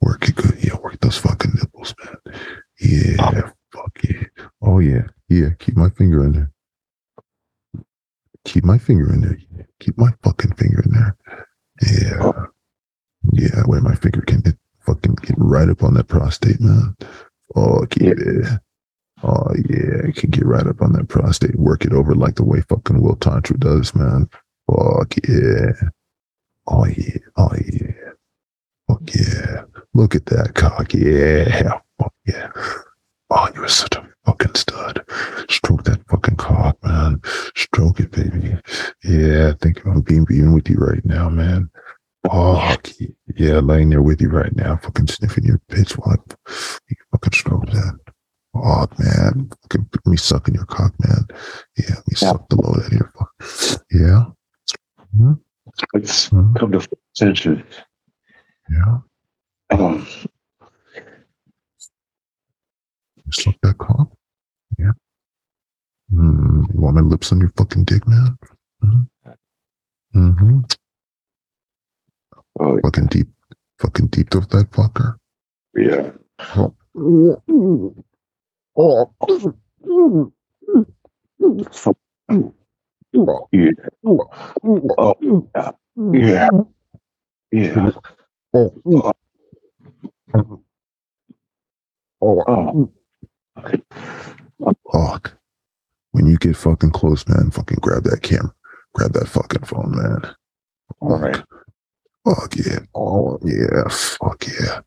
Work 0.00 0.28
it 0.28 0.36
good. 0.36 0.58
Yeah, 0.62 0.76
work 0.76 1.00
those 1.00 1.18
fucking 1.18 1.52
nipples, 1.54 1.94
man. 2.04 2.36
Yeah, 2.80 3.16
oh. 3.20 3.52
fuck 3.72 3.98
yeah. 4.04 4.44
Oh 4.62 4.78
yeah. 4.78 5.06
Yeah, 5.28 5.50
keep 5.58 5.76
my 5.76 5.90
finger 5.90 6.24
in 6.24 6.32
there. 6.32 6.52
Keep 8.44 8.64
my 8.64 8.78
finger 8.78 9.12
in 9.12 9.22
there. 9.22 9.38
Keep 9.80 9.98
my 9.98 10.10
fucking 10.22 10.54
finger 10.54 10.82
in 10.82 10.92
there. 10.92 11.16
Yeah. 11.82 12.32
Yeah, 13.32 13.62
where 13.66 13.80
my 13.80 13.94
finger 13.96 14.20
can 14.20 14.40
get, 14.40 14.56
fucking 14.80 15.16
get 15.22 15.34
right 15.38 15.68
up 15.68 15.82
on 15.82 15.94
that 15.94 16.08
prostate, 16.08 16.60
man. 16.60 16.96
Oh 17.54 17.86
yeah. 17.98 18.58
Oh 19.22 19.50
yeah, 19.68 20.08
it 20.08 20.16
can 20.16 20.30
get 20.30 20.44
right 20.44 20.66
up 20.66 20.80
on 20.82 20.92
that 20.92 21.08
prostate. 21.08 21.56
Work 21.56 21.84
it 21.84 21.92
over 21.92 22.14
like 22.14 22.36
the 22.36 22.44
way 22.44 22.60
fucking 22.60 23.00
Will 23.00 23.16
Tantra 23.16 23.58
does, 23.58 23.94
man. 23.94 24.28
Fuck 24.70 25.14
yeah. 25.28 25.72
Oh 26.66 26.86
yeah. 26.86 27.18
Oh 27.36 27.50
yeah. 27.54 27.92
Fuck 28.88 29.14
yeah. 29.14 29.62
Look 29.94 30.14
at 30.14 30.26
that 30.26 30.54
cock. 30.54 30.92
Yeah. 30.94 31.78
Fuck 32.00 32.14
yeah. 32.26 32.50
Oh, 33.30 33.48
you 33.54 33.64
are 33.64 33.68
such 33.68 33.96
a 33.96 34.08
fucking 34.24 34.54
stud. 34.54 35.04
Stroke 35.50 35.84
that 35.84 36.00
fucking 36.08 36.36
cock, 36.36 36.76
man. 36.84 37.20
Stroke 37.56 38.00
it, 38.00 38.12
baby. 38.12 38.56
Yeah, 39.04 39.50
I 39.50 39.56
think 39.60 39.84
I'm 39.84 40.00
being 40.00 40.24
being 40.24 40.52
with 40.52 40.68
you 40.68 40.76
right 40.76 41.04
now, 41.04 41.28
man. 41.28 41.70
Fuck 42.24 42.88
yeah, 43.36 43.58
laying 43.60 43.90
there 43.90 44.02
with 44.02 44.20
you 44.20 44.28
right 44.28 44.54
now, 44.56 44.76
fucking 44.76 45.06
sniffing 45.08 45.44
your 45.44 45.60
pitch 45.68 45.92
while 45.92 46.16
I 46.16 46.34
you 46.88 46.96
fucking 47.12 47.32
stroke 47.32 47.66
that. 47.66 47.98
Oh 48.54 48.86
man. 48.98 49.50
Fucking 49.62 49.88
me 50.06 50.16
sucking 50.16 50.54
your 50.54 50.64
cock, 50.66 50.92
man. 51.04 51.26
Yeah, 51.76 51.96
me 52.06 52.14
suck 52.14 52.48
the 52.48 52.56
load 52.56 52.78
out 52.78 52.86
of 52.86 52.92
your 52.92 53.12
fuck. 53.16 53.82
Yeah. 53.90 54.24
Hmm? 55.16 55.32
It's 55.94 56.28
Hmm? 56.28 56.54
come 56.54 56.72
to 56.72 56.80
full 56.80 56.98
attention. 57.14 57.64
Yeah. 58.70 58.98
Um, 59.70 60.06
You 63.24 63.32
suck 63.32 63.54
that 63.62 63.76
cock? 63.78 64.08
Yeah. 64.78 64.92
Mm, 66.14 66.72
you 66.72 66.80
want 66.80 66.94
my 66.96 67.02
lips 67.02 67.32
on 67.32 67.40
your 67.40 67.52
fucking 67.56 67.84
dick, 67.84 68.06
man? 68.06 68.38
Mm-hmm. 68.84 69.30
mm-hmm. 70.14 70.58
oh, 72.60 72.78
Fucking 72.84 73.06
deep, 73.06 73.26
fucking 73.80 74.06
deep 74.08 74.32
of 74.34 74.48
that 74.50 74.70
fucker. 74.70 75.16
yeah. 75.76 76.10
Yeah. 83.52 83.70
Yeah. 86.12 86.48
Yeah. 87.52 87.90
Oh, 92.22 92.90
Fuck. 94.92 95.36
When 96.12 96.26
you 96.26 96.36
get 96.38 96.56
fucking 96.56 96.90
close, 96.90 97.26
man, 97.28 97.50
fucking 97.50 97.78
grab 97.80 98.04
that 98.04 98.22
camera. 98.22 98.52
Grab 98.94 99.12
that 99.12 99.28
fucking 99.28 99.64
phone, 99.64 99.92
man. 99.96 100.34
all 101.00 101.18
right. 101.18 101.42
Fuck 102.24 102.56
yeah. 102.56 102.78
Oh 102.94 103.38
yeah. 103.44 103.88
Fuck 103.88 104.46
yeah. 104.46 104.80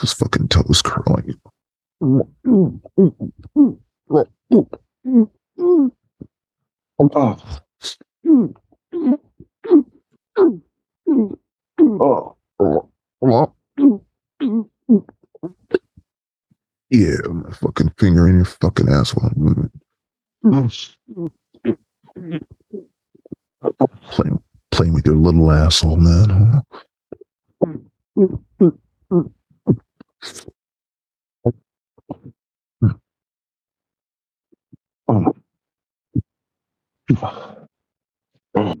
Those 0.00 0.12
fucking 0.12 0.48
toes 0.48 0.82
curling. 0.82 1.40
Oh, 6.98 7.60
oh, 12.00 12.36
Yeah, 16.90 17.16
my 17.28 17.50
fucking 17.52 17.92
finger 17.98 18.28
in 18.28 18.36
your 18.36 18.44
fucking 18.44 18.88
asshole. 18.88 19.30
Playing, 24.10 24.42
playing 24.70 24.94
with 24.94 25.06
your 25.06 25.16
little 25.16 25.50
asshole, 25.50 25.96
man. 25.96 26.62
Oh. 35.08 35.32
Oh. 38.56 38.74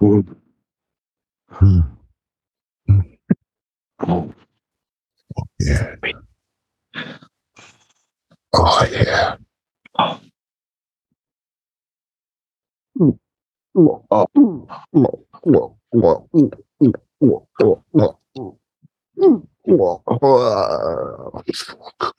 Oh. 0.00 0.24
Hmm. 1.50 1.80
Oh. 4.08 4.32
Yeah. 5.60 5.94
Oh 8.54 8.88
yeah. 8.90 9.36
Fuck. 21.54 22.16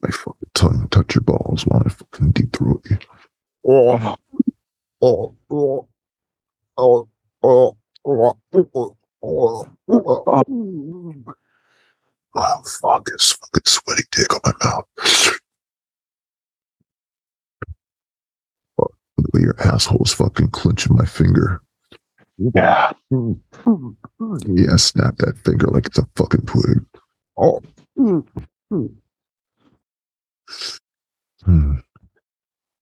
My 0.00 0.10
fucking 0.10 0.50
tongue 0.54 0.88
touch 0.90 1.14
your 1.14 1.22
balls 1.22 1.64
while 1.66 1.82
I 1.84 1.88
fucking 1.88 2.32
deep 2.32 2.52
throat 2.56 2.84
you. 2.88 2.98
Oh. 3.66 4.16
Oh 5.02 5.36
fuck, 12.80 13.08
it's 13.12 13.32
fucking 13.32 13.62
sweaty 13.66 14.04
dick 14.10 14.32
on 14.34 14.40
my 14.44 14.52
mouth. 14.64 14.86
Fuck, 18.76 18.92
the 19.18 19.28
way 19.32 19.40
your 19.42 19.56
asshole 19.60 20.02
is 20.04 20.14
fucking 20.14 20.50
clenching 20.50 20.96
my 20.96 21.04
finger. 21.04 21.60
Yeah. 22.54 22.92
Yeah, 23.10 24.76
snap 24.76 25.16
that 25.18 25.36
finger 25.44 25.66
like 25.68 25.86
it's 25.86 25.98
a 25.98 26.06
fucking 26.16 26.46
twig. 26.46 26.84
Oh. 27.38 27.60
Hmm. 27.96 28.20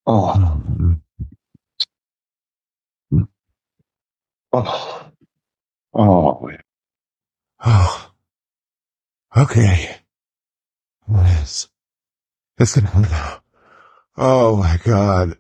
Oh. 0.07 0.61
Oh. 4.53 5.11
Oh. 5.95 6.51
Oh, 7.65 8.11
okay. 9.37 9.97
Yes. 11.13 11.69
It's 12.59 12.77
now. 12.79 13.41
Oh 14.17 14.57
my 14.57 14.79
god. 14.85 15.39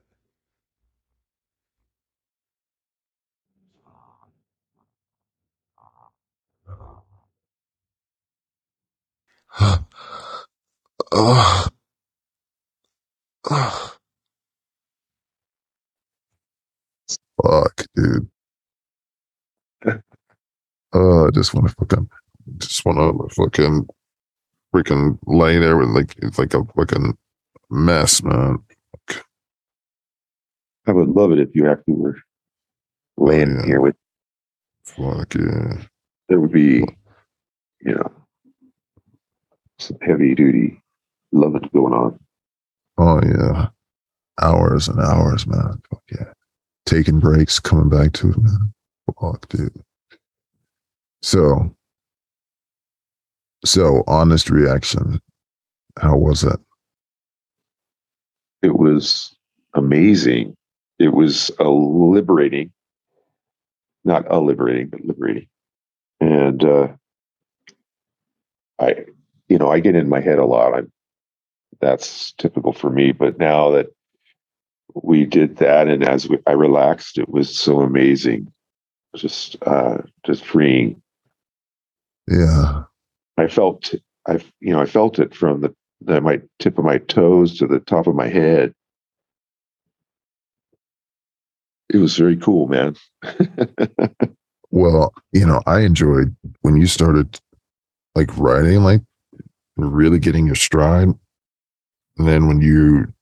Oh. 11.12 11.66
Oh. 13.48 13.96
Fuck, 17.42 17.86
dude. 17.96 18.28
Uh, 20.94 21.26
I 21.26 21.30
just 21.30 21.54
want 21.54 21.68
to 21.68 21.74
fucking, 21.74 22.08
just 22.58 22.84
want 22.84 22.98
to 22.98 23.34
fucking 23.34 23.86
freaking 24.74 25.18
lay 25.26 25.58
there 25.58 25.76
with 25.76 25.88
like, 25.90 26.14
it's 26.18 26.38
like 26.38 26.54
a 26.54 26.64
fucking 26.76 27.16
mess, 27.70 28.22
man. 28.22 28.58
I 30.86 30.92
would 30.92 31.08
love 31.10 31.30
it 31.32 31.38
if 31.38 31.50
you 31.54 31.68
actually 31.70 31.94
were 31.94 32.16
laying 33.16 33.56
Yeah. 33.56 33.66
here 33.66 33.80
with. 33.80 33.96
Fuck 34.84 35.34
yeah. 35.34 35.82
There 36.28 36.40
would 36.40 36.52
be, 36.52 36.78
you 37.80 37.94
know, 37.94 38.10
some 39.78 39.98
heavy 40.02 40.34
duty 40.34 40.82
loving 41.32 41.68
going 41.72 41.92
on. 41.92 42.18
Oh 42.98 43.20
yeah. 43.24 43.68
Hours 44.42 44.88
and 44.88 44.98
hours, 45.00 45.46
man. 45.46 45.80
Fuck 45.90 46.02
yeah. 46.10 46.32
Taking 46.86 47.20
breaks, 47.20 47.60
coming 47.60 47.88
back 47.88 48.12
to 48.14 48.30
it, 48.30 48.38
man. 48.38 48.72
Fuck, 49.20 49.48
dude. 49.48 49.82
So, 51.22 51.74
so 53.64 54.02
honest 54.06 54.50
reaction. 54.50 55.20
How 55.98 56.16
was 56.16 56.44
it? 56.44 56.58
It 58.62 58.76
was 58.76 59.34
amazing. 59.74 60.56
It 60.98 61.12
was 61.12 61.50
a 61.58 61.68
liberating, 61.68 62.72
not 64.04 64.30
a 64.30 64.38
liberating, 64.38 64.88
but 64.88 65.04
liberating. 65.04 65.48
And 66.20 66.64
uh, 66.64 66.88
I, 68.78 69.04
you 69.48 69.58
know, 69.58 69.70
I 69.70 69.80
get 69.80 69.94
in 69.96 70.08
my 70.08 70.20
head 70.20 70.38
a 70.38 70.44
lot. 70.44 70.74
I'm 70.74 70.92
that's 71.80 72.32
typical 72.32 72.72
for 72.72 72.90
me. 72.90 73.12
But 73.12 73.38
now 73.38 73.70
that 73.70 73.86
we 74.94 75.24
did 75.24 75.56
that, 75.56 75.88
and 75.88 76.06
as 76.06 76.28
we, 76.28 76.38
I 76.46 76.52
relaxed, 76.52 77.18
it 77.18 77.28
was 77.28 77.56
so 77.56 77.80
amazing, 77.80 78.52
just 79.16 79.56
uh, 79.66 79.98
just 80.24 80.44
freeing. 80.44 81.00
Yeah. 82.30 82.84
I 83.36 83.48
felt, 83.48 83.92
I, 84.26 84.40
you 84.60 84.72
know, 84.72 84.80
I 84.80 84.86
felt 84.86 85.18
it 85.18 85.34
from 85.34 85.60
the, 85.60 85.74
the 86.00 86.20
my 86.20 86.40
tip 86.58 86.78
of 86.78 86.84
my 86.84 86.98
toes 86.98 87.58
to 87.58 87.66
the 87.66 87.80
top 87.80 88.06
of 88.06 88.14
my 88.14 88.28
head. 88.28 88.72
It 91.92 91.98
was 91.98 92.16
very 92.16 92.36
cool, 92.36 92.68
man. 92.68 92.96
Well, 94.70 95.12
you 95.32 95.46
know, 95.46 95.60
I 95.66 95.80
enjoyed 95.80 96.34
when 96.60 96.76
you 96.76 96.86
started 96.86 97.40
like 98.14 98.36
writing, 98.36 98.84
like 98.84 99.00
really 99.76 100.18
getting 100.18 100.46
your 100.46 100.54
stride. 100.54 101.08
And 102.18 102.28
then 102.28 102.46
when 102.46 102.60
you 102.60 103.12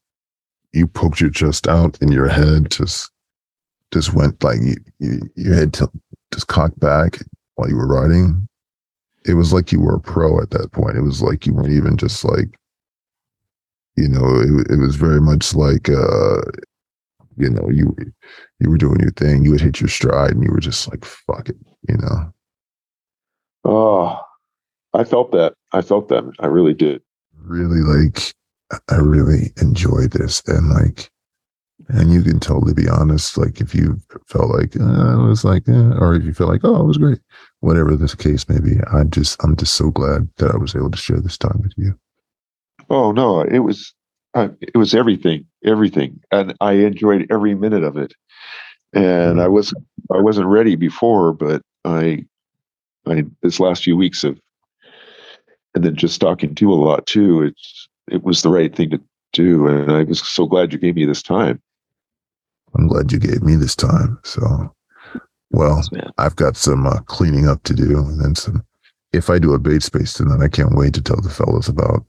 you 0.73 0.87
poked 0.87 1.21
your 1.21 1.31
chest 1.31 1.67
out 1.67 1.99
and 2.03 2.13
your 2.13 2.29
head 2.29 2.71
just 2.71 3.11
just 3.93 4.13
went 4.13 4.45
like 4.45 4.61
you, 4.61 4.77
you, 4.99 5.21
your 5.35 5.55
head 5.55 5.73
t- 5.73 5.87
just 6.35 6.49
cocked 6.49 6.79
back 6.79 7.19
while 7.55 7.69
you 7.69 7.77
were 7.77 7.89
writing. 7.89 8.47
It 9.29 9.35
was 9.35 9.53
like 9.53 9.71
you 9.71 9.81
were 9.81 9.97
a 9.97 10.01
pro 10.01 10.41
at 10.41 10.51
that 10.51 10.73
point. 10.73 10.97
It 10.97 11.03
was 11.03 11.23
like 11.23 11.47
you 11.47 11.53
weren't 11.53 11.73
even 11.73 11.97
just 11.97 12.25
like, 12.25 12.59
you 13.97 14.09
know, 14.09 14.41
it, 14.41 14.71
it 14.71 14.79
was 14.79 14.97
very 14.97 15.21
much 15.21 15.55
like, 15.55 15.89
uh, 15.89 16.41
you 17.37 17.51
know, 17.51 17.69
you 17.71 17.95
you 18.59 18.71
were 18.71 18.79
doing 18.79 19.01
your 19.01 19.13
thing. 19.13 19.45
You 19.45 19.53
would 19.53 19.61
hit 19.61 19.81
your 19.81 19.89
stride, 19.89 20.33
and 20.33 20.43
you 20.43 20.51
were 20.51 20.61
just 20.61 20.89
like, 20.91 21.05
"Fuck 21.05 21.49
it," 21.49 21.57
you 21.89 21.97
know. 21.97 22.33
Oh, 23.65 24.21
I 24.95 25.05
felt 25.05 25.31
that. 25.33 25.55
I 25.73 25.83
felt 25.83 26.09
that. 26.09 26.25
I 26.41 26.47
really 26.47 26.75
did. 26.75 27.03
Really, 27.37 27.81
like, 27.81 28.35
I 28.91 28.97
really 28.97 29.53
enjoyed 29.61 30.13
this, 30.13 30.43
and 30.47 30.71
like, 30.71 31.11
and 31.89 32.13
you 32.13 32.23
can 32.23 32.41
totally 32.41 32.75
be 32.75 32.89
honest. 32.89 33.39
Like, 33.39 33.61
if 33.61 33.75
you 33.75 34.01
felt 34.27 34.51
like 34.51 34.75
uh, 34.77 35.21
it 35.21 35.29
was 35.29 35.45
like, 35.45 35.69
eh, 35.69 35.93
or 36.01 36.15
if 36.15 36.25
you 36.25 36.35
feel 36.35 36.49
like, 36.49 36.63
oh, 36.65 36.81
it 36.81 36.87
was 36.87 36.99
great, 36.99 37.21
whatever 37.61 37.97
this 37.97 38.15
case 38.15 38.49
may 38.49 38.61
be. 38.61 38.77
I 38.93 39.05
just, 39.05 39.43
I'm 39.43 39.57
just 39.57 39.75
so 39.75 39.91
glad 39.91 40.29
that 40.37 40.53
I 40.53 40.57
was 40.57 40.75
able 40.75 40.91
to 40.91 40.99
share 40.99 41.21
this 41.21 41.39
time 41.39 41.61
with 41.63 41.73
you. 41.77 41.99
Oh 42.91 43.13
no, 43.13 43.43
it 43.43 43.59
was 43.59 43.93
uh, 44.35 44.49
it 44.61 44.77
was 44.77 44.95
everything, 44.95 45.45
everything, 45.65 46.21
and 46.31 46.55
I 46.61 46.73
enjoyed 46.73 47.27
every 47.31 47.55
minute 47.55 47.83
of 47.83 47.97
it. 47.97 48.15
And 48.95 49.41
I 49.41 49.49
was 49.49 49.75
I 50.13 50.21
wasn't 50.21 50.47
ready 50.47 50.77
before, 50.77 51.33
but 51.33 51.63
I 51.85 52.25
I 53.07 53.25
this 53.43 53.61
last 53.61 53.85
few 53.85 53.97
weeks 53.97 54.25
of 54.25 54.41
and 55.75 55.85
then 55.85 55.97
just 55.97 56.21
talking 56.21 56.55
to 56.55 56.65
you 56.65 56.73
a 56.73 56.75
lot 56.75 57.07
too. 57.07 57.43
It's 57.43 57.89
it 58.11 58.23
was 58.23 58.43
the 58.43 58.51
right 58.51 58.75
thing 58.75 58.91
to 58.91 59.01
do, 59.33 59.67
and 59.67 59.93
I 59.93 60.05
was 60.05 60.27
so 60.27 60.47
glad 60.47 60.73
you 60.73 60.79
gave 60.79 60.97
me 60.97 61.05
this 61.05 61.23
time. 61.23 61.61
I'm 62.75 62.89
glad 62.89 63.13
you 63.13 63.19
gave 63.19 63.43
me 63.43 63.55
this 63.55 63.77
time. 63.77 64.19
So, 64.25 64.75
well, 65.51 65.83
man. 65.93 66.11
I've 66.19 66.37
got 66.37 66.57
some 66.57 66.87
uh, 66.87 67.01
cleaning 67.07 67.49
up 67.49 67.63
to 67.65 67.75
do, 67.75 67.99
and 67.99 68.21
then 68.23 68.35
some. 68.35 68.65
If 69.13 69.31
I 69.31 69.39
do 69.39 69.55
a 69.55 69.59
bait 69.59 69.83
space 69.83 70.13
tonight, 70.13 70.43
I 70.45 70.49
can't 70.49 70.77
wait 70.77 70.93
to 70.95 71.03
tell 71.03 71.21
the 71.21 71.31
fellas 71.31 71.69
about 71.69 72.05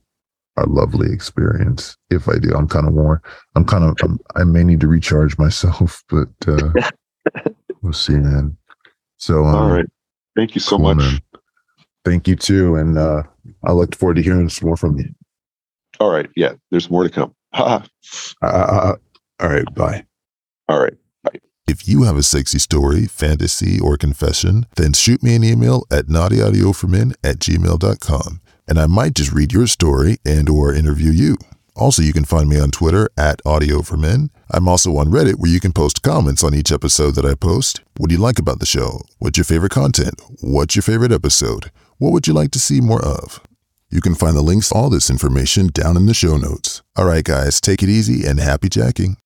our 0.58 0.66
lovely 0.66 1.10
experience. 1.12 1.96
If 2.10 2.28
I 2.28 2.38
do, 2.38 2.50
I'm 2.54 2.68
kind 2.68 2.86
of 2.86 2.92
worn. 2.92 3.20
I'm 3.56 3.64
kind 3.64 3.84
of. 3.84 3.96
I'm, 4.02 4.18
I 4.36 4.44
may 4.44 4.64
need 4.64 4.80
to 4.80 4.88
recharge 4.88 5.38
myself, 5.38 6.04
but 6.10 6.28
uh, 6.46 6.72
we'll 7.82 7.92
see, 7.92 8.14
man. 8.14 8.56
So, 9.16 9.44
um, 9.44 9.54
All 9.54 9.70
right, 9.70 9.86
thank 10.36 10.54
you 10.54 10.60
so 10.60 10.76
cool, 10.76 10.94
much. 10.94 10.98
man. 10.98 11.20
Thank 12.04 12.28
you 12.28 12.36
too, 12.36 12.76
and 12.76 12.96
uh, 12.98 13.22
I 13.64 13.72
look 13.72 13.94
forward 13.94 14.14
to 14.16 14.22
hearing 14.22 14.48
some 14.48 14.66
more 14.68 14.76
from 14.76 14.98
you. 14.98 15.06
All 15.98 16.10
right, 16.10 16.28
yeah, 16.36 16.52
there's 16.70 16.90
more 16.90 17.02
to 17.04 17.10
come. 17.10 17.34
Ha. 17.54 17.84
Uh, 18.42 18.94
all 19.40 19.48
right, 19.48 19.74
bye. 19.74 20.04
All 20.68 20.80
right. 20.80 20.94
If 21.70 21.86
you 21.86 22.02
have 22.02 22.16
a 22.16 22.24
sexy 22.24 22.58
story, 22.58 23.06
fantasy, 23.06 23.78
or 23.78 23.96
confession, 23.96 24.66
then 24.74 24.92
shoot 24.92 25.22
me 25.22 25.36
an 25.36 25.44
email 25.44 25.86
at 25.88 26.06
naughtyaudioformen 26.06 27.14
at 27.22 27.38
gmail.com, 27.38 28.40
and 28.66 28.80
I 28.80 28.88
might 28.88 29.14
just 29.14 29.30
read 29.30 29.52
your 29.52 29.68
story 29.68 30.18
and 30.26 30.48
or 30.48 30.74
interview 30.74 31.12
you. 31.12 31.38
Also, 31.76 32.02
you 32.02 32.12
can 32.12 32.24
find 32.24 32.48
me 32.48 32.58
on 32.58 32.72
Twitter 32.72 33.08
at 33.16 33.40
Audio 33.46 33.82
for 33.82 33.96
Men. 33.96 34.30
I'm 34.50 34.66
also 34.66 34.96
on 34.96 35.12
Reddit 35.12 35.36
where 35.36 35.52
you 35.52 35.60
can 35.60 35.72
post 35.72 36.02
comments 36.02 36.42
on 36.42 36.56
each 36.56 36.72
episode 36.72 37.14
that 37.14 37.24
I 37.24 37.36
post. 37.36 37.82
What 37.98 38.08
do 38.08 38.16
you 38.16 38.20
like 38.20 38.40
about 38.40 38.58
the 38.58 38.66
show? 38.66 39.02
What's 39.20 39.38
your 39.38 39.44
favorite 39.44 39.70
content? 39.70 40.20
What's 40.40 40.74
your 40.74 40.82
favorite 40.82 41.12
episode? 41.12 41.70
What 41.98 42.10
would 42.12 42.26
you 42.26 42.32
like 42.32 42.50
to 42.50 42.58
see 42.58 42.80
more 42.80 43.04
of? 43.04 43.40
You 43.90 44.00
can 44.00 44.16
find 44.16 44.36
the 44.36 44.42
links 44.42 44.70
to 44.70 44.74
all 44.74 44.90
this 44.90 45.08
information 45.08 45.68
down 45.68 45.96
in 45.96 46.06
the 46.06 46.14
show 46.14 46.36
notes. 46.36 46.82
All 46.96 47.04
right, 47.04 47.22
guys, 47.22 47.60
take 47.60 47.80
it 47.80 47.88
easy 47.88 48.26
and 48.26 48.40
happy 48.40 48.68
jacking. 48.68 49.18